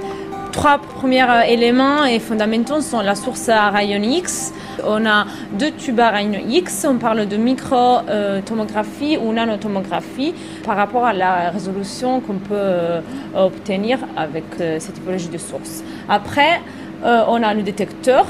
trois 0.52 0.78
premiers 0.78 1.26
éléments 1.48 2.06
et 2.06 2.20
fondamentaux 2.20 2.82
sont 2.82 3.02
la 3.02 3.16
source 3.16 3.50
à 3.50 3.70
rayon 3.70 4.02
X. 4.04 4.54
On 4.86 5.06
a 5.06 5.26
deux 5.54 5.72
tubes 5.72 6.00
à 6.00 6.10
rayon 6.10 6.42
X. 6.48 6.86
On 6.90 6.98
parle 6.98 7.28
de 7.28 7.38
micro-tomographie 7.38 9.18
ou 9.18 9.34
nanotomographie 9.34 10.34
par 10.64 10.76
rapport 10.76 11.06
à 11.06 11.14
la 11.14 11.50
résolution 11.50 12.20
qu'on 12.20 12.40
peut 12.40 12.54
euh, 12.54 13.02
obtenir 13.36 14.00
avec 14.16 14.46
cette 14.58 14.94
typologie 14.94 15.30
de 15.30 15.38
source. 15.38 15.84
Après, 16.08 16.62
on 17.04 17.42
a 17.44 17.54
le 17.54 17.62
détecteur 17.62 18.26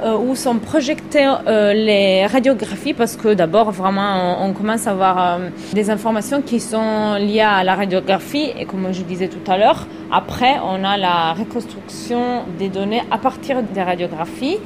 euh, 0.00 0.16
où 0.16 0.36
sont 0.36 0.60
projetées 0.60 1.26
euh, 1.26 1.72
les 1.72 2.24
radiographies 2.26 2.94
parce 2.94 3.16
que 3.16 3.34
d'abord 3.34 3.72
vraiment 3.72 4.44
on, 4.44 4.52
commence 4.52 4.86
à 4.86 4.92
avoir 4.92 5.18
euh, 5.18 5.48
des 5.72 5.90
informations 5.90 6.40
qui 6.40 6.60
sont 6.60 7.14
liées 7.14 7.40
à 7.40 7.64
la 7.64 7.74
radiographie 7.74 8.52
et 8.56 8.64
comme 8.64 8.92
je 8.92 9.02
disais 9.02 9.26
tout 9.26 9.50
à 9.50 9.58
l'heure, 9.58 9.88
après 10.12 10.54
on 10.64 10.84
a 10.84 10.96
la 10.96 11.32
reconstruction 11.32 12.44
des 12.60 12.68
données 12.68 13.02
à 13.10 13.18
partir 13.18 13.60
des 13.62 13.82
radiographies. 13.82 14.58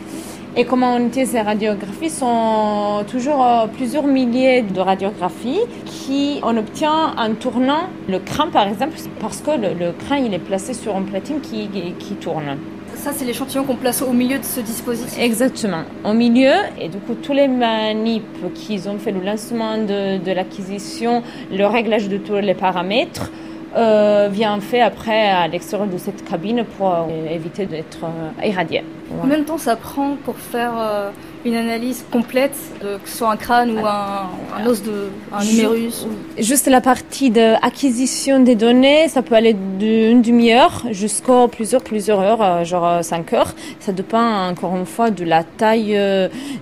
Et 0.55 0.67
comment 0.67 0.97
on 0.97 1.07
utilise 1.07 1.31
ces 1.31 1.41
radiographies 1.41 2.11
sont 2.11 3.03
toujours 3.11 3.43
plusieurs 3.75 4.07
milliers 4.07 4.61
de 4.61 4.81
radiographies 4.81 5.61
qui 5.87 6.41
on 6.43 6.59
obtient 6.59 7.15
en 7.17 7.33
tournant 7.33 7.85
le 8.07 8.19
crâne 8.19 8.51
par 8.51 8.69
exemple 8.69 8.97
parce 9.19 9.41
que 9.41 9.53
le, 9.53 9.93
crâne 9.93 10.27
il 10.27 10.35
est 10.35 10.39
placé 10.39 10.75
sur 10.75 10.95
une 10.99 11.07
platine 11.07 11.41
qui, 11.41 11.71
qui 11.99 12.15
tourne. 12.17 12.59
Ça, 13.03 13.11
c'est 13.13 13.25
l'échantillon 13.25 13.65
qu'on 13.65 13.75
place 13.75 14.01
au 14.01 14.13
milieu 14.13 14.39
de 14.39 14.45
ce 14.45 14.61
dispositif. 14.61 15.19
Exactement, 15.21 15.83
au 16.05 16.13
milieu. 16.13 16.53
Et 16.81 16.89
du 16.89 16.99
coup, 16.99 17.15
tous 17.15 17.33
les 17.33 17.49
manips 17.49 18.55
qu'ils 18.55 18.89
ont 18.89 18.97
fait 18.97 19.11
le 19.11 19.19
lancement 19.21 19.77
de, 19.77 20.19
de 20.19 20.31
l'acquisition, 20.31 21.25
le 21.51 21.67
réglage 21.67 22.09
de 22.09 22.17
tous 22.19 22.37
les 22.37 22.55
paramètres, 22.55 23.33
euh, 23.77 24.29
vient 24.31 24.61
fait 24.61 24.83
après 24.83 25.29
à 25.31 25.49
l'extérieur 25.49 25.89
de 25.89 25.99
cette 25.99 26.25
cabine 26.25 26.65
pour 26.77 26.95
euh, 26.95 27.07
éviter 27.29 27.67
d'être 27.67 28.05
euh, 28.05 28.47
irradié. 28.47 28.85
Combien 29.21 29.39
de 29.39 29.45
temps 29.45 29.59
ça 29.59 29.75
prend 29.75 30.17
pour 30.25 30.37
faire 30.37 30.75
euh, 30.79 31.11
une 31.45 31.55
analyse 31.55 32.05
complète, 32.11 32.57
de, 32.83 32.99
que 32.99 33.09
ce 33.09 33.19
soit 33.19 33.31
un 33.31 33.37
crâne 33.37 33.79
ou 33.79 33.87
un, 33.87 34.29
un 34.57 34.67
os 34.67 34.83
de 34.83 35.09
un 35.33 35.45
numérus 35.45 36.07
Juste 36.39 36.69
la 36.69 36.81
partie 36.81 37.31
d'acquisition 37.31 38.41
des 38.41 38.55
données, 38.55 39.09
ça 39.09 39.23
peut 39.23 39.35
aller 39.35 39.55
d'une 39.79 40.23
demi-heure 40.23 40.85
jusqu'à 40.91 41.49
plusieurs 41.51 41.83
plusieurs 41.83 42.21
heures, 42.21 42.43
euh, 42.43 42.65
genre 42.65 43.05
5 43.05 43.33
heures. 43.33 43.55
Ça 43.81 43.93
dépend 43.93 44.49
encore 44.49 44.77
une 44.77 44.87
fois 44.87 45.11
de 45.11 45.25
la 45.25 45.43
taille 45.45 45.99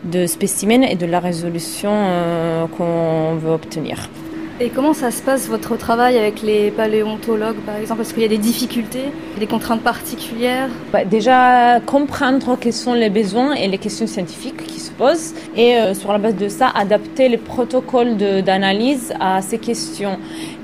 de 0.04 0.26
spécimen 0.26 0.82
et 0.82 0.96
de 0.96 1.06
la 1.06 1.20
résolution 1.20 1.90
qu'on 2.76 3.36
veut 3.36 3.52
obtenir. 3.52 4.08
Et 4.62 4.68
comment 4.68 4.92
ça 4.92 5.10
se 5.10 5.22
passe 5.22 5.48
votre 5.48 5.78
travail 5.78 6.18
avec 6.18 6.42
les 6.42 6.70
paléontologues, 6.70 7.56
par 7.64 7.76
exemple? 7.76 8.02
Est-ce 8.02 8.12
qu'il 8.12 8.22
y 8.22 8.26
a 8.26 8.28
des 8.28 8.36
difficultés, 8.36 9.04
des 9.38 9.46
contraintes 9.46 9.80
particulières? 9.80 10.68
Bah, 10.92 11.06
Déjà, 11.06 11.80
comprendre 11.80 12.58
quels 12.60 12.74
sont 12.74 12.92
les 12.92 13.08
besoins 13.08 13.54
et 13.54 13.68
les 13.68 13.78
questions 13.78 14.06
scientifiques 14.06 14.62
qui 14.66 14.78
se 14.78 14.90
posent, 14.90 15.32
et 15.56 15.78
euh, 15.78 15.94
sur 15.94 16.12
la 16.12 16.18
base 16.18 16.36
de 16.36 16.50
ça, 16.50 16.68
adapter 16.74 17.30
les 17.30 17.38
protocoles 17.38 18.18
d'analyse 18.18 19.14
à 19.18 19.40
ces 19.40 19.56
questions 19.56 20.18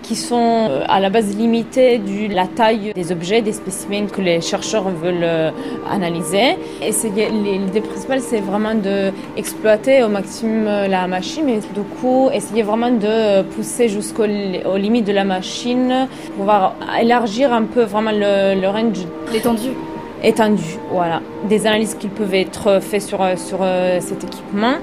qui 0.07 0.15
sont 0.15 0.69
euh, 0.71 0.85
à 0.89 1.01
la 1.01 1.11
base 1.11 1.37
limitées 1.37 1.99
de 1.99 2.33
la 2.33 2.47
taille 2.47 2.93
des 2.95 3.11
objets, 3.11 3.43
des 3.43 3.53
spécimens 3.53 4.07
que 4.07 4.23
les 4.23 4.41
chercheurs 4.41 4.89
veulent 4.89 5.17
euh, 5.23 5.51
analyser. 5.91 6.57
Et 6.81 6.93
l'idée 7.31 7.81
principale, 7.81 8.21
c'est 8.21 8.41
vraiment 8.41 8.75
d'exploiter 8.75 10.05
au 10.05 10.09
maximum 10.09 10.67
euh, 10.67 10.87
la 10.87 11.07
machine, 11.09 11.45
mais 11.45 11.59
du 11.59 11.83
coup, 12.01 12.31
essayer 12.33 12.63
vraiment 12.63 12.91
de 12.91 13.43
pousser 13.43 13.89
jusqu'aux 13.89 14.27
limites 14.27 15.07
de 15.07 15.13
la 15.13 15.25
machine, 15.25 16.07
pouvoir 16.37 16.75
élargir 17.01 17.53
un 17.53 17.65
peu 17.65 17.83
vraiment 17.83 18.13
le, 18.13 18.61
le 18.61 18.69
range. 18.69 19.01
L'étendue 19.33 19.75
étendu, 20.23 20.79
voilà, 20.91 21.21
des 21.47 21.67
analyses 21.67 21.95
qui 21.95 22.09
peuvent 22.09 22.35
être 22.35 22.81
faites 22.81 23.03
sur, 23.03 23.23
euh, 23.23 23.37
sur 23.37 23.59
euh, 23.63 23.99
cet 24.01 24.25
équipement 24.25 24.75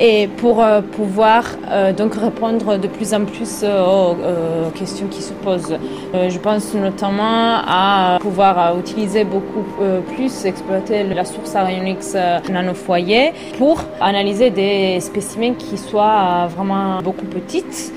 et 0.00 0.28
pour 0.28 0.62
euh, 0.62 0.80
pouvoir 0.80 1.44
donc 1.96 2.14
répondre 2.14 2.78
de 2.78 2.88
plus 2.88 3.14
en 3.14 3.24
plus 3.24 3.64
aux 3.64 4.70
questions 4.74 5.06
qui 5.08 5.22
se 5.22 5.32
posent. 5.32 5.76
je 6.14 6.38
pense 6.38 6.74
notamment 6.74 7.60
à 7.66 8.18
pouvoir 8.20 8.78
utiliser 8.78 9.24
beaucoup 9.24 9.64
plus, 10.14 10.44
exploiter 10.44 11.04
la 11.04 11.24
source 11.24 11.54
à 11.54 11.64
rayon 11.64 11.86
X 11.86 12.16
nanofoyer 12.50 13.32
pour 13.58 13.80
analyser 14.00 14.50
des 14.50 15.00
spécimens 15.00 15.54
qui 15.54 15.78
soient 15.78 16.48
vraiment 16.54 17.00
beaucoup 17.02 17.26
petites 17.26 17.92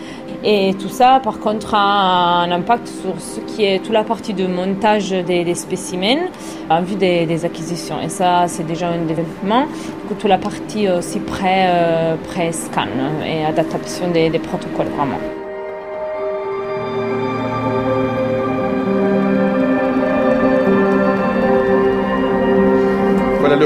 et 0.45 0.75
tout 0.75 0.89
ça, 0.89 1.19
par 1.23 1.39
contre, 1.39 1.73
a 1.73 2.43
un 2.43 2.51
impact 2.51 2.87
sur 2.87 3.19
ce 3.19 3.39
qui 3.41 3.65
est 3.65 3.79
toute 3.79 3.93
la 3.93 4.03
partie 4.03 4.33
de 4.33 4.45
montage 4.45 5.09
des, 5.09 5.55
spécimens 5.55 6.29
en 6.69 6.83
vue 6.83 6.95
des, 6.95 7.45
acquisitions. 7.45 7.99
Et 7.99 8.09
ça, 8.09 8.47
c'est 8.47 8.65
déjà 8.65 8.89
un 8.89 9.05
développement. 9.05 9.65
toute 10.07 10.23
la 10.25 10.37
partie 10.37 10.87
aussi 10.87 11.19
pré-scan 11.19 12.17
pré 12.27 13.27
et 13.27 13.45
adaptation 13.45 14.11
des, 14.11 14.29
des 14.29 14.39
protocoles 14.39 14.89
vraiment. 14.95 15.44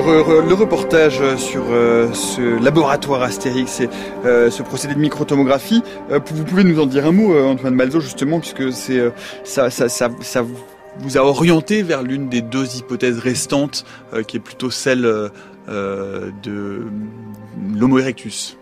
Le, 0.09 0.53
reportage 0.53 1.21
sur 1.37 1.63
euh, 1.69 2.11
ce 2.13 2.61
laboratoire 2.61 3.21
Astérix 3.21 3.81
et 3.81 3.89
euh, 4.25 4.49
ce 4.49 4.63
procédé 4.63 4.95
de 4.95 4.99
microtomographie. 4.99 5.83
Euh, 6.11 6.19
vous 6.33 6.43
pouvez 6.43 6.63
nous 6.63 6.79
en 6.79 6.85
dire 6.85 7.05
un 7.05 7.11
mot, 7.11 7.37
Antoine 7.37 7.75
Malzo, 7.75 7.99
justement, 7.99 8.39
puisque 8.39 8.71
ça, 9.43 9.69
ça, 9.69 10.45
vous 10.97 11.17
a 11.17 11.21
orienté 11.21 11.83
vers 11.83 12.01
l'une 12.01 12.29
des 12.29 12.41
deux 12.41 12.75
hypothèses 12.75 13.19
restantes, 13.19 13.85
qui 14.27 14.37
est 14.37 14.41
plutôt 14.41 14.71
celle 14.71 15.01
de 15.67 16.83
l'Homo 17.75 17.99
erectus. 17.99 18.57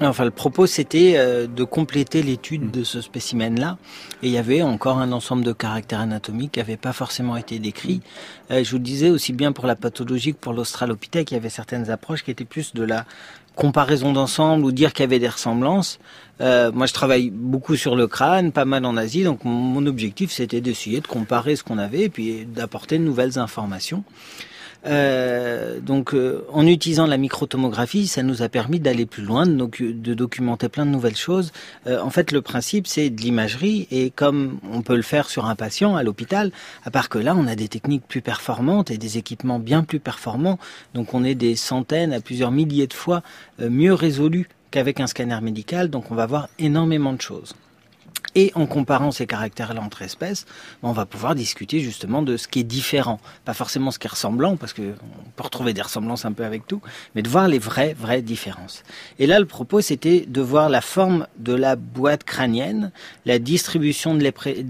Enfin, 0.00 0.24
le 0.24 0.30
propos, 0.30 0.66
c'était 0.66 1.14
euh, 1.16 1.46
de 1.46 1.64
compléter 1.64 2.22
l'étude 2.22 2.66
mm. 2.66 2.70
de 2.70 2.84
ce 2.84 3.00
spécimen-là. 3.00 3.78
Et 4.22 4.26
il 4.26 4.32
y 4.32 4.38
avait 4.38 4.62
encore 4.62 4.98
un 4.98 5.12
ensemble 5.12 5.44
de 5.44 5.52
caractères 5.52 6.00
anatomiques 6.00 6.52
qui 6.52 6.58
n'avaient 6.58 6.76
pas 6.76 6.92
forcément 6.92 7.36
été 7.36 7.58
décrits. 7.58 8.02
Euh, 8.50 8.62
je 8.62 8.70
vous 8.70 8.76
le 8.76 8.82
disais 8.82 9.10
aussi 9.10 9.32
bien 9.32 9.52
pour 9.52 9.66
la 9.66 9.76
pathologie 9.76 10.34
que 10.34 10.38
pour 10.38 10.52
l'australopithèque, 10.52 11.30
il 11.30 11.34
y 11.34 11.36
avait 11.36 11.48
certaines 11.48 11.90
approches 11.90 12.22
qui 12.24 12.30
étaient 12.30 12.44
plus 12.44 12.74
de 12.74 12.82
la 12.82 13.06
comparaison 13.54 14.12
d'ensemble 14.12 14.64
ou 14.64 14.72
dire 14.72 14.92
qu'il 14.92 15.02
y 15.02 15.08
avait 15.08 15.18
des 15.18 15.28
ressemblances. 15.28 15.98
Euh, 16.42 16.70
moi, 16.72 16.84
je 16.84 16.92
travaille 16.92 17.30
beaucoup 17.30 17.74
sur 17.74 17.96
le 17.96 18.06
crâne, 18.06 18.52
pas 18.52 18.66
mal 18.66 18.84
en 18.84 18.98
Asie, 18.98 19.24
donc 19.24 19.44
mon 19.44 19.86
objectif, 19.86 20.30
c'était 20.30 20.60
d'essayer 20.60 21.00
de 21.00 21.06
comparer 21.06 21.56
ce 21.56 21.64
qu'on 21.64 21.78
avait 21.78 22.02
et 22.02 22.08
puis 22.10 22.44
d'apporter 22.44 22.98
de 22.98 23.04
nouvelles 23.04 23.38
informations. 23.38 24.04
Euh, 24.86 25.80
donc, 25.80 26.14
euh, 26.14 26.44
en 26.52 26.66
utilisant 26.66 27.06
la 27.06 27.16
microtomographie, 27.16 28.06
ça 28.06 28.22
nous 28.22 28.42
a 28.42 28.48
permis 28.48 28.78
d'aller 28.78 29.06
plus 29.06 29.22
loin, 29.22 29.46
de, 29.46 30.14
documenter 30.14 30.68
plein 30.68 30.86
de 30.86 30.90
nouvelles 30.90 31.16
choses. 31.16 31.52
Euh, 31.86 32.00
en 32.00 32.10
fait, 32.10 32.32
le 32.32 32.42
principe, 32.42 32.86
c'est 32.86 33.10
de 33.10 33.20
l'imagerie, 33.20 33.88
et 33.90 34.10
comme 34.10 34.58
on 34.72 34.82
peut 34.82 34.96
le 34.96 35.02
faire 35.02 35.28
sur 35.28 35.46
un 35.46 35.56
patient 35.56 35.96
à 35.96 36.02
l'hôpital, 36.02 36.52
à 36.84 36.90
part 36.90 37.08
que 37.08 37.18
là, 37.18 37.34
on 37.36 37.46
a 37.46 37.56
des 37.56 37.68
techniques 37.68 38.06
plus 38.06 38.22
performantes 38.22 38.90
et 38.90 38.98
des 38.98 39.18
équipements 39.18 39.58
bien 39.58 39.82
plus 39.82 40.00
performants, 40.00 40.58
donc 40.94 41.14
on 41.14 41.24
est 41.24 41.34
des 41.34 41.56
centaines 41.56 42.12
à 42.12 42.20
plusieurs 42.20 42.52
milliers 42.52 42.86
de 42.86 42.94
fois 42.94 43.22
mieux 43.58 43.94
résolus 43.94 44.48
qu'avec 44.70 45.00
un 45.00 45.06
scanner 45.06 45.38
médical, 45.42 45.90
donc 45.90 46.10
on 46.10 46.14
va 46.14 46.26
voir 46.26 46.48
énormément 46.58 47.12
de 47.12 47.20
choses. 47.20 47.54
Et 48.34 48.52
en 48.54 48.66
comparant 48.66 49.12
ces 49.12 49.26
caractères-là 49.26 49.80
entre 49.80 50.02
espèces, 50.02 50.44
on 50.82 50.92
va 50.92 51.06
pouvoir 51.06 51.34
discuter 51.34 51.80
justement 51.80 52.22
de 52.22 52.36
ce 52.36 52.48
qui 52.48 52.60
est 52.60 52.64
différent. 52.64 53.20
Pas 53.44 53.54
forcément 53.54 53.90
ce 53.90 53.98
qui 53.98 54.06
est 54.06 54.10
ressemblant, 54.10 54.56
parce 54.56 54.72
qu'on 54.72 54.94
peut 55.36 55.42
retrouver 55.42 55.72
des 55.72 55.82
ressemblances 55.82 56.24
un 56.24 56.32
peu 56.32 56.44
avec 56.44 56.66
tout, 56.66 56.80
mais 57.14 57.22
de 57.22 57.28
voir 57.28 57.48
les 57.48 57.58
vraies, 57.58 57.94
vraies 57.98 58.22
différences. 58.22 58.82
Et 59.18 59.26
là, 59.26 59.38
le 59.38 59.46
propos, 59.46 59.80
c'était 59.80 60.26
de 60.26 60.40
voir 60.40 60.68
la 60.68 60.80
forme 60.80 61.26
de 61.38 61.54
la 61.54 61.76
boîte 61.76 62.24
crânienne, 62.24 62.92
la 63.24 63.38
distribution 63.38 64.14
de 64.14 64.22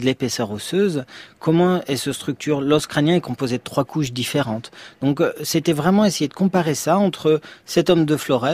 l'épaisseur 0.02 0.50
osseuse, 0.50 1.04
comment 1.38 1.80
elle 1.86 1.98
se 1.98 2.12
structure. 2.12 2.61
L'os 2.61 2.86
crânien 2.86 3.16
est 3.16 3.20
composé 3.20 3.59
de 3.59 3.62
trois 3.62 3.84
couches 3.84 4.12
différentes. 4.12 4.70
Donc, 5.00 5.20
euh, 5.20 5.32
c'était 5.42 5.72
vraiment 5.72 6.04
essayer 6.04 6.28
de 6.28 6.34
comparer 6.34 6.74
ça 6.74 6.98
entre 6.98 7.40
cet 7.64 7.90
homme 7.90 8.04
de 8.04 8.16
Flores, 8.16 8.46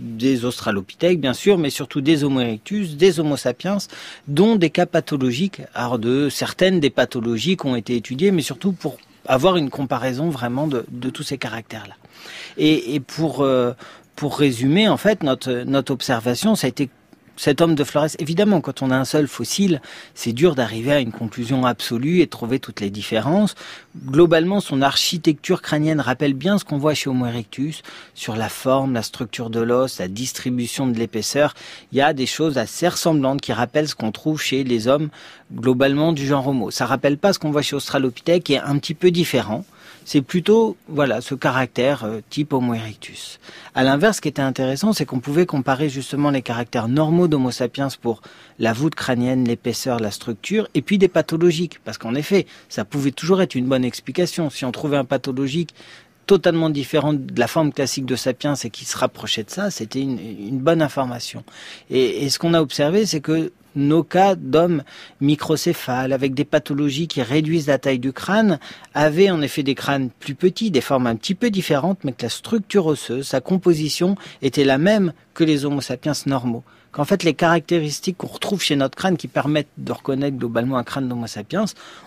des 0.00 0.44
australopithèques 0.44 1.20
bien 1.20 1.34
sûr, 1.34 1.58
mais 1.58 1.70
surtout 1.70 2.00
des 2.00 2.24
Homo 2.24 2.40
erectus, 2.40 2.96
des 2.96 3.20
Homo 3.20 3.36
sapiens, 3.36 3.78
dont 4.28 4.56
des 4.56 4.70
cas 4.70 4.86
pathologiques, 4.86 5.62
alors 5.74 5.98
de 5.98 6.28
certaines 6.28 6.80
des 6.80 6.90
pathologies 6.90 7.56
qui 7.56 7.66
ont 7.66 7.76
été 7.76 7.96
étudiées, 7.96 8.30
mais 8.30 8.42
surtout 8.42 8.72
pour 8.72 8.96
avoir 9.26 9.56
une 9.56 9.70
comparaison 9.70 10.30
vraiment 10.30 10.66
de, 10.66 10.84
tous 11.10 11.22
ces 11.22 11.38
caractères-là. 11.38 11.94
Et, 12.56 13.00
pour 13.00 13.42
euh, 13.42 13.72
pour 14.16 14.38
résumer, 14.38 14.88
en 14.88 14.96
fait, 14.96 15.22
notre 15.22 15.64
notre 15.64 15.92
observation, 15.92 16.54
ça 16.54 16.66
a 16.66 16.68
été 16.68 16.90
cet 17.40 17.62
homme 17.62 17.74
de 17.74 17.84
Flores, 17.84 18.10
évidemment, 18.18 18.60
quand 18.60 18.82
on 18.82 18.90
a 18.90 18.96
un 18.98 19.06
seul 19.06 19.26
fossile, 19.26 19.80
c'est 20.14 20.34
dur 20.34 20.54
d'arriver 20.54 20.92
à 20.92 21.00
une 21.00 21.10
conclusion 21.10 21.64
absolue 21.64 22.20
et 22.20 22.26
de 22.26 22.30
trouver 22.30 22.58
toutes 22.58 22.82
les 22.82 22.90
différences. 22.90 23.54
Globalement, 23.96 24.60
son 24.60 24.82
architecture 24.82 25.62
crânienne 25.62 26.00
rappelle 26.00 26.34
bien 26.34 26.58
ce 26.58 26.66
qu'on 26.66 26.76
voit 26.76 26.92
chez 26.92 27.08
Homo 27.08 27.24
erectus, 27.24 27.80
sur 28.14 28.36
la 28.36 28.50
forme, 28.50 28.92
la 28.92 29.02
structure 29.02 29.48
de 29.48 29.60
l'os, 29.60 30.00
la 30.00 30.08
distribution 30.08 30.86
de 30.86 30.98
l'épaisseur. 30.98 31.54
Il 31.92 31.96
y 31.96 32.02
a 32.02 32.12
des 32.12 32.26
choses 32.26 32.58
assez 32.58 32.86
ressemblantes 32.86 33.40
qui 33.40 33.54
rappellent 33.54 33.88
ce 33.88 33.94
qu'on 33.94 34.12
trouve 34.12 34.38
chez 34.38 34.62
les 34.62 34.86
hommes 34.86 35.08
globalement 35.50 36.12
du 36.12 36.26
genre 36.26 36.46
Homo. 36.46 36.70
Ça 36.70 36.84
rappelle 36.84 37.16
pas 37.16 37.32
ce 37.32 37.38
qu'on 37.38 37.52
voit 37.52 37.62
chez 37.62 37.74
Australopithèque, 37.74 38.44
qui 38.44 38.52
est 38.52 38.58
un 38.58 38.76
petit 38.76 38.92
peu 38.92 39.10
différent 39.10 39.64
c'est 40.10 40.22
plutôt 40.22 40.76
voilà 40.88 41.20
ce 41.20 41.36
caractère 41.36 42.02
euh, 42.02 42.18
type 42.30 42.52
Homo 42.52 42.74
erectus. 42.74 43.38
À 43.76 43.84
l'inverse, 43.84 44.16
ce 44.16 44.20
qui 44.20 44.26
était 44.26 44.42
intéressant, 44.42 44.92
c'est 44.92 45.04
qu'on 45.04 45.20
pouvait 45.20 45.46
comparer 45.46 45.88
justement 45.88 46.30
les 46.30 46.42
caractères 46.42 46.88
normaux 46.88 47.28
d'Homo 47.28 47.52
sapiens 47.52 47.86
pour 48.02 48.20
la 48.58 48.72
voûte 48.72 48.96
crânienne, 48.96 49.44
l'épaisseur, 49.44 50.00
la 50.00 50.10
structure, 50.10 50.66
et 50.74 50.82
puis 50.82 50.98
des 50.98 51.06
pathologiques, 51.06 51.78
parce 51.84 51.96
qu'en 51.96 52.16
effet, 52.16 52.46
ça 52.68 52.84
pouvait 52.84 53.12
toujours 53.12 53.40
être 53.40 53.54
une 53.54 53.66
bonne 53.66 53.84
explication. 53.84 54.50
Si 54.50 54.64
on 54.64 54.72
trouvait 54.72 54.96
un 54.96 55.04
pathologique 55.04 55.76
totalement 56.26 56.70
différent 56.70 57.12
de 57.12 57.38
la 57.38 57.46
forme 57.46 57.72
classique 57.72 58.04
de 58.04 58.16
Sapiens 58.16 58.54
et 58.54 58.70
qui 58.70 58.86
se 58.86 58.96
rapprochait 58.96 59.44
de 59.44 59.50
ça, 59.50 59.70
c'était 59.70 60.00
une, 60.00 60.58
bonne 60.58 60.82
information. 60.82 61.44
Et, 61.88 62.24
et 62.24 62.30
ce 62.30 62.40
qu'on 62.40 62.54
a 62.54 62.60
observé, 62.60 63.06
c'est 63.06 63.20
que 63.20 63.52
nos 63.76 64.02
cas 64.02 64.34
d'hommes 64.34 64.82
microcéphales 65.20 66.12
avec 66.12 66.34
des 66.34 66.44
pathologies 66.44 67.08
qui 67.08 67.22
réduisent 67.22 67.68
la 67.68 67.78
taille 67.78 67.98
du 67.98 68.12
crâne 68.12 68.58
avaient 68.94 69.30
en 69.30 69.42
effet 69.42 69.62
des 69.62 69.74
crânes 69.74 70.10
plus 70.18 70.34
petits, 70.34 70.70
des 70.70 70.80
formes 70.80 71.06
un 71.06 71.16
petit 71.16 71.34
peu 71.34 71.50
différentes, 71.50 72.04
mais 72.04 72.12
que 72.12 72.22
la 72.22 72.28
structure 72.28 72.86
osseuse, 72.86 73.26
sa 73.26 73.40
composition 73.40 74.16
était 74.42 74.64
la 74.64 74.78
même 74.78 75.12
que 75.34 75.44
les 75.44 75.64
Homo 75.64 75.80
sapiens 75.80 76.12
normaux. 76.26 76.64
Qu'en 76.92 77.04
fait, 77.04 77.22
les 77.22 77.34
caractéristiques 77.34 78.16
qu'on 78.18 78.26
retrouve 78.26 78.62
chez 78.62 78.74
notre 78.74 78.96
crâne 78.96 79.16
qui 79.16 79.28
permettent 79.28 79.68
de 79.78 79.92
reconnaître 79.92 80.36
globalement 80.36 80.76
un 80.76 80.82
crâne 80.82 81.08
d'Homo 81.08 81.28
sapiens, 81.28 81.66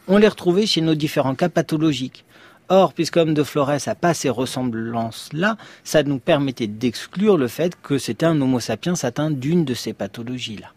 on 0.09 0.17
les 0.17 0.27
retrouvait 0.27 0.65
chez 0.65 0.81
nos 0.81 0.95
différents 0.95 1.35
cas 1.35 1.47
pathologiques. 1.47 2.25
Or, 2.69 2.93
puisque 2.93 3.17
Homme 3.17 3.33
de 3.33 3.43
Flores 3.43 3.77
n'a 3.85 3.95
pas 3.95 4.13
ces 4.13 4.29
ressemblances-là, 4.29 5.57
ça 5.83 6.03
nous 6.03 6.19
permettait 6.19 6.67
d'exclure 6.67 7.37
le 7.37 7.47
fait 7.47 7.77
que 7.81 7.97
c'était 7.97 8.25
un 8.25 8.41
Homo 8.41 8.59
sapiens 8.59 8.95
atteint 9.03 9.31
d'une 9.31 9.63
de 9.63 9.73
ces 9.73 9.93
pathologies-là 9.93 10.67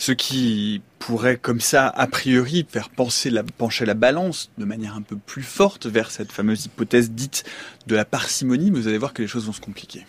ce 0.00 0.12
qui 0.12 0.80
pourrait 0.98 1.36
comme 1.36 1.60
ça, 1.60 1.86
a 1.86 2.06
priori, 2.06 2.66
faire 2.66 2.88
pencher 2.88 3.30
la 3.30 3.94
balance 3.94 4.50
de 4.56 4.64
manière 4.64 4.96
un 4.96 5.02
peu 5.02 5.16
plus 5.16 5.42
forte 5.42 5.84
vers 5.84 6.10
cette 6.10 6.32
fameuse 6.32 6.64
hypothèse 6.64 7.10
dite 7.10 7.44
de 7.86 7.96
la 7.96 8.06
parcimonie, 8.06 8.70
mais 8.70 8.80
vous 8.80 8.88
allez 8.88 8.96
voir 8.96 9.12
que 9.12 9.20
les 9.20 9.28
choses 9.28 9.44
vont 9.44 9.52
se 9.52 9.60
compliquer. 9.60 10.06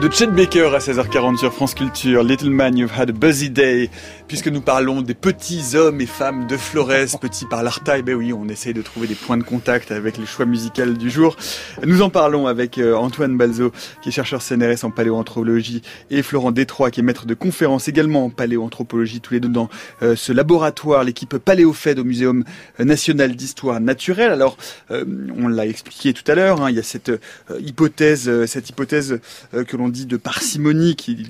De 0.00 0.10
Chet 0.10 0.28
Baker 0.28 0.70
à 0.74 0.78
16h40 0.78 1.36
sur 1.36 1.52
France 1.52 1.74
Culture. 1.74 2.22
Little 2.22 2.48
man, 2.48 2.74
you've 2.76 2.98
had 2.98 3.10
a 3.10 3.12
busy 3.12 3.50
day. 3.50 3.90
Puisque 4.28 4.46
nous 4.46 4.60
parlons 4.60 5.02
des 5.02 5.14
petits 5.14 5.76
hommes 5.76 6.00
et 6.00 6.06
femmes 6.06 6.46
de 6.46 6.56
Flores, 6.56 7.18
petits 7.20 7.44
par 7.44 7.62
leur 7.62 7.80
taille, 7.80 8.02
ben 8.02 8.14
oui, 8.14 8.32
on 8.32 8.48
essaye 8.48 8.72
de 8.72 8.80
trouver 8.80 9.08
des 9.08 9.16
points 9.16 9.36
de 9.36 9.42
contact 9.42 9.90
avec 9.90 10.16
les 10.16 10.24
choix 10.24 10.46
musicaux 10.46 10.86
du 10.86 11.10
jour. 11.10 11.36
Nous 11.84 12.00
en 12.00 12.10
parlons 12.10 12.46
avec 12.46 12.78
euh, 12.78 12.94
Antoine 12.94 13.36
Balzo, 13.36 13.72
qui 14.00 14.10
est 14.10 14.12
chercheur 14.12 14.40
CNRS 14.40 14.84
en 14.84 14.90
paléoanthropologie, 14.90 15.82
et 16.10 16.22
Florent 16.22 16.52
Détroit, 16.52 16.90
qui 16.92 17.00
est 17.00 17.02
maître 17.02 17.26
de 17.26 17.34
conférence 17.34 17.88
également 17.88 18.26
en 18.26 18.30
paléoanthropologie, 18.30 19.20
tous 19.20 19.34
les 19.34 19.40
deux 19.40 19.48
dans 19.48 19.68
euh, 20.02 20.14
ce 20.16 20.32
laboratoire, 20.32 21.02
l'équipe 21.04 21.36
Paléofed 21.36 21.98
au 21.98 22.04
Muséum 22.04 22.44
national 22.78 23.34
d'histoire 23.34 23.80
naturelle. 23.80 24.30
Alors, 24.30 24.56
euh, 24.92 25.04
on 25.36 25.48
l'a 25.48 25.66
expliqué 25.66 26.12
tout 26.12 26.30
à 26.30 26.36
l'heure, 26.36 26.62
hein, 26.62 26.70
il 26.70 26.76
y 26.76 26.78
a 26.80 26.84
cette 26.84 27.10
hypothèse, 27.58 28.46
cette 28.46 28.70
hypothèse 28.70 29.20
que 29.66 29.76
l'on 29.76 29.89
dit 29.90 30.06
de 30.06 30.16
parcimonie 30.16 30.96
qui 30.96 31.26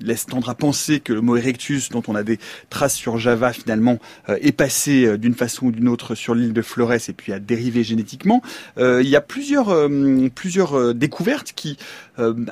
laisse 0.00 0.26
tendre 0.26 0.48
à 0.48 0.54
penser 0.54 1.00
que 1.00 1.12
le 1.12 1.20
mot 1.20 1.36
erectus, 1.36 1.88
dont 1.90 2.02
on 2.08 2.14
a 2.14 2.22
des 2.22 2.38
traces 2.70 2.94
sur 2.94 3.18
Java, 3.18 3.52
finalement, 3.52 3.98
euh, 4.28 4.38
est 4.40 4.52
passé 4.52 5.04
euh, 5.04 5.18
d'une 5.18 5.34
façon 5.34 5.66
ou 5.66 5.72
d'une 5.72 5.88
autre 5.88 6.14
sur 6.14 6.34
l'île 6.34 6.52
de 6.52 6.62
Flores 6.62 7.08
et 7.08 7.12
puis 7.16 7.32
a 7.32 7.38
dérivé 7.38 7.84
génétiquement. 7.84 8.42
Euh, 8.78 9.02
il 9.02 9.08
y 9.08 9.16
a 9.16 9.20
plusieurs, 9.20 9.68
découvertes 10.94 11.52
qui 11.54 11.76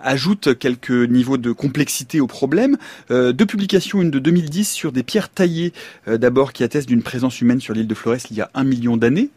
ajoutent 0.03 0.59
quelques 0.59 0.91
niveaux 0.91 1.39
de 1.39 1.53
complexité 1.53 2.21
au 2.21 2.27
problème. 2.27 2.77
deux 3.11 3.47
publications, 3.47 4.03
une 4.03 4.11
de 4.11 4.19
2010 4.19 4.71
sur 4.71 4.93
des 4.93 5.03
pierres 5.03 5.29
taillées, 5.29 5.73
d'abord 6.07 6.53
qui 6.53 6.63
attestent 6.63 6.89
d'une 6.89 7.03
présence 7.03 7.41
humaine 7.41 7.61
sur 7.61 7.75
l'île 7.75 7.87
de 7.87 7.95
Flores 7.95 8.17
il 8.31 8.37
y 8.37 8.41
a 8.41 8.51
un 8.55 8.65
million 8.65 8.97
d'années, 8.97 9.31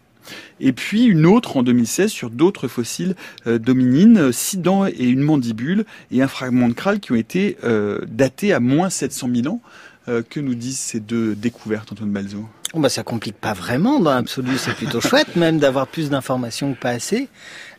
et 0.60 0.74
puis 0.74 1.06
une 1.06 1.26
autre 1.26 1.58
en 1.58 1.64
2016 1.64 2.10
sur 2.12 2.30
d'autres 2.30 2.68
fossiles 2.68 3.16
euh, 3.48 3.60
dominines, 3.60 4.32
six 4.32 4.58
dents 4.58 4.86
et 4.86 5.06
une 5.06 5.22
mandibule, 5.22 5.86
et 6.12 6.22
un 6.22 6.28
fragment 6.28 6.68
de 6.70 6.74
crâne 6.74 7.00
qui 7.00 7.12
ont 7.12 7.16
été 7.16 7.58
euh, 7.64 8.00
datés 8.08 8.54
à 8.54 8.60
moins 8.60 8.90
700 8.90 9.30
000 9.44 9.54
ans. 9.54 9.62
Euh, 10.08 10.24
que 10.28 10.40
nous 10.40 10.56
disent 10.56 10.80
ces 10.80 11.02
deux 11.02 11.36
découvertes, 11.36 11.92
Antoine 11.92 12.10
Balzo 12.10 12.48
oh 12.74 12.80
bah 12.80 12.90
Ça 12.90 13.04
complique 13.04 13.36
pas 13.36 13.54
vraiment 13.54 14.00
dans 14.00 14.12
l'absolu, 14.12 14.58
c'est 14.58 14.74
plutôt 14.74 15.02
chouette 15.08 15.36
même 15.36 15.60
d'avoir 15.60 15.88
plus 15.88 16.10
d'informations 16.10 16.74
que 16.74 16.80
pas 16.80 16.92
assez. 16.92 17.28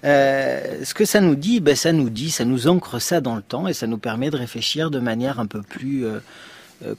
ce 0.04 0.94
que 0.94 1.06
ça 1.06 1.20
nous 1.20 1.34
dit, 1.34 1.60
ben 1.60 1.74
ça 1.74 1.92
nous 1.92 2.10
dit, 2.10 2.30
ça 2.30 2.44
nous 2.44 2.68
ancre 2.68 3.00
ça 3.00 3.20
dans 3.20 3.34
le 3.34 3.42
temps 3.42 3.66
et 3.66 3.72
ça 3.72 3.86
nous 3.86 3.98
permet 3.98 4.30
de 4.30 4.36
réfléchir 4.36 4.90
de 4.90 5.00
manière 5.00 5.40
un 5.40 5.46
peu 5.46 5.62
plus 5.62 6.04
euh, 6.04 6.20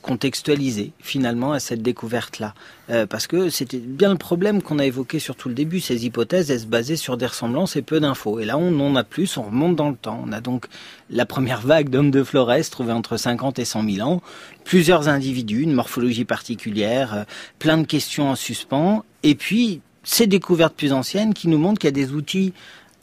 contextualiser 0.02 0.92
finalement 1.00 1.54
à 1.54 1.60
cette 1.60 1.82
découverte-là. 1.82 2.54
Euh, 2.90 3.06
parce 3.06 3.26
que 3.26 3.50
c'était 3.50 3.78
bien 3.78 4.10
le 4.10 4.18
problème 4.18 4.62
qu'on 4.62 4.80
a 4.80 4.86
évoqué 4.86 5.20
sur 5.20 5.36
tout 5.36 5.48
le 5.48 5.56
début. 5.56 5.80
Ces 5.80 6.06
hypothèses, 6.06 6.52
elles 6.52 6.62
se 6.62 6.66
basaient 6.66 6.98
sur 6.98 7.16
des 7.16 7.26
ressemblances 7.26 7.76
et 7.76 7.82
peu 7.82 8.00
d'infos. 8.00 8.40
Et 8.40 8.46
là, 8.46 8.58
on 8.58 8.80
en 8.80 8.96
a 8.96 9.04
plus, 9.04 9.38
on 9.38 9.44
remonte 9.44 9.76
dans 9.76 9.90
le 9.90 9.96
temps. 9.96 10.22
On 10.26 10.32
a 10.34 10.42
donc 10.42 10.66
la 11.10 11.26
première 11.26 11.62
vague 11.62 11.90
d'hommes 11.90 12.12
de 12.12 12.24
Flores 12.24 12.52
trouvés 12.70 12.92
entre 12.92 13.18
50 13.18 13.60
et 13.60 13.66
100 13.66 13.90
000 13.90 14.08
ans, 14.08 14.22
plusieurs 14.66 15.08
individus, 15.08 15.62
une 15.62 15.74
morphologie 15.74 16.26
particulière, 16.26 17.14
euh, 17.14 17.24
plein 17.60 17.78
de 17.78 17.86
questions 17.86 18.30
en 18.30 18.36
suspens. 18.36 19.06
Et 19.24 19.36
puis, 19.36 19.82
ces 20.04 20.28
découvertes 20.28 20.76
plus 20.76 20.94
anciennes 20.94 21.34
qui 21.34 21.48
nous 21.48 21.60
montrent 21.60 21.80
qu'il 21.80 21.88
y 21.88 22.02
a 22.02 22.06
des 22.06 22.12
outils 22.12 22.54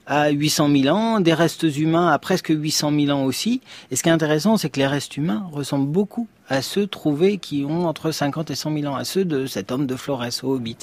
à 0.09 0.31
800 0.31 0.71
000 0.75 0.97
ans, 0.97 1.21
des 1.21 1.35
restes 1.35 1.65
humains 1.77 2.09
à 2.09 2.19
presque 2.19 2.49
800 2.49 2.93
000 2.99 3.17
ans 3.17 3.25
aussi. 3.25 3.61
Et 3.91 3.97
ce 3.97 4.03
qui 4.03 4.09
est 4.09 4.13
intéressant, 4.13 4.57
c'est 4.57 4.71
que 4.71 4.81
les 4.81 4.87
restes 4.87 5.17
humains 5.19 5.47
ressemblent 5.53 5.91
beaucoup 5.91 6.27
à 6.49 6.63
ceux 6.63 6.87
trouvés 6.87 7.37
qui 7.37 7.67
ont 7.69 7.87
entre 7.87 8.11
50 8.11 8.51
et 8.51 8.55
100 8.55 8.75
000 8.81 8.93
ans, 8.93 8.97
à 8.97 9.05
ceux 9.05 9.27
de 9.27 9.45
cet 9.47 9.71
homme 9.71 9.87
de 9.87 9.97
Flores 9.97 10.25
au 10.43 10.55
Hobbit. 10.55 10.79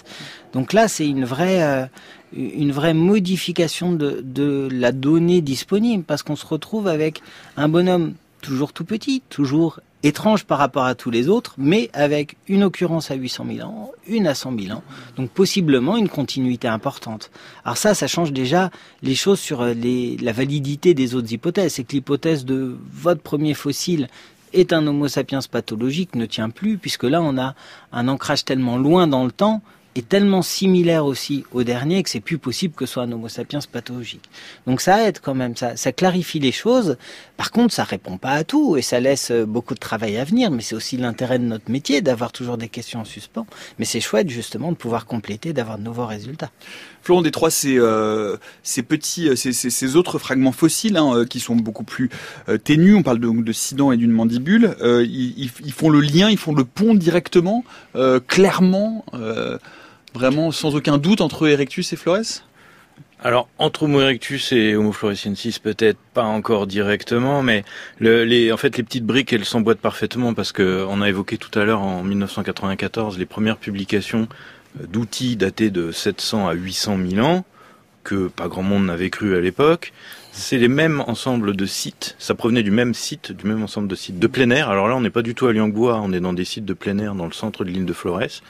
Donc 0.53 0.73
là, 0.73 0.87
c'est 0.87 1.07
une 1.07 1.25
vraie, 1.25 1.63
euh, 1.63 1.85
une 2.33 2.71
vraie 2.71 2.93
modification 2.93 3.91
de, 3.91 4.21
de 4.23 4.69
la 4.71 4.91
donnée 4.91 5.41
disponible, 5.41 6.03
parce 6.03 6.21
qu'on 6.21 6.35
se 6.35 6.45
retrouve 6.45 6.87
avec 6.87 7.23
un 7.57 7.67
bonhomme 7.67 8.13
toujours 8.45 8.73
tout 8.73 8.85
petit, 8.85 9.23
toujours 9.29 9.79
étrange 10.03 10.45
par 10.45 10.59
rapport 10.59 10.85
à 10.85 10.93
tous 10.93 11.09
les 11.09 11.29
autres, 11.29 11.55
mais 11.57 11.89
avec 11.93 12.37
une 12.47 12.63
occurrence 12.63 13.09
à 13.09 13.15
800 13.15 13.45
000 13.55 13.67
ans, 13.67 13.91
une 14.07 14.27
à 14.27 14.35
100 14.35 14.59
000 14.59 14.77
ans, 14.77 14.83
donc 15.17 15.31
possiblement 15.31 15.97
une 15.97 16.09
continuité 16.09 16.67
importante. 16.67 17.31
Alors 17.63 17.77
ça, 17.77 17.95
ça 17.95 18.05
change 18.05 18.31
déjà 18.31 18.69
les 19.01 19.15
choses 19.15 19.39
sur 19.39 19.65
les, 19.65 20.17
la 20.17 20.31
validité 20.31 20.93
des 20.93 21.15
autres 21.15 21.33
hypothèses. 21.33 21.73
C'est 21.73 21.83
que 21.83 21.93
l'hypothèse 21.93 22.45
de 22.45 22.77
votre 22.93 23.21
premier 23.21 23.55
fossile 23.55 24.07
est 24.53 24.73
un 24.73 24.85
Homo 24.85 25.07
sapiens 25.07 25.39
pathologique 25.49 26.15
ne 26.15 26.27
tient 26.27 26.51
plus, 26.51 26.77
puisque 26.77 27.03
là 27.03 27.21
on 27.21 27.37
a 27.39 27.55
un 27.91 28.07
ancrage 28.07 28.45
tellement 28.45 28.77
loin 28.77 29.07
dans 29.07 29.25
le 29.25 29.31
temps 29.31 29.63
est 29.95 30.07
tellement 30.07 30.41
similaire 30.41 31.05
aussi 31.05 31.45
au 31.53 31.63
dernier 31.63 32.03
que 32.03 32.09
c'est 32.09 32.19
plus 32.19 32.37
possible 32.37 32.73
que 32.75 32.85
ce 32.85 32.93
soit 32.93 33.03
un 33.03 33.11
Homo 33.11 33.29
sapiens 33.29 33.59
pathologique. 33.71 34.29
Donc 34.67 34.81
ça 34.81 35.07
aide 35.07 35.19
quand 35.21 35.33
même, 35.33 35.55
ça, 35.55 35.91
clarifie 35.93 36.39
les 36.39 36.51
choses. 36.51 36.97
Par 37.37 37.51
contre, 37.51 37.73
ça 37.73 37.85
répond 37.85 38.17
pas 38.17 38.31
à 38.31 38.43
tout 38.43 38.75
et 38.75 38.81
ça 38.81 38.99
laisse 38.99 39.31
euh, 39.31 39.45
beaucoup 39.45 39.73
de 39.73 39.79
travail 39.79 40.17
à 40.17 40.25
venir. 40.25 40.51
Mais 40.51 40.61
c'est 40.61 40.75
aussi 40.75 40.97
l'intérêt 40.97 41.39
de 41.39 41.45
notre 41.45 41.71
métier 41.71 42.01
d'avoir 42.01 42.31
toujours 42.33 42.57
des 42.57 42.67
questions 42.67 42.99
en 42.99 43.05
suspens. 43.05 43.47
Mais 43.79 43.85
c'est 43.85 44.01
chouette 44.01 44.29
justement 44.29 44.71
de 44.71 44.77
pouvoir 44.77 45.05
compléter, 45.05 45.53
d'avoir 45.53 45.77
de 45.77 45.83
nouveaux 45.83 46.05
résultats. 46.05 46.51
Florent 47.01 47.23
ces, 47.49 47.77
euh, 47.77 48.35
ces 48.63 48.83
petits, 48.83 49.29
euh, 49.29 49.35
ces, 49.35 49.95
autres 49.95 50.19
fragments 50.19 50.51
fossiles 50.51 50.97
hein, 50.97 51.25
qui 51.29 51.39
sont 51.39 51.55
beaucoup 51.55 51.83
plus 51.83 52.09
ténus, 52.63 52.95
on 52.97 53.03
parle 53.03 53.19
de, 53.19 53.29
de 53.29 53.51
six 53.51 53.75
dents 53.75 53.91
et 53.91 53.97
d'une 53.97 54.11
mandibule, 54.11 54.75
ils, 54.81 55.71
font 55.71 55.89
le 55.89 56.01
lien, 56.01 56.29
ils 56.29 56.37
font 56.37 56.53
le 56.53 56.63
pont 56.63 56.95
directement, 56.95 57.63
clairement 58.27 59.05
vraiment 60.15 60.51
sans 60.51 60.75
aucun 60.75 60.97
doute 60.97 61.21
entre 61.21 61.47
Erectus 61.47 61.93
et 61.93 61.95
Flores? 61.95 62.43
Alors, 63.23 63.47
entre 63.57 63.83
Homo 63.83 64.01
erectus 64.01 64.51
et 64.51 64.75
Homo 64.75 64.91
floresiensis, 64.91 65.59
peut-être 65.59 65.97
pas 66.13 66.23
encore 66.23 66.67
directement, 66.67 67.41
mais 67.41 67.63
le, 67.99 68.23
les, 68.23 68.51
en 68.51 68.57
fait, 68.57 68.77
les 68.77 68.83
petites 68.83 69.05
briques, 69.05 69.33
elles 69.33 69.45
s'emboîtent 69.45 69.79
parfaitement 69.79 70.33
parce 70.33 70.51
que 70.51 70.85
on 70.87 71.01
a 71.01 71.09
évoqué 71.09 71.37
tout 71.37 71.57
à 71.57 71.65
l'heure 71.65 71.81
en 71.81 72.03
1994 72.03 73.17
les 73.17 73.25
premières 73.25 73.57
publications 73.57 74.27
euh, 74.79 74.85
d'outils 74.87 75.35
datés 75.35 75.69
de 75.69 75.91
700 75.91 76.47
à 76.47 76.53
800 76.53 76.97
000 77.09 77.25
ans 77.25 77.45
que 78.03 78.27
pas 78.27 78.47
grand 78.47 78.63
monde 78.63 78.85
n'avait 78.85 79.09
cru 79.09 79.35
à 79.35 79.41
l'époque. 79.41 79.91
C'est 80.31 80.57
les 80.57 80.67
mêmes 80.67 81.01
ensembles 81.07 81.55
de 81.55 81.65
sites. 81.65 82.15
Ça 82.19 82.35
provenait 82.35 82.63
du 82.63 82.71
même 82.71 82.93
site, 82.93 83.31
du 83.31 83.47
même 83.47 83.63
ensemble 83.63 83.87
de 83.87 83.95
sites 83.95 84.19
de 84.19 84.27
plein 84.27 84.49
air. 84.51 84.69
Alors 84.69 84.87
là, 84.87 84.95
on 84.95 85.01
n'est 85.01 85.09
pas 85.09 85.23
du 85.23 85.33
tout 85.33 85.47
à 85.47 85.53
Liangbois, 85.53 85.99
on 86.03 86.13
est 86.13 86.19
dans 86.19 86.33
des 86.33 86.45
sites 86.45 86.65
de 86.65 86.73
plein 86.73 86.99
air 86.99 87.15
dans 87.15 87.25
le 87.25 87.33
centre 87.33 87.65
de 87.65 87.71
l'île 87.71 87.85
de 87.85 87.93
Flores. 87.93 88.41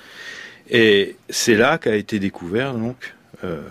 Et 0.70 1.16
c'est 1.30 1.55
là 1.55 1.78
qu'a 1.78 1.95
été 1.95 2.20
découvert 2.20 2.74
donc 2.74 3.16
euh, 3.43 3.61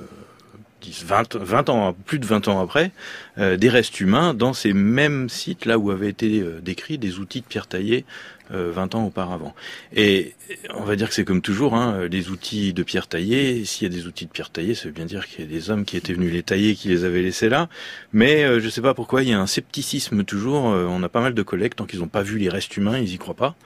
20, 0.91 1.37
20 1.37 1.69
ans, 1.69 1.97
plus 2.05 2.19
de 2.19 2.27
20 2.27 2.49
ans 2.49 2.61
après, 2.61 2.91
euh, 3.39 3.57
des 3.57 3.69
restes 3.69 4.01
humains 4.01 4.35
dans 4.35 4.53
ces 4.53 4.73
mêmes 4.73 5.29
sites 5.29 5.65
là 5.65 5.79
où 5.79 5.91
avaient 5.91 6.09
été 6.09 6.41
euh, 6.41 6.61
décrits 6.61 6.99
des 6.99 7.19
outils 7.19 7.41
de 7.41 7.47
pierre 7.47 7.67
taillée 7.67 8.05
20 8.51 8.95
euh, 8.95 8.99
ans 8.99 9.07
auparavant. 9.07 9.55
Et 9.97 10.35
on 10.75 10.83
va 10.83 10.97
dire 10.97 11.09
que 11.09 11.15
c'est 11.15 11.25
comme 11.25 11.41
toujours, 11.41 11.75
hein, 11.75 12.07
les 12.11 12.29
outils 12.29 12.75
de 12.75 12.83
pierre 12.83 13.07
taillée, 13.07 13.65
s'il 13.65 13.91
y 13.91 13.91
a 13.91 13.95
des 13.95 14.07
outils 14.07 14.27
de 14.27 14.31
pierre 14.31 14.51
taillée, 14.51 14.75
ça 14.75 14.85
veut 14.85 14.93
bien 14.93 15.07
dire 15.07 15.27
qu'il 15.27 15.41
y 15.41 15.49
a 15.49 15.51
des 15.51 15.71
hommes 15.71 15.87
qui 15.87 15.97
étaient 15.97 16.13
venus 16.13 16.31
les 16.31 16.43
tailler, 16.43 16.75
qui 16.75 16.89
les 16.89 17.05
avaient 17.05 17.23
laissés 17.23 17.49
là. 17.49 17.71
Mais 18.13 18.43
je 18.61 18.65
ne 18.65 18.71
sais 18.71 18.83
pas 18.83 18.93
pourquoi, 18.93 19.23
il 19.23 19.31
y 19.31 19.33
a 19.33 19.41
un 19.41 19.47
scepticisme 19.47 20.25
toujours. 20.25 20.65
on 20.65 21.03
a 21.03 21.09
pas 21.09 21.23
mal 21.23 21.33
de 21.33 21.43
collègues, 21.43 21.75
tant 21.75 21.87
qu'ils 21.87 22.01
n'ont 22.01 22.09
pas 22.09 22.23
vu 22.23 22.39
les 22.39 22.51
restes 22.51 22.77
humains, 22.77 22.99
ils 22.99 23.15
y 23.15 23.19
croient 23.19 23.35
pas. 23.35 23.57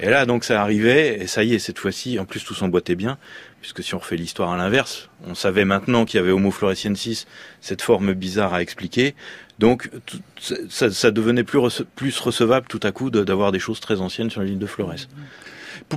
Et 0.00 0.10
là, 0.10 0.26
donc, 0.26 0.44
ça 0.44 0.62
arrivait, 0.62 1.18
et 1.20 1.26
ça 1.26 1.42
y 1.42 1.54
est, 1.54 1.58
cette 1.58 1.78
fois-ci, 1.78 2.18
en 2.18 2.24
plus, 2.24 2.44
tout 2.44 2.54
s'emboîtait 2.54 2.94
bien, 2.94 3.18
puisque 3.60 3.82
si 3.82 3.94
on 3.94 3.98
refait 3.98 4.16
l'histoire 4.16 4.52
à 4.52 4.56
l'inverse, 4.56 5.08
on 5.26 5.34
savait 5.34 5.64
maintenant 5.64 6.04
qu'il 6.04 6.18
y 6.18 6.20
avait 6.20 6.30
Homo 6.30 6.52
floresiensis, 6.52 7.26
cette 7.60 7.82
forme 7.82 8.12
bizarre 8.12 8.54
à 8.54 8.62
expliquer, 8.62 9.16
donc 9.58 9.90
ça, 10.38 10.90
ça 10.92 11.10
devenait 11.10 11.42
plus, 11.42 11.82
plus 11.96 12.18
recevable 12.20 12.66
tout 12.68 12.80
à 12.84 12.92
coup 12.92 13.10
d'avoir 13.10 13.50
des 13.50 13.58
choses 13.58 13.80
très 13.80 14.00
anciennes 14.00 14.30
sur 14.30 14.42
l'île 14.42 14.58
de 14.58 14.66
Flores. 14.66 15.08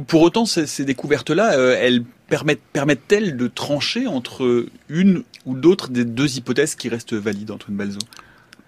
Pour, 0.08 0.22
autant, 0.22 0.46
ces, 0.46 0.66
ces 0.66 0.86
découvertes-là, 0.86 1.54
euh, 1.54 1.76
elles 1.80 2.04
permettent, 2.28 2.64
permettent-elles 2.74 3.38
de 3.38 3.48
trancher 3.48 4.08
entre 4.08 4.66
une 4.90 5.24
ou 5.46 5.56
d'autres 5.56 5.90
des 5.90 6.06
deux 6.06 6.38
hypothèses 6.38 6.76
qui 6.76 6.90
restent 6.90 7.14
valides, 7.14 7.52
Antoine 7.52 7.78
Balzo 7.78 8.00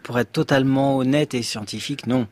Pour 0.04 0.20
être 0.20 0.32
totalement 0.32 0.98
honnête 0.98 1.34
et 1.34 1.42
scientifique, 1.42 2.06
non 2.06 2.28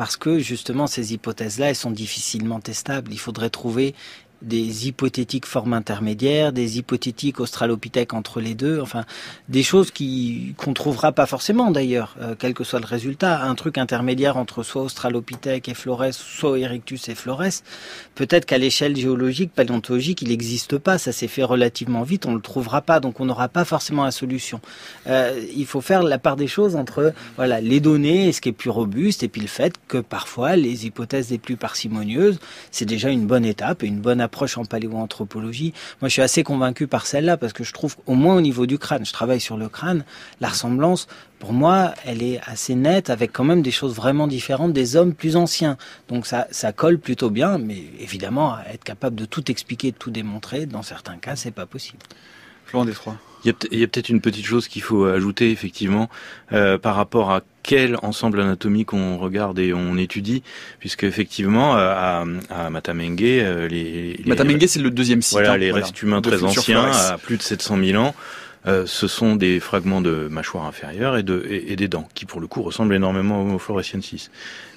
parce 0.00 0.16
que 0.16 0.38
justement 0.38 0.86
ces 0.86 1.12
hypothèses-là, 1.12 1.68
elles 1.68 1.76
sont 1.76 1.90
difficilement 1.90 2.58
testables. 2.58 3.12
Il 3.12 3.18
faudrait 3.18 3.50
trouver 3.50 3.94
des 4.42 4.88
hypothétiques 4.88 5.46
formes 5.46 5.74
intermédiaires, 5.74 6.52
des 6.52 6.78
hypothétiques 6.78 7.40
australopithèques 7.40 8.14
entre 8.14 8.40
les 8.40 8.54
deux, 8.54 8.80
enfin 8.80 9.04
des 9.48 9.62
choses 9.62 9.90
qui 9.90 10.54
qu'on 10.56 10.72
trouvera 10.72 11.12
pas 11.12 11.26
forcément 11.26 11.70
d'ailleurs, 11.70 12.16
euh, 12.20 12.34
quel 12.38 12.54
que 12.54 12.64
soit 12.64 12.80
le 12.80 12.86
résultat, 12.86 13.42
un 13.42 13.54
truc 13.54 13.76
intermédiaire 13.76 14.36
entre 14.36 14.62
soit 14.62 14.82
australopithèque 14.82 15.68
et 15.68 15.74
Flores, 15.74 16.12
soit 16.12 16.58
Erectus 16.58 17.08
et 17.08 17.14
Flores. 17.14 17.62
Peut-être 18.14 18.46
qu'à 18.46 18.58
l'échelle 18.58 18.96
géologique, 18.96 19.52
paléontologique, 19.52 20.22
il 20.22 20.28
n'existe 20.28 20.78
pas, 20.78 20.96
ça 20.96 21.12
s'est 21.12 21.28
fait 21.28 21.44
relativement 21.44 22.02
vite, 22.02 22.24
on 22.26 22.34
le 22.34 22.40
trouvera 22.40 22.80
pas, 22.80 23.00
donc 23.00 23.20
on 23.20 23.26
n'aura 23.26 23.48
pas 23.48 23.64
forcément 23.64 24.04
la 24.04 24.10
solution. 24.10 24.60
Euh, 25.06 25.38
il 25.54 25.66
faut 25.66 25.80
faire 25.82 26.02
la 26.02 26.18
part 26.18 26.36
des 26.36 26.48
choses 26.48 26.76
entre 26.76 27.12
voilà 27.36 27.60
les 27.60 27.80
données 27.80 28.28
et 28.28 28.32
ce 28.32 28.40
qui 28.40 28.48
est 28.48 28.52
plus 28.52 28.70
robuste, 28.70 29.22
et 29.22 29.28
puis 29.28 29.42
le 29.42 29.48
fait 29.48 29.74
que 29.86 29.98
parfois 29.98 30.56
les 30.56 30.86
hypothèses 30.86 31.30
les 31.30 31.38
plus 31.38 31.56
parcimonieuses, 31.56 32.38
c'est 32.70 32.86
déjà 32.86 33.10
une 33.10 33.26
bonne 33.26 33.44
étape 33.44 33.82
et 33.82 33.86
une 33.86 34.00
bonne 34.00 34.20
approche 34.20 34.29
en 34.56 34.64
paléoanthropologie. 34.64 35.72
Moi, 36.00 36.08
je 36.08 36.14
suis 36.14 36.22
assez 36.22 36.42
convaincu 36.42 36.86
par 36.86 37.06
celle-là 37.06 37.36
parce 37.36 37.52
que 37.52 37.64
je 37.64 37.72
trouve, 37.72 37.96
au 38.06 38.14
moins 38.14 38.36
au 38.36 38.40
niveau 38.40 38.66
du 38.66 38.78
crâne, 38.78 39.04
je 39.04 39.12
travaille 39.12 39.40
sur 39.40 39.56
le 39.56 39.68
crâne, 39.68 40.04
la 40.40 40.48
ressemblance, 40.48 41.06
pour 41.38 41.52
moi, 41.52 41.94
elle 42.04 42.22
est 42.22 42.40
assez 42.46 42.74
nette 42.74 43.10
avec 43.10 43.32
quand 43.32 43.44
même 43.44 43.62
des 43.62 43.70
choses 43.70 43.94
vraiment 43.94 44.26
différentes 44.26 44.72
des 44.72 44.96
hommes 44.96 45.14
plus 45.14 45.36
anciens. 45.36 45.76
Donc 46.08 46.26
ça, 46.26 46.46
ça 46.50 46.72
colle 46.72 46.98
plutôt 46.98 47.30
bien, 47.30 47.58
mais 47.58 47.82
évidemment, 47.98 48.56
être 48.72 48.84
capable 48.84 49.16
de 49.16 49.24
tout 49.24 49.50
expliquer, 49.50 49.92
de 49.92 49.96
tout 49.96 50.10
démontrer, 50.10 50.66
dans 50.66 50.82
certains 50.82 51.16
cas, 51.16 51.36
c'est 51.36 51.50
pas 51.50 51.66
possible. 51.66 51.98
Détroit. 52.84 53.16
Il 53.44 53.78
y 53.78 53.84
a 53.84 53.86
peut-être 53.86 54.10
une 54.10 54.20
petite 54.20 54.44
chose 54.44 54.68
qu'il 54.68 54.82
faut 54.82 55.06
ajouter 55.06 55.50
effectivement 55.50 56.10
euh, 56.52 56.76
par 56.76 56.94
rapport 56.94 57.30
à 57.30 57.40
quel 57.62 57.96
ensemble 58.02 58.40
anatomique 58.40 58.92
on 58.92 59.16
regarde 59.16 59.58
et 59.58 59.72
on 59.72 59.96
étudie, 59.96 60.42
puisque 60.78 61.04
effectivement 61.04 61.76
euh, 61.76 61.90
à, 61.90 62.24
à 62.50 62.70
Matamengue, 62.70 63.22
euh, 63.22 63.66
les, 63.66 64.14
les 64.14 64.24
Matamengue 64.26 64.66
c'est 64.66 64.80
le 64.80 64.90
deuxième 64.90 65.22
site. 65.22 65.32
Voilà, 65.32 65.52
hein, 65.52 65.56
les 65.56 65.72
restes 65.72 66.02
humains 66.02 66.20
très 66.20 66.42
anciens, 66.44 66.90
à 66.90 67.16
plus 67.16 67.38
de 67.38 67.42
700 67.42 67.78
000 67.82 68.02
ans. 68.02 68.14
Euh, 68.66 68.84
ce 68.86 69.08
sont 69.08 69.36
des 69.36 69.58
fragments 69.58 70.02
de 70.02 70.28
mâchoire 70.28 70.64
inférieure 70.66 71.16
et, 71.16 71.22
de, 71.22 71.46
et, 71.48 71.76
des 71.76 71.88
dents, 71.88 72.08
qui 72.14 72.26
pour 72.26 72.40
le 72.40 72.46
coup 72.46 72.62
ressemblent 72.62 72.94
énormément 72.94 73.38
à 73.38 73.42
Homo 73.42 73.58
floresiensis. 73.58 74.30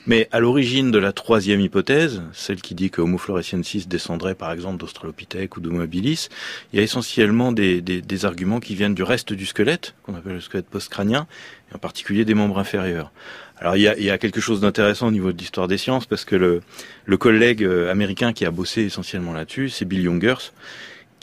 Mais 0.06 0.28
à 0.32 0.40
l'origine 0.40 0.92
de 0.92 0.98
la 0.98 1.12
troisième 1.12 1.60
hypothèse, 1.60 2.22
celle 2.34 2.62
qui 2.62 2.76
dit 2.76 2.90
que 2.90 3.02
Homo 3.02 3.18
floresiensis 3.18 3.88
descendrait 3.88 4.36
par 4.36 4.52
exemple 4.52 4.78
d'Australopithèque 4.78 5.58
ou 5.58 5.62
d'Homo 5.62 5.82
habilis, 5.82 6.30
il 6.72 6.78
y 6.78 6.80
a 6.80 6.84
essentiellement 6.84 7.52
des, 7.52 7.82
des, 7.82 8.02
des, 8.02 8.26
arguments 8.26 8.60
qui 8.60 8.76
viennent 8.76 8.96
du 8.96 9.04
reste 9.04 9.34
du 9.34 9.46
squelette, 9.46 9.96
qu'on 10.04 10.16
appelle 10.16 10.34
le 10.34 10.42
squelette 10.42 10.68
postcrânien, 10.68 11.28
et 11.72 11.76
en 11.76 11.80
particulier 11.80 12.26
des 12.26 12.34
membres 12.34 12.60
inférieurs. 12.60 13.12
Alors 13.58 13.78
il 13.78 13.82
y 13.82 13.88
a, 13.88 13.98
y 13.98 14.10
a 14.10 14.18
quelque 14.18 14.42
chose 14.42 14.62
d'intéressant 14.62 15.08
au 15.08 15.12
niveau 15.12 15.32
de 15.32 15.38
l'histoire 15.38 15.68
des 15.68 15.78
sciences, 15.78 16.06
parce 16.06 16.26
que 16.26 16.36
le, 16.36 16.62
le 17.06 17.18
collègue 17.18 17.64
euh, 17.64 17.92
américain 17.92 18.34
qui 18.34 18.46
a 18.46 18.52
bossé 18.52 18.82
essentiellement 18.84 19.34
là-dessus, 19.34 19.70
c'est 19.70 19.86
Bill 19.86 20.02
Youngers, 20.02 20.52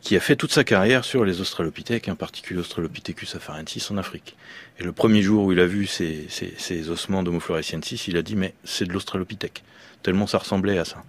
qui 0.03 0.17
a 0.17 0.21
fait 0.21 0.37
toute 0.37 0.53
sa 0.53 0.65
carrière 0.65 1.05
sur 1.05 1.25
les 1.25 1.41
australopithèques, 1.41 2.09
en 2.09 2.15
particulier 2.15 2.61
Australopithecus 2.61 3.35
afarensis 3.35 3.91
en 3.91 3.97
Afrique. 3.99 4.37
Et 4.79 4.85
le 4.85 4.93
premier 4.93 5.23
jour 5.23 5.45
où 5.45 5.53
il 5.53 5.61
a 5.61 5.67
vu 5.67 5.87
ces, 5.87 6.27
ces, 6.29 6.55
ces 6.57 6.91
ossements 6.91 7.23
d'Homo 7.23 7.41
floresiensis, 7.41 8.09
il 8.09 8.17
a 8.17 8.23
dit 8.23 8.37
mais 8.37 8.55
c'est 8.65 8.87
de 8.87 8.93
l'australopithèque, 8.93 9.63
tellement 10.03 10.27
ça 10.27 10.39
ressemblait 10.39 10.79
à 10.79 10.85
ça. 10.85 11.03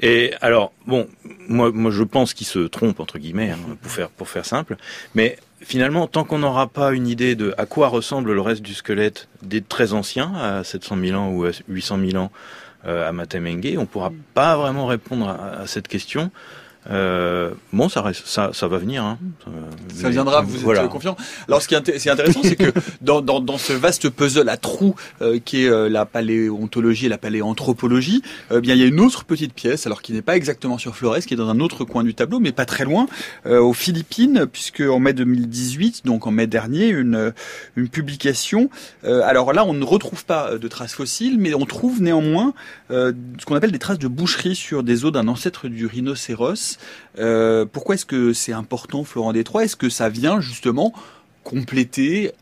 Et 0.00 0.32
alors 0.40 0.72
bon, 0.86 1.08
moi, 1.48 1.70
moi 1.72 1.90
je 1.90 2.02
pense 2.02 2.32
qu'il 2.32 2.46
se 2.46 2.60
trompe 2.60 3.00
entre 3.00 3.18
guillemets 3.18 3.50
hein, 3.50 3.58
pour 3.80 3.90
faire 3.90 4.08
pour 4.08 4.28
faire 4.28 4.46
simple, 4.46 4.76
mais 5.14 5.38
finalement 5.60 6.06
tant 6.06 6.24
qu'on 6.24 6.38
n'aura 6.38 6.68
pas 6.68 6.92
une 6.92 7.06
idée 7.06 7.34
de 7.34 7.54
à 7.58 7.66
quoi 7.66 7.88
ressemble 7.88 8.32
le 8.32 8.40
reste 8.40 8.62
du 8.62 8.74
squelette 8.74 9.28
des 9.42 9.60
très 9.60 9.92
anciens 9.92 10.32
à 10.34 10.64
700 10.64 10.96
000 11.04 11.20
ans 11.20 11.28
ou 11.28 11.44
à 11.44 11.50
800 11.68 11.98
000 12.10 12.16
ans 12.22 12.32
euh, 12.84 13.08
à 13.08 13.12
Matamengue, 13.12 13.76
on 13.78 13.86
pourra 13.86 14.10
pas 14.34 14.56
vraiment 14.56 14.86
répondre 14.86 15.28
à, 15.28 15.60
à 15.60 15.66
cette 15.68 15.86
question. 15.86 16.32
Euh, 16.90 17.50
bon, 17.72 17.88
ça, 17.88 18.02
reste, 18.02 18.26
ça, 18.26 18.50
ça 18.52 18.66
va 18.66 18.78
venir. 18.78 19.04
Hein. 19.04 19.18
Ça 19.94 20.10
viendra, 20.10 20.42
vous 20.42 20.58
voilà. 20.58 20.84
êtes 20.84 20.90
confiant. 20.90 21.16
Alors, 21.46 21.62
ce 21.62 21.68
qui 21.68 21.74
est 21.74 22.08
intéressant, 22.08 22.40
c'est 22.42 22.56
que 22.56 22.72
dans, 23.00 23.20
dans, 23.20 23.40
dans, 23.40 23.58
ce 23.58 23.72
vaste 23.72 24.10
puzzle 24.10 24.48
à 24.48 24.56
trous 24.56 24.94
euh, 25.20 25.38
qui 25.44 25.64
est 25.64 25.68
euh, 25.68 25.88
la 25.88 26.06
paléontologie 26.06 27.06
et 27.06 27.08
la 27.08 27.18
paléanthropologie, 27.18 28.22
euh, 28.50 28.60
bien 28.60 28.74
il 28.74 28.80
y 28.80 28.84
a 28.84 28.86
une 28.86 29.00
autre 29.00 29.24
petite 29.24 29.54
pièce, 29.54 29.86
alors 29.86 30.02
qui 30.02 30.12
n'est 30.12 30.22
pas 30.22 30.36
exactement 30.36 30.78
sur 30.78 30.96
Flores, 30.96 31.20
qui 31.20 31.34
est 31.34 31.36
dans 31.36 31.48
un 31.48 31.60
autre 31.60 31.84
coin 31.84 32.02
du 32.02 32.14
tableau, 32.14 32.40
mais 32.40 32.52
pas 32.52 32.64
très 32.64 32.84
loin, 32.84 33.06
euh, 33.46 33.60
aux 33.60 33.74
Philippines, 33.74 34.46
puisque 34.52 34.80
en 34.80 34.98
mai 34.98 35.12
2018, 35.12 36.04
donc 36.04 36.26
en 36.26 36.30
mai 36.32 36.46
dernier, 36.46 36.88
une, 36.88 37.32
une 37.76 37.88
publication. 37.88 38.70
Euh, 39.04 39.22
alors 39.24 39.52
là, 39.52 39.64
on 39.64 39.74
ne 39.74 39.84
retrouve 39.84 40.24
pas 40.24 40.56
de 40.56 40.68
traces 40.68 40.94
fossiles, 40.94 41.38
mais 41.38 41.54
on 41.54 41.64
trouve 41.64 42.02
néanmoins 42.02 42.54
ce 42.90 43.44
qu'on 43.46 43.54
appelle 43.54 43.72
des 43.72 43.78
traces 43.78 43.98
de 43.98 44.08
boucherie 44.08 44.54
sur 44.54 44.82
des 44.82 45.04
os 45.04 45.12
d'un 45.12 45.28
ancêtre 45.28 45.68
du 45.68 45.86
rhinocéros. 45.86 46.71
Euh, 47.18 47.64
pourquoi 47.70 47.94
est-ce 47.94 48.06
que 48.06 48.32
c'est 48.32 48.52
important, 48.52 49.04
Florent 49.04 49.32
Détroit? 49.32 49.64
Est-ce 49.64 49.76
que 49.76 49.88
ça 49.88 50.08
vient 50.08 50.40
justement 50.40 50.92
compléter 51.44 52.32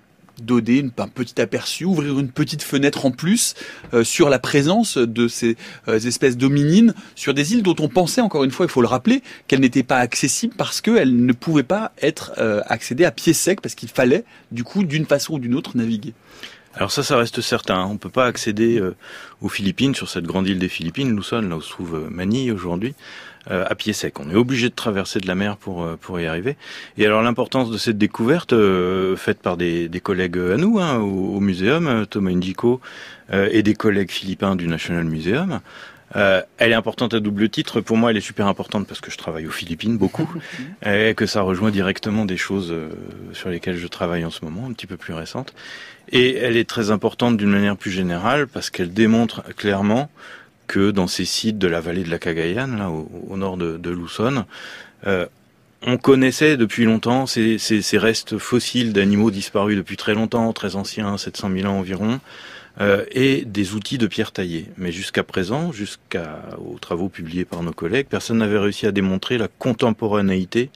donner 0.40 0.86
un 0.96 1.08
petit 1.08 1.38
aperçu, 1.40 1.84
ouvrir 1.84 2.18
une 2.18 2.30
petite 2.30 2.62
fenêtre 2.62 3.04
en 3.04 3.10
plus 3.10 3.54
euh, 3.92 4.04
sur 4.04 4.30
la 4.30 4.38
présence 4.38 4.96
de 4.96 5.28
ces 5.28 5.56
euh, 5.86 5.98
espèces 5.98 6.38
dominines 6.38 6.94
sur 7.14 7.34
des 7.34 7.52
îles 7.52 7.62
dont 7.62 7.76
on 7.78 7.88
pensait, 7.88 8.22
encore 8.22 8.44
une 8.44 8.50
fois, 8.50 8.64
il 8.64 8.72
faut 8.72 8.80
le 8.80 8.88
rappeler, 8.88 9.22
qu'elles 9.48 9.60
n'étaient 9.60 9.82
pas 9.82 9.98
accessibles 9.98 10.54
parce 10.56 10.80
qu'elles 10.80 11.24
ne 11.24 11.32
pouvaient 11.32 11.62
pas 11.62 11.92
être 12.00 12.32
accédées 12.66 13.04
à 13.04 13.10
pied 13.10 13.32
sec, 13.32 13.60
parce 13.60 13.74
qu'il 13.74 13.90
fallait, 13.90 14.24
du 14.50 14.64
coup, 14.64 14.82
d'une 14.82 15.04
façon 15.04 15.34
ou 15.34 15.38
d'une 15.38 15.54
autre, 15.54 15.76
naviguer. 15.76 16.14
Alors 16.74 16.92
ça, 16.92 17.02
ça 17.02 17.16
reste 17.16 17.40
certain. 17.40 17.84
On 17.84 17.96
peut 17.96 18.10
pas 18.10 18.26
accéder 18.26 18.82
aux 19.40 19.48
Philippines, 19.48 19.94
sur 19.94 20.08
cette 20.08 20.24
grande 20.24 20.46
île 20.46 20.58
des 20.58 20.68
Philippines, 20.68 21.14
Luzon, 21.14 21.42
là 21.42 21.56
où 21.56 21.60
se 21.60 21.70
trouve 21.70 22.08
Manille 22.10 22.52
aujourd'hui, 22.52 22.94
euh, 23.50 23.64
à 23.68 23.74
pied 23.74 23.92
sec. 23.92 24.20
On 24.20 24.30
est 24.30 24.34
obligé 24.34 24.68
de 24.68 24.74
traverser 24.74 25.20
de 25.20 25.26
la 25.26 25.34
mer 25.34 25.56
pour 25.56 25.82
euh, 25.82 25.96
pour 26.00 26.20
y 26.20 26.26
arriver. 26.26 26.56
Et 26.98 27.06
alors 27.06 27.22
l'importance 27.22 27.70
de 27.70 27.78
cette 27.78 27.98
découverte 27.98 28.52
euh, 28.52 29.16
faite 29.16 29.40
par 29.40 29.56
des, 29.56 29.88
des, 29.88 30.00
collègues 30.00 30.38
à 30.38 30.56
nous 30.56 30.78
hein, 30.78 30.98
au, 30.98 31.36
au, 31.36 31.40
muséum, 31.40 32.06
Thomas 32.08 32.30
Indico 32.30 32.80
et 33.32 33.62
des 33.62 33.74
collègues 33.74 34.10
philippins 34.10 34.56
du 34.56 34.66
National 34.66 35.04
Museum. 35.04 35.60
Euh, 36.16 36.42
elle 36.58 36.72
est 36.72 36.74
importante 36.74 37.14
à 37.14 37.20
double 37.20 37.48
titre. 37.48 37.80
Pour 37.80 37.96
moi, 37.96 38.10
elle 38.10 38.16
est 38.16 38.20
super 38.20 38.48
importante 38.48 38.88
parce 38.88 39.00
que 39.00 39.10
je 39.12 39.16
travaille 39.16 39.46
aux 39.46 39.52
Philippines 39.52 39.96
beaucoup 39.96 40.28
et 40.84 41.14
que 41.14 41.26
ça 41.26 41.42
rejoint 41.42 41.70
directement 41.70 42.24
des 42.24 42.36
choses 42.36 42.74
sur 43.32 43.48
lesquelles 43.48 43.76
je 43.76 43.86
travaille 43.86 44.24
en 44.24 44.30
ce 44.30 44.44
moment, 44.44 44.66
un 44.66 44.72
petit 44.72 44.88
peu 44.88 44.96
plus 44.96 45.14
récentes. 45.14 45.54
Et 46.10 46.36
elle 46.36 46.56
est 46.56 46.68
très 46.68 46.90
importante 46.90 47.36
d'une 47.36 47.50
manière 47.50 47.76
plus 47.76 47.92
générale 47.92 48.48
parce 48.48 48.70
qu'elle 48.70 48.92
démontre 48.92 49.44
clairement 49.54 50.10
que 50.70 50.92
dans 50.92 51.08
ces 51.08 51.24
sites 51.24 51.58
de 51.58 51.66
la 51.66 51.80
vallée 51.80 52.04
de 52.04 52.10
la 52.10 52.20
Cagayan, 52.20 52.68
là 52.76 52.90
au, 52.90 53.36
nord 53.36 53.56
de, 53.56 53.76
de 53.76 53.96
euh, 55.04 55.26
on 55.82 55.96
connaissait 55.96 56.56
depuis 56.56 56.84
longtemps 56.84 57.26
ces 57.26 57.98
restes 57.98 58.38
fossiles 58.38 58.92
d'animaux 58.92 59.32
disparus 59.32 59.76
depuis 59.76 59.96
très 59.96 60.14
longtemps, 60.14 60.52
très 60.52 60.76
anciens, 60.76 61.18
700 61.18 61.50
000 61.56 61.66
ans 61.68 61.76
environ, 61.76 62.20
euh, 62.80 63.04
et 63.10 63.44
des 63.46 63.74
outils 63.74 63.98
de 63.98 64.06
pierre 64.06 64.30
taillée. 64.30 64.66
Mais 64.76 64.92
jusqu'à 64.92 65.24
présent, 65.24 65.72
jusqu'aux 65.72 66.78
travaux 66.80 67.08
publiés 67.08 67.44
par 67.44 67.64
nos 67.64 67.72
collègues, 67.72 68.06
personne 68.08 68.38
n'avait 68.38 68.58
réussi 68.58 68.86
à 68.86 68.92
démontrer 68.92 69.38
la 69.38 69.48
contemporanéité 69.48 70.70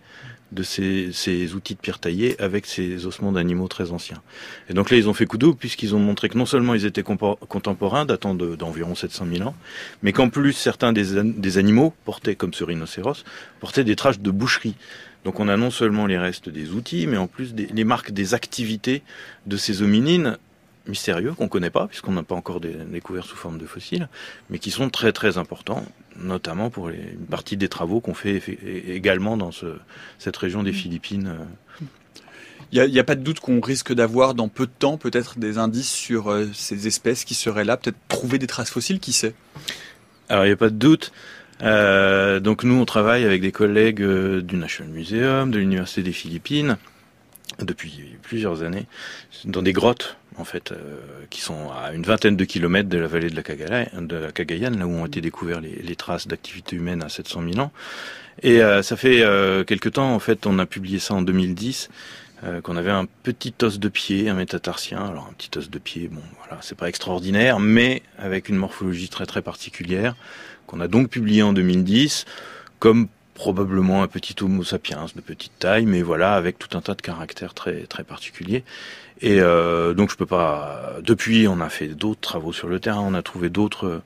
de 0.55 0.63
ces, 0.63 1.11
ces, 1.13 1.55
outils 1.55 1.75
de 1.75 1.81
pierre 1.81 1.99
taillée 1.99 2.41
avec 2.41 2.67
ces 2.67 3.07
ossements 3.07 3.33
d'animaux 3.33 3.69
très 3.69 3.91
anciens. 3.91 4.23
Et 4.71 4.75
donc 4.75 4.91
là, 4.91 4.97
ils 4.97 5.09
ont 5.09 5.15
fait 5.15 5.27
coup 5.27 5.39
double 5.39 5.59
puisqu'ils 5.59 5.95
ont 5.95 5.99
montré 5.99 6.29
que 6.29 6.39
non 6.39 6.47
seulement 6.47 6.75
ils 6.75 6.87
étaient 6.87 7.03
contemporains, 7.03 8.07
datant 8.07 8.35
d'environ 8.35 8.95
700 8.95 9.27
000 9.33 9.49
ans, 9.49 9.55
mais 10.03 10.13
qu'en 10.13 10.29
plus 10.31 10.53
certains 10.53 10.93
des, 10.93 11.23
des, 11.23 11.59
animaux 11.59 11.93
portaient, 12.05 12.37
comme 12.37 12.55
ce 12.55 12.65
rhinocéros, 12.65 13.25
portaient 13.61 13.85
des 13.85 13.97
traces 13.97 14.21
de 14.21 14.31
boucherie. 14.31 14.77
Donc 15.25 15.41
on 15.41 15.49
a 15.49 15.57
non 15.57 15.71
seulement 15.71 16.07
les 16.07 16.19
restes 16.19 16.49
des 16.49 16.71
outils, 16.71 17.07
mais 17.07 17.17
en 17.17 17.27
plus 17.27 17.55
les 17.55 17.85
marques 17.85 18.13
des 18.13 18.35
activités 18.35 19.03
de 19.47 19.57
ces 19.57 19.83
hominines 19.83 20.39
mystérieux 20.87 21.33
qu'on 21.33 21.49
connaît 21.49 21.71
pas 21.71 21.87
puisqu'on 21.87 22.13
n'a 22.13 22.23
pas 22.23 22.35
encore 22.35 22.61
découvert 22.61 23.25
sous 23.25 23.37
forme 23.37 23.59
de 23.59 23.67
fossiles, 23.67 24.09
mais 24.51 24.59
qui 24.59 24.71
sont 24.71 24.91
très 24.91 25.13
très 25.13 25.39
importants, 25.39 25.85
notamment 26.19 26.71
pour 26.71 26.89
les, 26.89 26.99
une 26.99 27.27
partie 27.27 27.57
des 27.57 27.69
travaux 27.69 28.01
qu'on 28.01 28.15
fait 28.15 28.43
également 28.89 29.37
dans 29.37 29.51
ce, 29.51 29.67
cette 30.19 30.37
région 30.37 30.63
des 30.63 30.73
Philippines. 30.73 31.37
Il 32.73 32.91
n'y 32.91 32.99
a, 32.99 33.03
a, 33.03 33.05
pas 33.05 33.15
de 33.15 33.23
doute 33.23 33.41
qu'on 33.41 33.61
risque 33.61 33.93
d'avoir 33.93 34.35
dans 34.35 34.49
peu 34.49 34.67
de 34.67 34.73
temps 34.77 34.97
peut-être 34.97 35.39
des 35.39 35.59
indices 35.59 35.93
sur 35.93 36.31
euh, 36.31 36.49
ces 36.53 36.89
espèces 36.89 37.25
qui 37.25 37.35
seraient 37.35 37.65
là, 37.65 37.77
peut-être 37.77 37.97
trouver 38.09 38.39
des 38.39 38.49
traces 38.49 38.71
fossiles, 38.71 38.99
qui 38.99 39.13
sait? 39.13 39.35
Alors 40.29 40.45
il 40.45 40.49
n'y 40.49 40.55
a 40.55 40.57
pas 40.57 40.71
de 40.71 40.77
doute. 40.77 41.13
Euh, 41.63 42.41
donc 42.41 42.65
nous 42.65 42.75
on 42.75 42.85
travaille 42.85 43.25
avec 43.25 43.43
des 43.43 43.53
collègues 43.53 44.03
euh, 44.03 44.43
du 44.43 44.57
National 44.57 44.93
Museum, 44.93 45.53
de 45.53 45.59
l'Université 45.59 46.03
des 46.03 46.13
Philippines, 46.13 46.77
depuis 47.61 48.17
plusieurs 48.23 48.63
années, 48.63 48.87
dans 49.45 49.63
des 49.63 49.73
grottes 49.73 50.17
en 50.37 50.45
fait, 50.45 50.73
euh, 50.73 50.99
qui 51.31 51.41
sont 51.41 51.71
à 51.71 51.93
une 51.93 52.03
vingtaine 52.03 52.37
de 52.37 52.45
kilomètres 52.45 52.89
de 52.89 52.99
la 52.99 53.07
vallée 53.07 53.31
de 53.31 53.37
la, 53.37 53.43
Cagayan, 53.43 53.87
de 54.01 54.17
la 54.17 54.33
Cagayan, 54.33 54.71
là 54.71 54.87
où 54.87 54.91
ont 54.91 55.07
été 55.07 55.21
découvertes 55.21 55.63
les, 55.63 55.81
les, 55.81 55.97
traces 55.97 56.27
d'activité 56.27 56.75
humaine 56.75 57.05
à 57.05 57.09
700 57.09 57.43
000 57.53 57.61
ans. 57.61 57.71
Et 58.43 58.63
euh, 58.63 58.83
ça 58.83 58.97
fait 58.97 59.23
euh, 59.23 59.65
quelque 59.65 59.89
temps, 59.89 60.15
en 60.15 60.19
fait, 60.19 60.47
on 60.47 60.59
a 60.59 60.67
publié 60.67 60.99
ça 60.99 61.15
en 61.15 61.23
2010, 61.23 61.89
euh, 62.43 62.61
qu'on 62.61 62.77
avait 62.77 62.91
un 62.91 63.07
petit 63.23 63.55
os 63.63 63.79
de 63.79 63.89
pied, 63.89 64.29
un 64.29 64.35
métatarsien. 64.35 65.05
Alors 65.05 65.29
un 65.31 65.33
petit 65.35 65.57
os 65.57 65.71
de 65.71 65.79
pied, 65.79 66.09
bon, 66.09 66.23
voilà, 66.39 66.61
c'est 66.63 66.77
pas 66.77 66.89
extraordinaire, 66.89 67.61
mais 67.61 68.03
avec 68.19 68.49
une 68.49 68.57
morphologie 68.57 69.09
très 69.09 69.27
très 69.27 69.43
particulière, 69.43 70.17
qu'on 70.67 70.81
a 70.81 70.89
donc 70.89 71.09
publié 71.09 71.43
en 71.43 71.53
2010, 71.53 72.25
comme 72.81 73.09
probablement 73.35 74.03
un 74.03 74.09
petit 74.09 74.37
Homo 74.43 74.65
sapiens 74.65 75.07
de 75.15 75.21
petite 75.21 75.59
taille, 75.59 75.87
mais 75.87 76.03
voilà, 76.03 76.35
avec 76.35 76.59
tout 76.59 76.77
un 76.77 76.81
tas 76.81 76.95
de 76.95 77.03
caractères 77.03 77.55
très 77.55 77.83
très 77.87 78.05
particuliers. 78.05 78.65
Et 79.21 79.41
euh, 79.41 79.95
donc 79.95 80.11
je 80.11 80.17
peux 80.17 80.27
pas. 80.27 80.95
Depuis, 81.03 81.47
on 81.49 81.61
a 81.61 81.69
fait 81.69 81.89
d'autres 81.89 82.21
travaux 82.21 82.53
sur 82.53 82.69
le 82.69 82.81
terrain, 82.81 83.01
on 83.01 83.15
a 83.15 83.23
trouvé 83.23 83.49
d'autres 83.49 84.03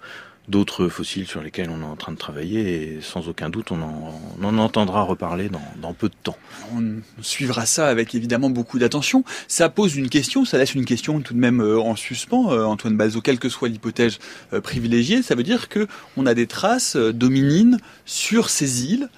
d'autres 0.48 0.88
fossiles 0.88 1.26
sur 1.26 1.42
lesquels 1.42 1.70
on 1.70 1.80
est 1.82 1.84
en 1.84 1.96
train 1.96 2.12
de 2.12 2.16
travailler 2.16 2.96
et 2.96 3.00
sans 3.02 3.28
aucun 3.28 3.50
doute 3.50 3.70
on 3.70 3.80
en, 3.82 4.58
entendra 4.58 5.02
reparler 5.02 5.50
dans, 5.80 5.92
peu 5.92 6.08
de 6.08 6.14
temps. 6.22 6.36
On 6.74 6.82
suivra 7.20 7.66
ça 7.66 7.88
avec 7.88 8.14
évidemment 8.14 8.50
beaucoup 8.50 8.78
d'attention. 8.78 9.24
Ça 9.46 9.68
pose 9.68 9.96
une 9.96 10.08
question, 10.08 10.44
ça 10.44 10.58
laisse 10.58 10.74
une 10.74 10.84
question 10.84 11.20
tout 11.20 11.34
de 11.34 11.38
même 11.38 11.60
euh, 11.60 11.78
en 11.78 11.96
suspens, 11.96 12.50
euh, 12.50 12.64
Antoine 12.64 12.96
Bazot, 12.96 13.20
quelle 13.20 13.38
que 13.38 13.48
soit 13.48 13.68
l'hypothèse 13.68 14.18
euh, 14.52 14.60
privilégiée. 14.60 15.22
Ça 15.22 15.34
veut 15.34 15.42
dire 15.42 15.68
que 15.68 15.86
on 16.16 16.26
a 16.26 16.34
des 16.34 16.46
traces 16.46 16.96
dominines 16.96 17.78
sur 18.06 18.50
ces 18.50 18.84
îles 18.84 19.08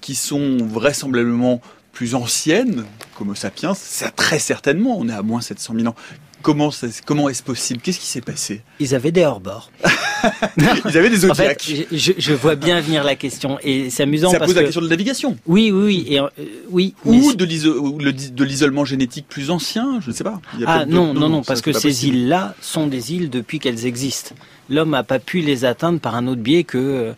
qui 0.00 0.14
sont 0.14 0.58
vraisemblablement 0.58 1.60
plus 1.92 2.14
anciennes 2.14 2.84
qu'Homo 3.16 3.34
sapiens, 3.34 3.74
ça 3.74 4.10
très 4.10 4.38
certainement, 4.38 4.96
on 4.98 5.08
est 5.08 5.12
à 5.12 5.22
moins 5.22 5.40
700 5.40 5.74
000 5.76 5.88
ans. 5.88 5.96
Comment, 6.42 6.70
comment 7.04 7.28
est-ce 7.28 7.42
possible? 7.42 7.80
Qu'est-ce 7.80 8.00
qui 8.00 8.06
s'est 8.06 8.20
passé? 8.20 8.62
Ils 8.78 8.94
avaient 8.94 9.12
des 9.12 9.24
hors-bords. 9.24 9.70
Ils 10.58 10.98
avaient 10.98 11.10
des 11.10 11.16
zodiacs. 11.16 11.62
En 11.62 11.74
fait, 11.74 11.86
je, 11.92 12.12
je, 12.16 12.32
vois 12.32 12.54
bien 12.54 12.80
venir 12.80 13.04
la 13.04 13.14
question 13.14 13.58
et 13.62 13.90
c'est 13.90 14.02
amusant. 14.02 14.30
Ça 14.30 14.38
parce 14.38 14.50
pose 14.50 14.56
la 14.56 14.62
que... 14.62 14.66
question 14.66 14.80
de 14.80 14.86
la 14.86 14.90
navigation. 14.90 15.36
Oui, 15.46 15.70
oui, 15.70 15.82
oui. 15.84 16.06
Et, 16.08 16.20
euh, 16.20 16.28
oui 16.70 16.94
Ou 17.04 17.34
de 17.34 18.44
l'isolement 18.44 18.84
génétique 18.84 19.26
plus 19.28 19.50
ancien, 19.50 20.00
je 20.00 20.10
ne 20.10 20.14
sais 20.14 20.24
pas. 20.24 20.40
ah 20.66 20.84
non, 20.86 21.14
non, 21.14 21.28
non, 21.28 21.42
parce 21.42 21.62
que 21.62 21.72
ces 21.72 22.06
îles-là 22.06 22.54
sont 22.60 22.86
des 22.86 23.14
îles 23.14 23.30
depuis 23.30 23.58
qu'elles 23.58 23.86
existent. 23.86 24.34
L'homme 24.68 24.90
n'a 24.90 25.02
pas 25.02 25.18
pu 25.18 25.40
les 25.40 25.64
atteindre 25.64 25.98
par 25.98 26.14
un 26.14 26.28
autre 26.28 26.42
biais 26.42 26.62
que 26.62 26.78
euh, 26.78 27.12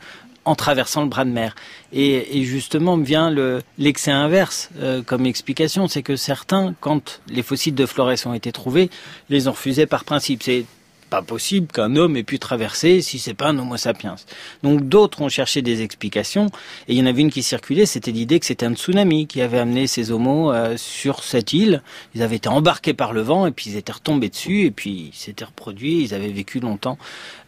en 0.45 0.55
traversant 0.55 1.03
le 1.03 1.09
bras 1.09 1.24
de 1.24 1.30
mer. 1.30 1.55
Et, 1.93 2.43
justement 2.45 2.97
me 2.97 3.05
vient 3.05 3.34
l'excès 3.78 4.11
inverse 4.11 4.70
euh, 4.80 5.03
comme 5.03 5.26
explication, 5.26 5.88
c'est 5.88 6.03
que 6.03 6.16
certains, 6.16 6.74
quand 6.80 7.20
les 7.28 7.43
fossiles 7.43 7.74
de 7.74 7.86
Flores 7.86 8.14
ont 8.26 8.34
été 8.34 8.53
trouvés, 8.53 8.90
les 9.30 9.49
ont 9.49 9.53
refusés 9.53 9.86
par 9.86 10.05
principe. 10.05 10.43
C'est 10.43 10.64
pas 11.13 11.21
possible 11.21 11.67
qu'un 11.67 11.95
homme 11.97 12.17
ait 12.17 12.23
pu 12.23 12.39
traverser 12.39 13.03
si 13.03 13.19
c'est 13.19 13.35
pas 13.35 13.49
un 13.49 13.59
Homo 13.59 13.77
sapiens. 13.77 14.17
Donc 14.63 14.89
d'autres 14.89 15.21
ont 15.21 15.29
cherché 15.29 15.61
des 15.61 15.83
explications 15.83 16.47
et 16.89 16.95
il 16.95 16.99
y 16.99 17.03
en 17.03 17.05
avait 17.05 17.21
une 17.21 17.31
qui 17.31 17.43
circulait, 17.43 17.85
c'était 17.85 18.13
l'idée 18.13 18.41
que 18.41 18.47
c'était 18.47 18.65
un 18.65 18.73
tsunami 18.73 19.27
qui 19.27 19.43
avait 19.43 19.59
amené 19.59 19.87
ces 19.87 20.11
homos 20.11 20.51
euh, 20.53 20.79
sur 20.79 21.23
cette 21.23 21.53
île. 21.53 21.83
Ils 22.15 22.23
avaient 22.23 22.37
été 22.37 22.49
embarqués 22.49 22.95
par 22.95 23.13
le 23.13 23.21
vent 23.21 23.45
et 23.45 23.51
puis 23.51 23.69
ils 23.69 23.77
étaient 23.77 23.93
retombés 23.93 24.31
dessus 24.31 24.63
et 24.63 24.71
puis 24.71 25.11
ils 25.13 25.15
s'étaient 25.15 25.45
reproduits, 25.45 26.01
ils 26.03 26.15
avaient 26.15 26.33
vécu 26.33 26.61
longtemps. 26.61 26.97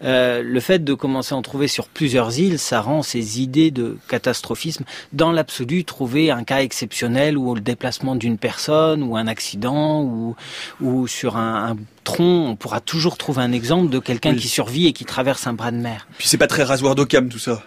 Euh, 0.02 0.42
le 0.42 0.60
fait 0.60 0.84
de 0.84 0.92
commencer 0.92 1.34
à 1.34 1.38
en 1.38 1.42
trouver 1.42 1.66
sur 1.66 1.88
plusieurs 1.88 2.38
îles, 2.38 2.58
ça 2.58 2.82
rend 2.82 3.02
ces 3.02 3.40
idées 3.40 3.70
de 3.70 3.96
catastrophisme 4.08 4.84
dans 5.14 5.32
l'absolu 5.32 5.84
trouver 5.84 6.30
un 6.30 6.44
cas 6.44 6.60
exceptionnel 6.60 7.38
ou 7.38 7.54
le 7.54 7.62
déplacement 7.62 8.14
d'une 8.14 8.36
personne 8.36 9.02
ou 9.02 9.16
un 9.16 9.26
accident 9.26 10.02
ou, 10.02 10.36
ou 10.82 11.06
sur 11.06 11.38
un, 11.38 11.70
un 11.70 11.76
tronc, 12.04 12.46
on 12.50 12.56
pourra 12.56 12.80
toujours 12.80 13.16
trouver 13.16 13.42
un 13.42 13.53
exemple 13.54 13.90
de 13.90 13.98
quelqu'un 13.98 14.32
Oui. 14.32 14.36
qui 14.38 14.48
survit 14.48 14.86
et 14.86 14.92
qui 14.92 15.04
traverse 15.04 15.46
un 15.46 15.54
bras 15.54 15.70
de 15.70 15.78
mer. 15.78 16.06
Puis 16.18 16.28
c'est 16.28 16.38
pas 16.38 16.46
très 16.48 16.62
rasoir 16.64 16.94
d'Occam 16.94 17.28
tout 17.28 17.38
ça. 17.38 17.62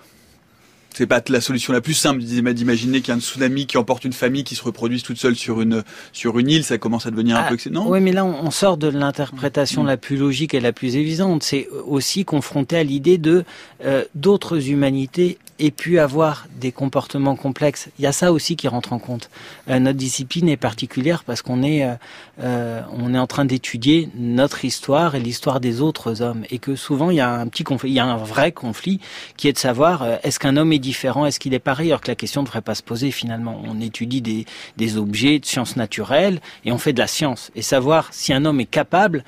C'est 0.94 1.06
pas 1.06 1.22
la 1.30 1.42
solution 1.42 1.74
la 1.74 1.82
plus 1.82 1.94
simple 1.94 2.24
d'imaginer 2.24 3.02
qu'un 3.02 3.20
tsunami 3.20 3.68
qui 3.68 3.78
emporte 3.78 4.04
une 4.04 4.14
famille 4.14 4.44
qui 4.44 4.56
se 4.56 4.64
reproduise 4.64 5.04
toute 5.04 5.18
seule 5.20 5.36
sur 5.36 5.62
une 5.62 5.84
sur 6.12 6.40
une 6.40 6.50
île, 6.50 6.64
ça 6.64 6.80
commence 6.80 7.06
à 7.06 7.12
devenir 7.12 7.38
un 7.38 7.44
Ah, 7.46 7.50
peu 7.56 7.70
non 7.70 7.88
Oui, 7.88 8.00
mais 8.02 8.12
là, 8.12 8.26
on 8.26 8.48
on 8.48 8.50
sort 8.50 8.78
de 8.78 8.88
l'interprétation 8.88 9.84
Mm. 9.84 9.88
la 9.88 9.98
plus 9.98 10.18
logique 10.18 10.56
et 10.56 10.60
la 10.60 10.74
plus 10.74 10.96
évidente. 10.96 11.44
C'est 11.44 11.68
aussi 11.86 12.26
confronté 12.26 12.78
à 12.78 12.84
l'idée 12.84 13.20
de 13.20 13.44
euh, 13.86 14.06
d'autres 14.16 14.70
humanités 14.70 15.38
aient 15.60 15.72
pu 15.72 16.00
avoir 16.00 16.46
des 16.60 16.72
comportements 16.72 17.36
complexes. 17.36 17.90
Il 17.98 18.04
y 18.04 18.08
a 18.08 18.12
ça 18.12 18.32
aussi 18.32 18.56
qui 18.56 18.68
rentre 18.68 18.94
en 18.94 19.00
compte. 19.00 19.30
Euh, 19.70 19.80
notre 19.80 19.98
discipline 19.98 20.50
est 20.50 20.58
particulière 20.58 21.24
parce 21.24 21.42
qu'on 21.42 21.64
est 21.64 21.84
euh, 21.84 21.94
euh, 22.42 22.82
on 22.92 23.14
est 23.14 23.20
en 23.20 23.28
train 23.28 23.46
d'étudier 23.46 24.10
notre 24.16 24.66
histoire 24.66 25.16
et 25.16 25.20
l'histoire 25.20 25.60
des 25.60 25.82
autres 25.82 26.22
hommes 26.22 26.44
et 26.50 26.60
que 26.60 26.76
souvent 26.76 27.10
il 27.10 27.18
y 27.18 27.22
a 27.22 27.32
un 27.32 27.48
petit 27.48 27.64
conflit, 27.64 27.92
il 27.92 27.96
y 27.96 28.00
a 28.00 28.06
un 28.06 28.18
vrai 28.18 28.52
conflit 28.52 29.00
qui 29.38 29.48
est 29.48 29.54
de 29.54 29.58
savoir 29.58 30.06
est-ce 30.24 30.40
qu'un 30.40 30.58
homme 30.58 30.74
est 30.74 30.80
différent, 30.80 31.26
est-ce 31.26 31.40
qu'il 31.40 31.54
est 31.54 31.60
pareil, 31.60 31.90
alors 31.90 32.02
que 32.02 32.10
la 32.10 32.16
question 32.16 32.42
ne 32.42 32.46
devrait 32.46 32.62
pas 32.62 32.76
se 32.76 32.84
poser 32.84 33.12
finalement. 33.12 33.62
On 33.66 33.82
étudie 33.82 34.22
des, 34.22 34.98
objets 34.98 35.40
de 35.40 35.46
sciences 35.46 35.76
naturelles 35.76 36.40
et 36.66 36.72
on 36.72 36.78
fait 36.78 36.94
de 36.94 37.00
la 37.00 37.08
science. 37.08 37.52
Et 37.56 37.62
savoir 37.62 38.10
si 38.12 38.34
un 38.34 38.46
homme 38.46 38.60
est 38.60 38.66
capable 38.66 39.24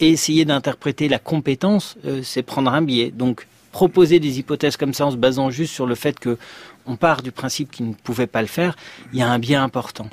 et 0.00 0.08
essayer 0.10 0.44
d'interpréter 0.44 1.08
la 1.08 1.18
compétence, 1.18 1.96
c'est 2.22 2.42
prendre 2.42 2.72
un 2.72 2.82
biais. 2.82 3.10
Donc 3.10 3.46
proposer 3.74 4.20
des 4.20 4.38
hypothèses 4.38 4.76
comme 4.76 4.94
ça 4.94 5.04
en 5.04 5.10
se 5.10 5.16
basant 5.16 5.50
juste 5.50 5.74
sur 5.74 5.84
le 5.84 5.96
fait 5.96 6.20
que 6.20 6.38
on 6.86 6.94
part 6.94 7.22
du 7.22 7.32
principe 7.32 7.72
qu'il 7.72 7.88
ne 7.88 7.94
pouvait 7.94 8.28
pas 8.28 8.40
le 8.40 8.46
faire, 8.46 8.76
il 9.12 9.18
y 9.18 9.22
a 9.22 9.28
un 9.28 9.40
biais 9.40 9.56
important. 9.56 10.08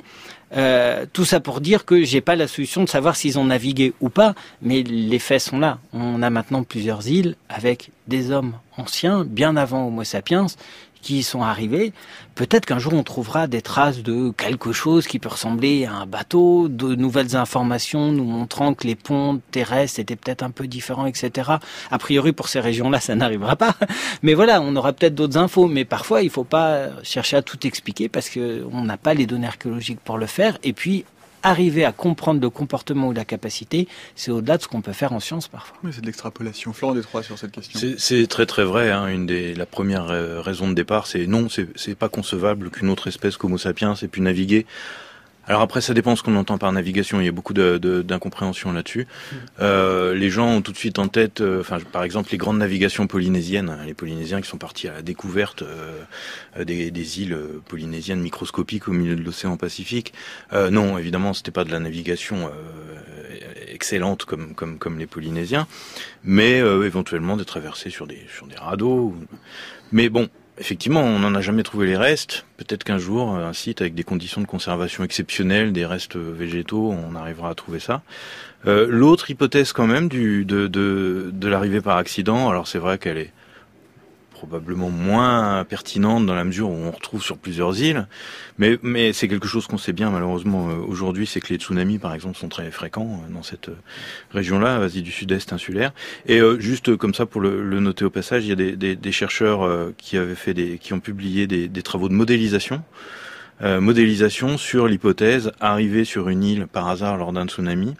Euh, 0.56 1.06
tout 1.12 1.24
ça 1.24 1.38
pour 1.38 1.60
dire 1.60 1.84
que 1.84 2.02
j'ai 2.02 2.20
pas 2.20 2.34
la 2.34 2.48
solution 2.48 2.82
de 2.82 2.88
savoir 2.88 3.14
s'ils 3.14 3.38
ont 3.38 3.44
navigué 3.44 3.94
ou 4.00 4.08
pas, 4.08 4.34
mais 4.62 4.82
les 4.82 5.20
faits 5.20 5.42
sont 5.42 5.60
là. 5.60 5.78
On 5.92 6.22
a 6.22 6.30
maintenant 6.30 6.64
plusieurs 6.64 7.06
îles 7.06 7.36
avec 7.48 7.90
des 8.08 8.32
hommes 8.32 8.54
anciens, 8.76 9.24
bien 9.24 9.54
avant 9.56 9.86
Homo 9.86 10.02
sapiens, 10.02 10.46
qui 11.02 11.22
sont 11.22 11.42
arrivés. 11.42 11.92
Peut-être 12.34 12.64
qu'un 12.64 12.78
jour 12.78 12.94
on 12.94 13.02
trouvera 13.02 13.46
des 13.46 13.60
traces 13.60 14.02
de 14.02 14.30
quelque 14.30 14.72
chose 14.72 15.06
qui 15.06 15.18
peut 15.18 15.28
ressembler 15.28 15.84
à 15.84 15.92
un 15.92 16.06
bateau, 16.06 16.68
de 16.68 16.94
nouvelles 16.94 17.36
informations 17.36 18.10
nous 18.12 18.24
montrant 18.24 18.72
que 18.72 18.86
les 18.86 18.94
ponts 18.94 19.40
terrestres 19.50 20.00
étaient 20.00 20.16
peut-être 20.16 20.42
un 20.42 20.50
peu 20.50 20.66
différents, 20.66 21.06
etc. 21.06 21.50
A 21.90 21.98
priori 21.98 22.32
pour 22.32 22.48
ces 22.48 22.60
régions-là, 22.60 23.00
ça 23.00 23.14
n'arrivera 23.14 23.56
pas. 23.56 23.74
Mais 24.22 24.34
voilà, 24.34 24.62
on 24.62 24.74
aura 24.76 24.92
peut-être 24.92 25.14
d'autres 25.14 25.36
infos. 25.36 25.66
Mais 25.66 25.84
parfois, 25.84 26.22
il 26.22 26.30
faut 26.30 26.44
pas 26.44 26.88
chercher 27.02 27.36
à 27.36 27.42
tout 27.42 27.66
expliquer 27.66 28.08
parce 28.08 28.30
que 28.30 28.64
on 28.72 28.84
n'a 28.84 28.96
pas 28.96 29.14
les 29.14 29.26
données 29.26 29.46
archéologiques 29.46 30.00
pour 30.00 30.18
le 30.18 30.26
faire. 30.26 30.58
Et 30.62 30.72
puis 30.72 31.04
arriver 31.42 31.84
à 31.84 31.92
comprendre 31.92 32.40
le 32.40 32.50
comportement 32.50 33.08
ou 33.08 33.12
la 33.12 33.24
capacité, 33.24 33.88
c'est 34.16 34.30
au-delà 34.30 34.56
de 34.58 34.62
ce 34.62 34.68
qu'on 34.68 34.80
peut 34.82 34.92
faire 34.92 35.12
en 35.12 35.20
science 35.20 35.48
parfois. 35.48 35.76
Oui, 35.84 35.90
c'est 35.92 36.00
de 36.00 36.06
l'extrapolation. 36.06 36.72
Florent 36.72 36.94
Détroit 36.94 37.22
sur 37.22 37.38
cette 37.38 37.52
question. 37.52 37.78
C'est- 37.78 37.98
C'est 37.98 38.26
très 38.26 38.46
très 38.46 38.64
vrai. 38.64 38.90
Hein. 38.90 39.06
Une 39.08 39.26
des 39.26 39.54
la 39.54 39.66
première 39.66 40.10
euh, 40.10 40.40
raison 40.40 40.68
de 40.68 40.74
départ, 40.74 41.06
c'est 41.06 41.26
non, 41.26 41.48
c'est 41.48 41.68
c'est 41.76 41.94
pas 41.94 42.08
concevable 42.08 42.70
qu'une 42.70 42.88
autre 42.90 43.08
espèce 43.08 43.36
qu'Homo 43.36 43.58
sapiens 43.58 43.94
ait 44.00 44.08
pu 44.08 44.20
naviguer. 44.20 44.66
Alors 45.48 45.60
après, 45.60 45.80
ça 45.80 45.92
dépend 45.92 46.14
ce 46.14 46.22
qu'on 46.22 46.36
entend 46.36 46.56
par 46.56 46.70
navigation. 46.72 47.20
Il 47.20 47.24
y 47.24 47.28
a 47.28 47.32
beaucoup 47.32 47.52
d'incompréhension 47.52 48.72
là-dessus. 48.72 49.06
Euh, 49.60 50.14
les 50.14 50.30
gens 50.30 50.48
ont 50.48 50.62
tout 50.62 50.70
de 50.72 50.76
suite 50.76 50.98
en 50.98 51.08
tête, 51.08 51.40
euh, 51.40 51.60
enfin, 51.60 51.78
par 51.80 52.04
exemple, 52.04 52.30
les 52.30 52.38
grandes 52.38 52.58
navigations 52.58 53.06
polynésiennes. 53.06 53.68
hein, 53.68 53.84
les 53.84 53.94
Polynésiens 53.94 54.40
qui 54.40 54.48
sont 54.48 54.58
partis 54.58 54.88
à 54.88 54.94
la 54.94 55.02
découverte 55.02 55.62
euh, 55.62 56.64
des, 56.64 56.90
des 56.90 57.22
îles 57.22 57.34
euh, 57.34 57.60
polynésiennes 57.66 58.20
microscopiques 58.20 58.86
au 58.86 58.92
milieu 58.92 59.16
de 59.16 59.22
l'océan 59.22 59.56
Pacifique. 59.56 60.12
Euh, 60.52 60.70
non, 60.70 60.96
évidemment, 60.96 61.32
c'était 61.32 61.50
pas 61.50 61.64
de 61.64 61.72
la 61.72 61.80
navigation 61.80 62.46
euh, 62.46 63.36
excellente 63.68 64.24
comme 64.24 64.54
comme 64.54 64.78
comme 64.78 64.98
les 64.98 65.06
Polynésiens, 65.06 65.66
mais 66.22 66.58
éventuellement 66.58 67.36
des 67.36 67.44
traversées 67.44 67.90
sur 67.90 68.06
des 68.06 68.20
sur 68.34 68.46
des 68.46 68.56
radeaux. 68.56 69.14
Mais 69.90 70.08
bon, 70.08 70.28
effectivement, 70.58 71.02
on 71.02 71.18
n'en 71.18 71.34
a 71.34 71.40
jamais 71.40 71.62
trouvé 71.62 71.86
les 71.86 71.96
restes. 71.96 72.44
Peut-être 72.56 72.84
qu'un 72.84 72.98
jour, 72.98 73.36
un 73.36 73.52
site 73.52 73.80
avec 73.80 73.94
des 73.94 74.04
conditions 74.04 74.40
de 74.40 74.46
conservation 74.46 75.04
exceptionnelles, 75.04 75.72
des 75.72 75.86
restes 75.86 76.16
végétaux, 76.16 76.92
on 76.92 77.14
arrivera 77.14 77.50
à 77.50 77.54
trouver 77.54 77.80
ça. 77.80 78.02
Euh, 78.66 78.86
L'autre 78.88 79.30
hypothèse 79.30 79.72
quand 79.72 79.86
même 79.86 80.08
du, 80.08 80.44
de, 80.44 80.66
de, 80.68 81.30
de 81.32 81.48
l'arrivée 81.48 81.80
par 81.80 81.96
accident, 81.96 82.48
alors 82.48 82.68
c'est 82.68 82.78
vrai 82.78 82.98
qu'elle 82.98 83.18
est 83.18 83.32
probablement 84.42 84.90
moins 84.90 85.64
pertinente 85.64 86.26
dans 86.26 86.34
la 86.34 86.42
mesure 86.42 86.68
où 86.68 86.74
on 86.74 86.90
retrouve 86.90 87.22
sur 87.22 87.38
plusieurs 87.38 87.80
îles, 87.80 88.08
mais, 88.58 88.76
mais 88.82 89.12
c'est 89.12 89.28
quelque 89.28 89.46
chose 89.46 89.68
qu'on 89.68 89.78
sait 89.78 89.92
bien 89.92 90.10
malheureusement 90.10 90.68
euh, 90.68 90.74
aujourd'hui, 90.92 91.26
c'est 91.28 91.40
que 91.40 91.52
les 91.52 91.60
tsunamis 91.60 91.98
par 91.98 92.12
exemple 92.12 92.36
sont 92.36 92.48
très 92.48 92.68
fréquents 92.72 93.12
euh, 93.22 93.32
dans 93.32 93.44
cette 93.44 93.68
euh, 93.68 93.76
région-là, 94.32 94.78
Asie 94.78 95.02
du 95.02 95.12
Sud-Est 95.12 95.52
insulaire. 95.52 95.92
Et 96.26 96.40
euh, 96.40 96.58
juste 96.58 96.96
comme 96.96 97.14
ça 97.14 97.24
pour 97.24 97.40
le, 97.40 97.62
le 97.62 97.78
noter 97.78 98.04
au 98.04 98.10
passage, 98.10 98.44
il 98.44 98.48
y 98.48 98.52
a 98.52 98.56
des, 98.56 98.74
des, 98.74 98.96
des 98.96 99.12
chercheurs 99.12 99.92
qui 99.96 100.16
avaient 100.16 100.34
fait 100.34 100.54
des, 100.54 100.78
qui 100.78 100.92
ont 100.92 101.00
publié 101.00 101.46
des, 101.46 101.68
des 101.68 101.82
travaux 101.82 102.08
de 102.08 102.14
modélisation, 102.14 102.82
euh, 103.62 103.80
modélisation 103.80 104.58
sur 104.58 104.88
l'hypothèse 104.88 105.52
arriver 105.60 106.04
sur 106.04 106.28
une 106.28 106.42
île 106.42 106.66
par 106.66 106.88
hasard 106.88 107.16
lors 107.16 107.32
d'un 107.32 107.46
tsunami. 107.46 107.94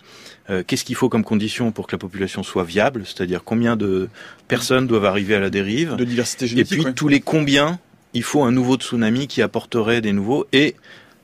Euh, 0.51 0.63
Qu'est-ce 0.67 0.85
qu'il 0.85 0.97
faut 0.97 1.09
comme 1.09 1.23
condition 1.25 1.71
pour 1.71 1.87
que 1.87 1.93
la 1.95 1.99
population 1.99 2.43
soit 2.43 2.65
viable, 2.65 3.03
c'est-à-dire 3.07 3.43
combien 3.45 3.77
de 3.77 4.09
personnes 4.49 4.87
doivent 4.87 5.05
arriver 5.05 5.35
à 5.37 5.41
la 5.41 5.51
dérive, 5.51 5.95
De 5.97 6.05
diversité 6.05 6.47
et 6.47 6.49
génétique. 6.49 6.79
puis 6.79 6.87
ouais. 6.87 6.93
tous 6.95 7.09
les 7.09 7.21
combien 7.21 7.79
il 8.15 8.23
faut 8.25 8.43
un 8.43 8.51
nouveau 8.53 8.77
tsunami 8.77 9.29
qui 9.29 9.41
apporterait 9.41 10.01
des 10.01 10.13
nouveaux? 10.13 10.47
Et 10.53 10.75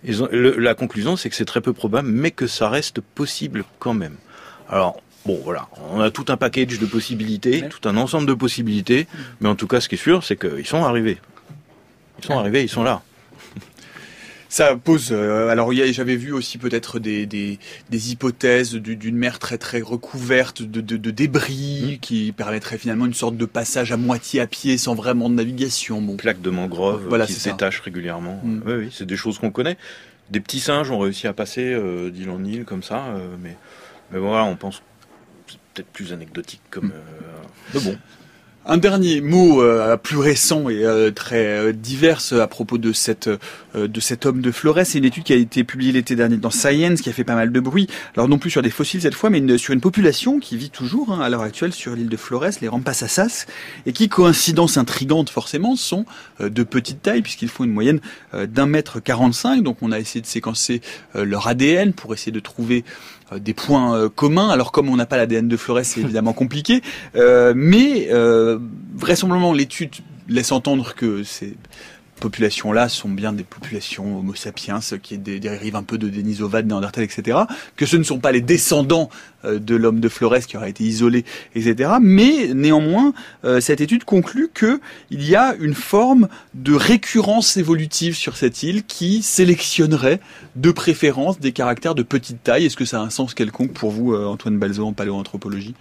ils 0.04 0.22
ont- 0.22 0.28
le- 0.30 0.56
la 0.58 0.74
conclusion 0.74 1.16
c'est 1.16 1.28
que 1.30 1.34
c'est 1.36 1.44
très 1.44 1.60
peu 1.60 1.72
probable 1.72 2.08
mais 2.08 2.30
que 2.30 2.46
ça 2.46 2.68
reste 2.68 3.00
possible 3.00 3.64
quand 3.80 3.94
même. 3.94 4.14
Alors 4.68 5.02
bon 5.26 5.40
voilà, 5.42 5.66
on 5.92 6.00
a 6.00 6.10
tout 6.12 6.26
un 6.28 6.36
package 6.36 6.78
de 6.78 6.86
possibilités, 6.86 7.62
Ouais. 7.62 7.68
tout 7.68 7.88
un 7.88 7.96
ensemble 7.96 8.26
de 8.28 8.34
possibilités, 8.34 9.08
mais 9.40 9.48
en 9.48 9.56
tout 9.56 9.66
cas 9.66 9.80
ce 9.80 9.88
qui 9.88 9.96
est 9.96 9.98
sûr 9.98 10.22
c'est 10.22 10.36
qu'ils 10.38 10.66
sont 10.66 10.84
arrivés. 10.84 11.18
Ils 12.20 12.24
sont 12.26 12.38
arrivés, 12.38 12.62
ils 12.62 12.68
sont 12.68 12.84
là. 12.84 13.02
Ça 14.48 14.76
pose. 14.76 15.08
euh, 15.12 15.48
alors, 15.50 15.72
j'avais 15.92 16.16
vu 16.16 16.32
aussi 16.32 16.56
peut-être 16.58 16.98
des, 16.98 17.26
des, 17.26 17.58
des 17.90 18.12
hypothèses 18.12 18.74
du- 18.74 18.96
d'une 18.96 19.16
mer 19.16 19.38
très 19.38 19.58
très 19.58 19.80
recouverte 19.82 20.62
de, 20.62 20.80
de, 20.80 20.96
de 20.96 21.10
débris 21.10 21.98
qui 22.00 22.32
permettrait 22.32 22.78
finalement 22.78 23.04
une 23.06 23.14
sorte 23.14 23.36
de 23.36 23.44
passage 23.44 23.92
à 23.92 23.96
moitié 23.98 24.40
à 24.40 24.46
pied 24.46 24.78
sans 24.78 24.94
vraiment 24.94 25.28
de 25.28 25.34
navigation. 25.34 26.00
Bon, 26.00 26.16
Plaques 26.16 26.40
de 26.40 26.50
mangrove 26.50 27.04
Voilà, 27.08 27.26
qui 27.26 27.34
c'est 27.34 27.40
ça. 27.40 27.50
s'étachent 27.50 27.80
régulièrement. 27.80 28.40
Mm. 28.42 28.60
Oui, 28.66 28.72
oui, 28.74 28.88
c'est 28.90 29.06
des 29.06 29.16
choses 29.16 29.38
qu'on 29.38 29.50
connaît. 29.50 29.76
Des 30.30 30.40
petits 30.40 30.60
singes 30.60 30.90
ont 30.90 30.98
réussi 30.98 31.26
à 31.26 31.32
passer 31.34 31.72
euh, 31.72 32.10
d'île 32.10 32.30
en 32.30 32.42
île 32.44 32.64
comme 32.64 32.82
ça, 32.82 33.06
euh, 33.08 33.28
mais, 33.42 33.56
mais 34.12 34.18
voilà, 34.18 34.44
on 34.44 34.56
pense 34.56 34.82
peut-être 35.74 35.88
plus 35.88 36.12
anecdotique 36.12 36.60
comme. 36.70 36.92
Mais 37.74 37.80
bon. 37.80 37.96
Un 38.70 38.76
dernier 38.76 39.22
mot 39.22 39.62
euh, 39.62 39.96
plus 39.96 40.18
récent 40.18 40.68
et 40.68 40.84
euh, 40.84 41.10
très 41.10 41.46
euh, 41.46 41.72
divers 41.72 42.20
à 42.38 42.46
propos 42.46 42.76
de 42.76 42.92
cette 42.92 43.30
de 43.74 44.00
cet 44.00 44.26
homme 44.26 44.42
de 44.42 44.50
Flores. 44.50 44.80
C'est 44.84 44.98
une 44.98 45.06
étude 45.06 45.22
qui 45.22 45.32
a 45.32 45.36
été 45.36 45.64
publiée 45.64 45.92
l'été 45.92 46.16
dernier 46.16 46.36
dans 46.36 46.50
Science, 46.50 47.00
qui 47.00 47.08
a 47.08 47.12
fait 47.14 47.24
pas 47.24 47.34
mal 47.34 47.50
de 47.50 47.60
bruit. 47.60 47.86
Alors 48.14 48.28
non 48.28 48.38
plus 48.38 48.50
sur 48.50 48.60
des 48.60 48.68
fossiles 48.68 49.00
cette 49.00 49.14
fois, 49.14 49.30
mais 49.30 49.56
sur 49.56 49.72
une 49.72 49.80
population 49.80 50.38
qui 50.38 50.58
vit 50.58 50.68
toujours 50.68 51.12
hein, 51.12 51.20
à 51.20 51.30
l'heure 51.30 51.42
actuelle 51.42 51.72
sur 51.72 51.94
l'île 51.94 52.08
de 52.08 52.16
Flores, 52.16 52.58
les 52.60 52.68
Rampasassas, 52.68 53.46
et 53.86 53.92
qui, 53.92 54.08
coïncidence 54.08 54.76
intrigante 54.76 55.30
forcément, 55.30 55.76
sont 55.76 56.04
de 56.40 56.62
petite 56.62 57.00
taille 57.00 57.22
puisqu'ils 57.22 57.48
font 57.48 57.64
une 57.64 57.72
moyenne 57.72 58.00
d'un 58.34 58.66
mètre 58.66 59.00
45. 59.00 59.62
Donc 59.62 59.78
on 59.80 59.92
a 59.92 59.98
essayé 59.98 60.20
de 60.20 60.26
séquencer 60.26 60.82
leur 61.14 61.46
ADN 61.46 61.92
pour 61.92 62.12
essayer 62.14 62.32
de 62.32 62.40
trouver 62.40 62.84
euh, 62.86 63.17
des 63.36 63.54
points 63.54 63.96
euh, 63.96 64.08
communs. 64.08 64.48
Alors 64.48 64.72
comme 64.72 64.88
on 64.88 64.96
n'a 64.96 65.06
pas 65.06 65.16
l'ADN 65.16 65.48
de 65.48 65.56
Flores, 65.56 65.80
c'est 65.84 66.00
évidemment 66.00 66.32
compliqué, 66.34 66.82
euh, 67.16 67.52
mais 67.56 68.08
vraisemblablement 68.94 69.52
l'étude 69.52 69.94
laisse 70.28 70.52
entendre 70.52 70.94
que 70.94 71.22
c'est 71.22 71.54
populations-là 72.18 72.88
sont 72.88 73.08
bien 73.08 73.32
des 73.32 73.44
populations 73.44 74.18
Homo 74.18 74.34
sapiens 74.34 74.80
qui 75.02 75.18
dérivent 75.18 75.76
un 75.76 75.82
peu 75.82 75.98
de 75.98 76.08
Denisova, 76.08 76.62
de 76.62 76.68
Néandertal, 76.68 77.04
etc. 77.04 77.38
Que 77.76 77.86
ce 77.86 77.96
ne 77.96 78.02
sont 78.02 78.18
pas 78.18 78.32
les 78.32 78.40
descendants 78.40 79.10
euh, 79.44 79.58
de 79.58 79.76
l'homme 79.76 80.00
de 80.00 80.08
Flores 80.08 80.40
qui 80.40 80.56
aura 80.56 80.68
été 80.68 80.84
isolé, 80.84 81.24
etc. 81.54 81.92
Mais 82.00 82.52
néanmoins, 82.54 83.12
euh, 83.44 83.60
cette 83.60 83.80
étude 83.80 84.04
conclut 84.04 84.50
que 84.52 84.80
il 85.10 85.26
y 85.26 85.36
a 85.36 85.54
une 85.60 85.74
forme 85.74 86.28
de 86.54 86.74
récurrence 86.74 87.56
évolutive 87.56 88.14
sur 88.14 88.36
cette 88.36 88.62
île 88.62 88.84
qui 88.84 89.22
sélectionnerait 89.22 90.20
de 90.56 90.70
préférence 90.70 91.38
des 91.40 91.52
caractères 91.52 91.94
de 91.94 92.02
petite 92.02 92.42
taille. 92.42 92.66
Est-ce 92.66 92.76
que 92.76 92.84
ça 92.84 93.00
a 93.00 93.02
un 93.04 93.10
sens 93.10 93.34
quelconque 93.34 93.72
pour 93.72 93.90
vous, 93.90 94.12
euh, 94.12 94.26
Antoine 94.26 94.58
Balzo, 94.58 94.86
en 94.86 94.92
paléoanthropologie? 94.92 95.74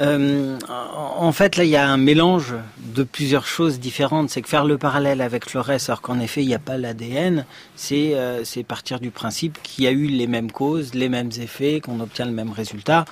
Euh, 0.00 0.58
en 0.68 1.30
fait, 1.30 1.56
là, 1.56 1.64
il 1.64 1.70
y 1.70 1.76
a 1.76 1.88
un 1.88 1.96
mélange 1.96 2.54
de 2.78 3.04
plusieurs 3.04 3.46
choses 3.46 3.78
différentes. 3.78 4.30
C'est 4.30 4.42
que 4.42 4.48
faire 4.48 4.64
le 4.64 4.76
parallèle 4.76 5.20
avec 5.20 5.48
Flores, 5.48 5.70
alors 5.70 6.00
qu'en 6.00 6.18
effet, 6.18 6.42
il 6.42 6.48
n'y 6.48 6.54
a 6.54 6.58
pas 6.58 6.76
l'ADN, 6.76 7.46
c'est 7.76 8.12
euh, 8.14 8.42
partir 8.66 8.98
du 8.98 9.10
principe 9.10 9.58
qu'il 9.62 9.84
y 9.84 9.86
a 9.86 9.92
eu 9.92 10.06
les 10.06 10.26
mêmes 10.26 10.50
causes, 10.50 10.94
les 10.94 11.08
mêmes 11.08 11.30
effets, 11.40 11.80
qu'on 11.80 12.00
obtient 12.00 12.24
le 12.24 12.32
même 12.32 12.50
résultat, 12.50 13.04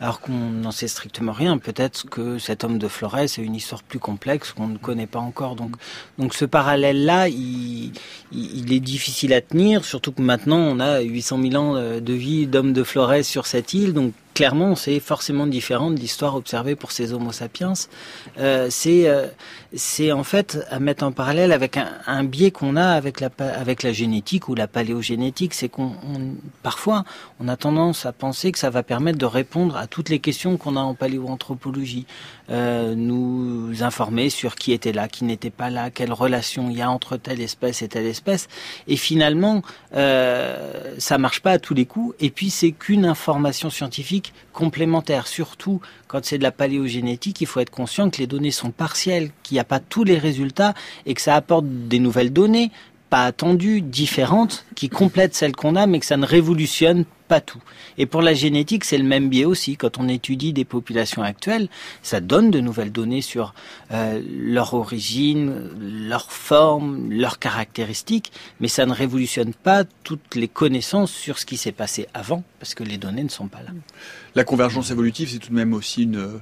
alors 0.00 0.20
qu'on 0.20 0.32
n'en 0.32 0.70
sait 0.70 0.86
strictement 0.86 1.32
rien. 1.32 1.58
Peut-être 1.58 2.08
que 2.08 2.38
cet 2.38 2.62
homme 2.62 2.78
de 2.78 2.86
Flores 2.86 3.18
est 3.18 3.38
une 3.38 3.56
histoire 3.56 3.82
plus 3.82 3.98
complexe 3.98 4.52
qu'on 4.52 4.68
ne 4.68 4.78
connaît 4.78 5.06
pas 5.08 5.18
encore. 5.18 5.56
Donc, 5.56 5.74
donc 6.18 6.34
ce 6.34 6.44
parallèle-là, 6.44 7.28
il, 7.28 7.92
il, 8.30 8.72
est 8.72 8.80
difficile 8.80 9.32
à 9.32 9.40
tenir, 9.40 9.84
surtout 9.84 10.12
que 10.12 10.22
maintenant, 10.22 10.58
on 10.58 10.78
a 10.78 11.00
800 11.00 11.42
000 11.42 11.54
ans 11.56 11.74
de 12.00 12.12
vie 12.12 12.46
d'homme 12.46 12.72
de 12.72 12.84
Flores 12.84 13.24
sur 13.24 13.46
cette 13.46 13.74
île. 13.74 13.92
Donc, 13.92 14.12
clairement, 14.38 14.76
c'est 14.76 15.00
forcément 15.00 15.48
différent 15.48 15.90
de 15.90 15.98
l'histoire 15.98 16.36
observée 16.36 16.76
pour 16.76 16.92
ces 16.92 17.12
Homo 17.12 17.32
sapiens. 17.32 17.72
Euh, 18.38 18.68
c'est 18.70 19.08
euh, 19.08 19.26
c'est 19.74 20.12
en 20.12 20.24
fait 20.24 20.58
à 20.70 20.80
mettre 20.80 21.04
en 21.04 21.12
parallèle 21.12 21.52
avec 21.52 21.76
un, 22.06 22.24
biais 22.24 22.50
qu'on 22.50 22.76
a 22.76 22.86
avec 22.86 23.82
la 23.82 23.92
génétique 23.92 24.48
ou 24.48 24.54
la 24.54 24.66
paléogénétique, 24.66 25.52
c'est 25.52 25.68
qu'on 25.68 25.92
parfois 26.62 27.04
on 27.38 27.48
a 27.48 27.56
tendance 27.56 28.06
à 28.06 28.12
penser 28.12 28.50
que 28.50 28.58
ça 28.58 28.70
va 28.70 28.82
permettre 28.82 29.18
de 29.18 29.26
répondre 29.26 29.76
à 29.76 29.86
toutes 29.86 30.08
les 30.08 30.20
questions 30.20 30.56
qu'on 30.56 30.76
a 30.76 30.80
en 30.80 30.94
paléoanthropologie, 30.94 32.06
euh, 32.50 32.94
nous 32.94 33.82
informer 33.82 34.30
sur 34.30 34.56
qui 34.56 34.72
était 34.72 34.92
là, 34.92 35.06
qui 35.06 35.24
n'était 35.24 35.50
pas 35.50 35.68
là, 35.68 35.90
quelle 35.90 36.12
relation 36.12 36.70
il 36.70 36.78
y 36.78 36.82
a 36.82 36.90
entre 36.90 37.18
telle 37.18 37.40
espèce 37.40 37.82
et 37.82 37.88
telle 37.88 38.06
espèce, 38.06 38.48
et 38.86 38.96
finalement 38.96 39.62
euh, 39.94 40.94
ça 40.98 41.18
marche 41.18 41.40
pas 41.40 41.52
à 41.52 41.58
tous 41.58 41.74
les 41.74 41.84
coups, 41.84 42.16
et 42.20 42.30
puis 42.30 42.48
c'est 42.48 42.72
qu'une 42.72 43.04
information 43.04 43.68
scientifique 43.68 44.32
complémentaires. 44.52 45.26
Surtout 45.26 45.80
quand 46.08 46.24
c'est 46.24 46.38
de 46.38 46.42
la 46.42 46.52
paléogénétique, 46.52 47.40
il 47.42 47.46
faut 47.46 47.60
être 47.60 47.70
conscient 47.70 48.08
que 48.08 48.18
les 48.18 48.26
données 48.26 48.50
sont 48.50 48.70
partielles, 48.70 49.30
qu'il 49.42 49.57
n'y 49.58 49.62
a 49.62 49.64
pas 49.64 49.80
tous 49.80 50.04
les 50.04 50.18
résultats 50.18 50.74
et 51.06 51.14
que 51.14 51.20
ça 51.20 51.34
apporte 51.34 51.66
des 51.66 51.98
nouvelles 51.98 52.32
données 52.32 52.70
pas 53.10 53.24
attendues, 53.24 53.80
différentes, 53.80 54.66
qui 54.74 54.88
complètent 54.88 55.34
celles 55.34 55.56
qu'on 55.56 55.76
a, 55.76 55.86
mais 55.86 55.98
que 55.98 56.06
ça 56.06 56.16
ne 56.16 56.26
révolutionne 56.26 57.04
pas 57.28 57.40
tout. 57.40 57.60
Et 57.98 58.06
pour 58.06 58.22
la 58.22 58.34
génétique, 58.34 58.84
c'est 58.84 58.98
le 58.98 59.04
même 59.04 59.28
biais 59.28 59.44
aussi. 59.44 59.76
Quand 59.76 59.98
on 59.98 60.08
étudie 60.08 60.52
des 60.52 60.64
populations 60.64 61.22
actuelles, 61.22 61.68
ça 62.02 62.20
donne 62.20 62.50
de 62.50 62.60
nouvelles 62.60 62.92
données 62.92 63.22
sur 63.22 63.54
euh, 63.92 64.20
leur 64.26 64.74
origine, 64.74 65.70
leur 65.78 66.32
forme, 66.32 67.10
leurs 67.10 67.38
caractéristiques, 67.38 68.32
mais 68.60 68.68
ça 68.68 68.86
ne 68.86 68.92
révolutionne 68.92 69.52
pas 69.54 69.84
toutes 70.02 70.34
les 70.34 70.48
connaissances 70.48 71.12
sur 71.12 71.38
ce 71.38 71.46
qui 71.46 71.56
s'est 71.56 71.72
passé 71.72 72.08
avant, 72.14 72.42
parce 72.58 72.74
que 72.74 72.82
les 72.82 72.98
données 72.98 73.24
ne 73.24 73.28
sont 73.28 73.48
pas 73.48 73.62
là. 73.62 73.70
La 74.34 74.44
convergence 74.44 74.90
évolutive, 74.90 75.30
c'est 75.30 75.38
tout 75.38 75.50
de 75.50 75.54
même 75.54 75.74
aussi 75.74 76.04
une 76.04 76.40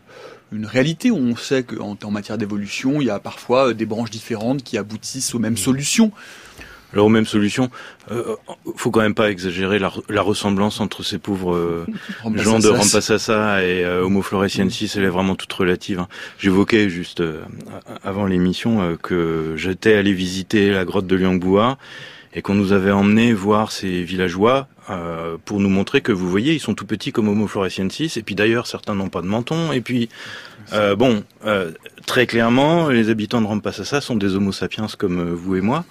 une 0.52 0.66
réalité 0.66 1.10
on 1.10 1.34
sait 1.36 1.64
qu'en 1.64 1.96
en 2.02 2.10
matière 2.10 2.38
d'évolution, 2.38 3.00
il 3.00 3.08
y 3.08 3.10
a 3.10 3.18
parfois 3.18 3.74
des 3.74 3.86
branches 3.86 4.10
différentes 4.10 4.62
qui 4.62 4.78
aboutissent 4.78 5.34
aux 5.34 5.38
mêmes 5.38 5.56
solutions. 5.56 6.12
Alors 6.96 7.08
aux 7.08 7.10
mêmes 7.10 7.26
solutions, 7.26 7.68
euh, 8.10 8.36
faut 8.74 8.90
quand 8.90 9.02
même 9.02 9.14
pas 9.14 9.30
exagérer 9.30 9.78
la, 9.78 9.92
la 10.08 10.22
ressemblance 10.22 10.80
entre 10.80 11.02
ces 11.02 11.18
pauvres 11.18 11.54
euh, 11.54 11.86
gens 12.36 12.58
de 12.58 12.68
Rampasasa 12.68 13.62
et 13.62 13.84
euh, 13.84 14.02
Homo 14.02 14.22
floresiensis, 14.22 14.96
elle 14.96 15.04
est 15.04 15.10
vraiment 15.10 15.34
toute 15.34 15.52
relative. 15.52 16.00
Hein. 16.00 16.08
J'évoquais 16.38 16.88
juste 16.88 17.20
euh, 17.20 17.42
avant 18.02 18.24
l'émission 18.24 18.80
euh, 18.80 18.96
que 18.96 19.52
j'étais 19.58 19.92
allé 19.92 20.14
visiter 20.14 20.70
la 20.70 20.86
grotte 20.86 21.06
de 21.06 21.16
Liangboua 21.16 21.76
et 22.32 22.40
qu'on 22.40 22.54
nous 22.54 22.72
avait 22.72 22.92
emmené 22.92 23.34
voir 23.34 23.72
ces 23.72 24.02
villageois 24.02 24.66
euh, 24.88 25.36
pour 25.44 25.58
nous 25.58 25.68
montrer 25.68 26.00
que 26.00 26.12
vous 26.12 26.30
voyez, 26.30 26.54
ils 26.54 26.60
sont 26.60 26.74
tout 26.74 26.86
petits 26.86 27.10
comme 27.10 27.28
Homo 27.28 27.46
floresiensis, 27.46 28.16
et 28.16 28.22
puis 28.22 28.34
d'ailleurs 28.34 28.66
certains 28.66 28.94
n'ont 28.94 29.08
pas 29.08 29.20
de 29.20 29.26
menton, 29.26 29.72
et 29.72 29.80
puis 29.80 30.08
euh, 30.72 30.96
bon, 30.96 31.24
euh, 31.44 31.72
très 32.06 32.26
clairement, 32.26 32.88
les 32.88 33.10
habitants 33.10 33.40
de 33.40 33.46
Rampasasa 33.46 34.00
sont 34.00 34.16
des 34.16 34.34
Homo 34.34 34.52
sapiens 34.52 34.86
comme 34.98 35.20
euh, 35.20 35.34
vous 35.34 35.56
et 35.56 35.60
moi, 35.60 35.84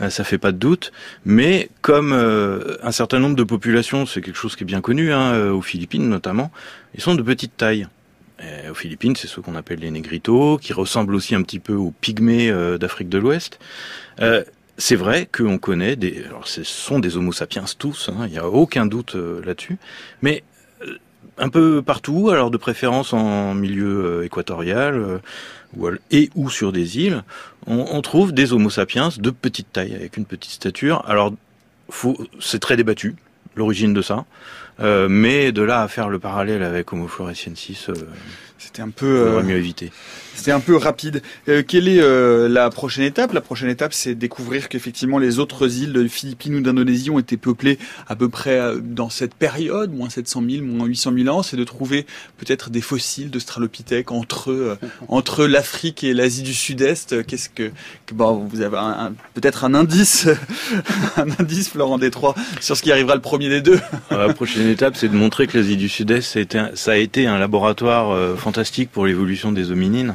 euh, 0.00 0.10
ça 0.10 0.24
fait 0.24 0.38
pas 0.38 0.52
de 0.52 0.58
doute, 0.58 0.92
mais 1.24 1.68
comme 1.82 2.12
un 2.12 2.92
certain 2.92 3.18
nombre 3.18 3.36
de 3.36 3.44
populations, 3.44 4.06
c'est 4.06 4.20
quelque 4.20 4.38
chose 4.38 4.56
qui 4.56 4.64
est 4.64 4.66
bien 4.66 4.80
connu, 4.80 5.12
hein, 5.12 5.50
aux 5.50 5.62
Philippines 5.62 6.08
notamment, 6.08 6.50
ils 6.94 7.00
sont 7.00 7.14
de 7.14 7.22
petite 7.22 7.56
taille. 7.56 7.86
aux 8.70 8.74
Philippines, 8.74 9.16
c'est 9.16 9.28
ceux 9.28 9.42
qu'on 9.42 9.54
appelle 9.54 9.80
les 9.80 9.90
négritos, 9.90 10.58
qui 10.58 10.72
ressemblent 10.72 11.14
aussi 11.14 11.34
un 11.34 11.42
petit 11.42 11.60
peu 11.60 11.74
aux 11.74 11.92
pygmées 12.00 12.52
d'Afrique 12.78 13.08
de 13.08 13.18
l'Ouest. 13.18 13.58
Euh, 14.20 14.44
c'est 14.78 14.96
vrai 14.96 15.26
qu'on 15.30 15.58
connaît 15.58 15.96
des, 15.96 16.24
alors 16.24 16.46
ce 16.46 16.62
sont 16.62 16.98
des 16.98 17.16
Homo 17.16 17.32
sapiens 17.32 17.64
tous, 17.78 18.10
hein, 18.10 18.26
il 18.26 18.32
n'y 18.32 18.38
a 18.38 18.46
aucun 18.48 18.86
doute 18.86 19.14
euh, 19.16 19.42
là-dessus, 19.44 19.78
mais 20.22 20.44
euh, 20.82 20.96
un 21.38 21.48
peu 21.48 21.82
partout, 21.82 22.30
alors 22.30 22.50
de 22.50 22.56
préférence 22.56 23.12
en 23.12 23.54
milieu 23.54 24.04
euh, 24.04 24.24
équatorial 24.24 25.20
ou, 25.76 25.88
et 26.10 26.30
ou 26.34 26.50
sur 26.50 26.72
des 26.72 26.98
îles, 26.98 27.22
on, 27.66 27.86
on, 27.90 28.02
trouve 28.02 28.32
des 28.32 28.52
Homo 28.52 28.70
sapiens 28.70 29.10
de 29.16 29.30
petite 29.30 29.72
taille, 29.72 29.94
avec 29.94 30.16
une 30.16 30.24
petite 30.24 30.52
stature. 30.52 31.04
Alors, 31.06 31.32
c'est 32.40 32.58
très 32.58 32.76
débattu 32.76 33.16
l'origine 33.54 33.94
de 33.94 34.02
ça, 34.02 34.24
mais 34.78 35.52
de 35.52 35.62
là 35.62 35.82
à 35.82 35.88
faire 35.88 36.08
le 36.08 36.18
parallèle 36.18 36.62
avec 36.62 36.92
Homo 36.92 37.08
floresiensis, 37.08 37.88
c'était 38.58 38.82
un 38.82 38.90
peu 38.90 39.42
mieux 39.42 39.56
éviter. 39.56 39.90
C'était 40.36 40.52
un 40.52 40.60
peu 40.60 40.76
rapide. 40.76 41.22
Euh, 41.48 41.62
quelle 41.66 41.88
est 41.88 42.00
euh, 42.00 42.46
la 42.46 42.68
prochaine 42.68 43.04
étape? 43.04 43.32
La 43.32 43.40
prochaine 43.40 43.70
étape, 43.70 43.94
c'est 43.94 44.14
découvrir 44.14 44.68
qu'effectivement 44.68 45.18
les 45.18 45.38
autres 45.38 45.78
îles 45.78 45.94
de 45.94 46.06
Philippines 46.06 46.54
ou 46.56 46.60
d'Indonésie 46.60 47.10
ont 47.10 47.18
été 47.18 47.38
peuplées 47.38 47.78
à 48.06 48.14
peu 48.16 48.28
près 48.28 48.58
euh, 48.58 48.78
dans 48.80 49.08
cette 49.08 49.34
période, 49.34 49.92
moins 49.94 50.10
700 50.10 50.42
000, 50.48 50.64
moins 50.64 50.86
800 50.86 51.12
000 51.16 51.36
ans. 51.36 51.42
C'est 51.42 51.56
de 51.56 51.64
trouver 51.64 52.06
peut-être 52.36 52.68
des 52.68 52.82
fossiles 52.82 53.30
de 53.30 53.38
Stralopithèque 53.38 54.12
entre 54.12 54.52
euh, 54.52 54.78
entre 55.08 55.46
l'Afrique 55.46 56.04
et 56.04 56.12
l'Asie 56.12 56.42
du 56.42 56.54
Sud-Est. 56.54 57.26
Qu'est-ce 57.26 57.48
que, 57.48 57.70
que 58.04 58.14
bon, 58.14 58.46
vous 58.48 58.60
avez 58.60 58.76
peut-être 59.32 59.64
un 59.64 59.74
indice, 59.74 60.28
un 61.16 61.28
indice, 61.40 61.70
Florent 61.70 61.98
Détroit, 61.98 62.34
sur 62.60 62.76
ce 62.76 62.82
qui 62.82 62.92
arrivera 62.92 63.14
le 63.14 63.22
premier 63.22 63.48
des 63.48 63.62
deux? 63.62 63.80
la 64.10 64.32
prochaine 64.34 64.68
étape, 64.68 64.96
c'est 64.96 65.08
de 65.08 65.16
montrer 65.16 65.46
que 65.46 65.56
l'Asie 65.56 65.76
du 65.76 65.88
Sud-Est, 65.88 66.38
ça 66.74 66.92
a 66.92 66.96
été 66.96 67.26
un 67.26 67.38
laboratoire 67.38 68.36
fantastique 68.46 68.92
pour 68.92 69.06
l'évolution 69.06 69.50
des 69.50 69.72
hominines. 69.72 70.14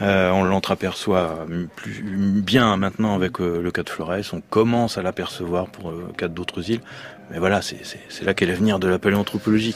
Euh, 0.00 0.30
on 0.30 0.44
l'entreaperçoit 0.44 1.44
plus 1.74 2.02
bien 2.02 2.76
maintenant 2.76 3.16
avec 3.16 3.40
euh, 3.40 3.60
le 3.60 3.70
cas 3.72 3.82
de 3.82 3.90
Flores. 3.90 4.32
On 4.32 4.40
commence 4.40 4.96
à 4.96 5.02
l'apercevoir 5.02 5.66
pour 5.66 5.90
le 5.90 6.12
cas 6.16 6.28
d'autres 6.28 6.70
îles. 6.70 6.82
Mais 7.30 7.38
voilà, 7.38 7.62
c'est 7.62 8.24
là 8.24 8.34
qu'est 8.34 8.46
l'avenir 8.46 8.78
de 8.78 8.88
la 8.88 8.98
paléanthropologie. 8.98 9.74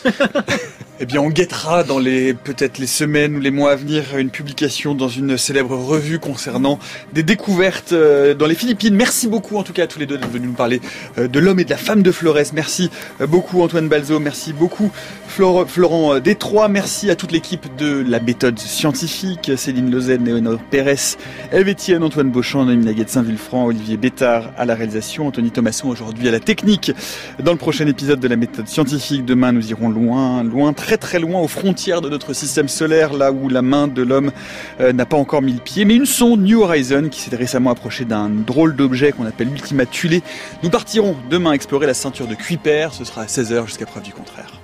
eh 1.01 1.07
bien, 1.07 1.21
on 1.21 1.31
guettera 1.31 1.85
dans 1.85 1.99
les 1.99 2.35
peut-être 2.35 2.79
les 2.79 2.87
semaines 2.87 3.37
ou 3.37 3.41
les 3.41 3.51
mois 3.51 3.73
à 3.73 3.77
venir 3.77 4.17
une 4.17 4.31
publication 4.31 4.95
dans 4.95 5.09
une 5.09 5.39
célèbre 5.39 5.77
revue 5.77 6.19
concernant 6.19 6.79
des 7.13 7.23
découvertes 7.23 7.93
euh, 7.93 8.35
dans 8.35 8.47
les 8.47 8.55
Philippines. 8.55 8.95
Merci 8.95 9.29
beaucoup 9.29 9.57
en 9.57 9.63
tout 9.63 9.73
cas 9.73 9.85
à 9.85 9.87
tous 9.87 9.99
les 9.99 10.07
deux 10.07 10.19
d'être 10.19 10.31
venus 10.31 10.49
nous 10.49 10.55
parler 10.55 10.81
euh, 11.17 11.29
de 11.29 11.39
l'homme 11.39 11.61
et 11.61 11.65
de 11.65 11.71
la 11.71 11.77
femme 11.77 12.03
de 12.03 12.11
Flores. 12.11 12.53
Merci 12.53 12.91
euh, 13.21 13.27
beaucoup 13.27 13.63
Antoine 13.63 13.89
Balzo, 13.89 14.19
merci 14.19 14.53
beaucoup 14.53 14.91
Florent 15.29 16.19
Détroit, 16.19 16.69
merci 16.69 17.11
à 17.11 17.17
toute 17.17 17.31
l'équipe 17.31 17.77
de 17.77 18.05
la 18.07 18.19
méthode 18.19 18.59
scientifique, 18.59 19.53
Céline 19.57 19.89
Lozen, 19.91 20.25
Léonore 20.25 20.59
Pérez, 20.71 21.17
Helvétienne, 21.53 22.03
Antoine 22.03 22.31
Beauchamp, 22.31 22.65
Naïm 22.65 22.85
Naguet 22.85 23.05
de 23.05 23.11
Saint-Vulfranc, 23.11 23.67
Olivier 23.67 23.97
Bétard 23.97 24.51
à 24.57 24.65
la 24.65 24.75
réalisation, 24.75 25.29
Anthony 25.29 25.53
Thomasson 25.53 25.89
aujourd'hui 25.89 26.27
à 26.27 26.33
la 26.33 26.41
technique. 26.41 26.93
Dans 27.43 27.53
le 27.53 27.59
prochain 27.59 27.87
épisode 27.87 28.19
de 28.19 28.27
la 28.27 28.35
méthode 28.35 28.67
scientifique, 28.67 29.25
demain 29.25 29.53
nous 29.53 29.71
irons 29.71 29.89
loin, 29.89 30.43
loin, 30.43 30.73
très 30.73 30.97
très 30.97 31.21
loin 31.21 31.41
aux 31.41 31.47
frontières 31.47 32.01
de 32.01 32.09
notre 32.09 32.33
système 32.33 32.67
solaire, 32.67 33.13
là 33.13 33.31
où 33.31 33.49
la 33.49 33.63
main 33.63 33.87
de 33.87 34.03
l'homme 34.03 34.33
euh, 34.81 34.93
n'a 34.93 35.07
pas 35.07 35.17
encore 35.17 35.41
mis 35.41 35.53
le 35.53 35.61
pied. 35.61 35.85
Mais 35.85 35.95
une 35.95 36.05
sonde 36.05 36.43
New 36.43 36.63
Horizon 36.63 37.09
qui 37.09 37.21
s'est 37.21 37.37
récemment 37.37 37.71
approchée 37.71 38.05
d'un 38.05 38.29
drôle 38.29 38.75
d'objet 38.75 39.13
qu'on 39.13 39.25
appelle 39.25 39.51
l'Ultima 39.51 39.87
Thule. 39.87 40.21
Nous 40.65 40.71
partirons 40.71 41.15
demain 41.31 41.53
explorer 41.53 41.87
la 41.87 41.95
ceinture 41.95 42.27
de 42.27 42.35
Kuiper, 42.35 42.89
ce 42.91 43.05
sera 43.05 43.23
à 43.23 43.27
16h 43.27 43.67
jusqu'à 43.67 43.87
preuve 43.87 44.03
du 44.03 44.13
contraire. 44.13 44.58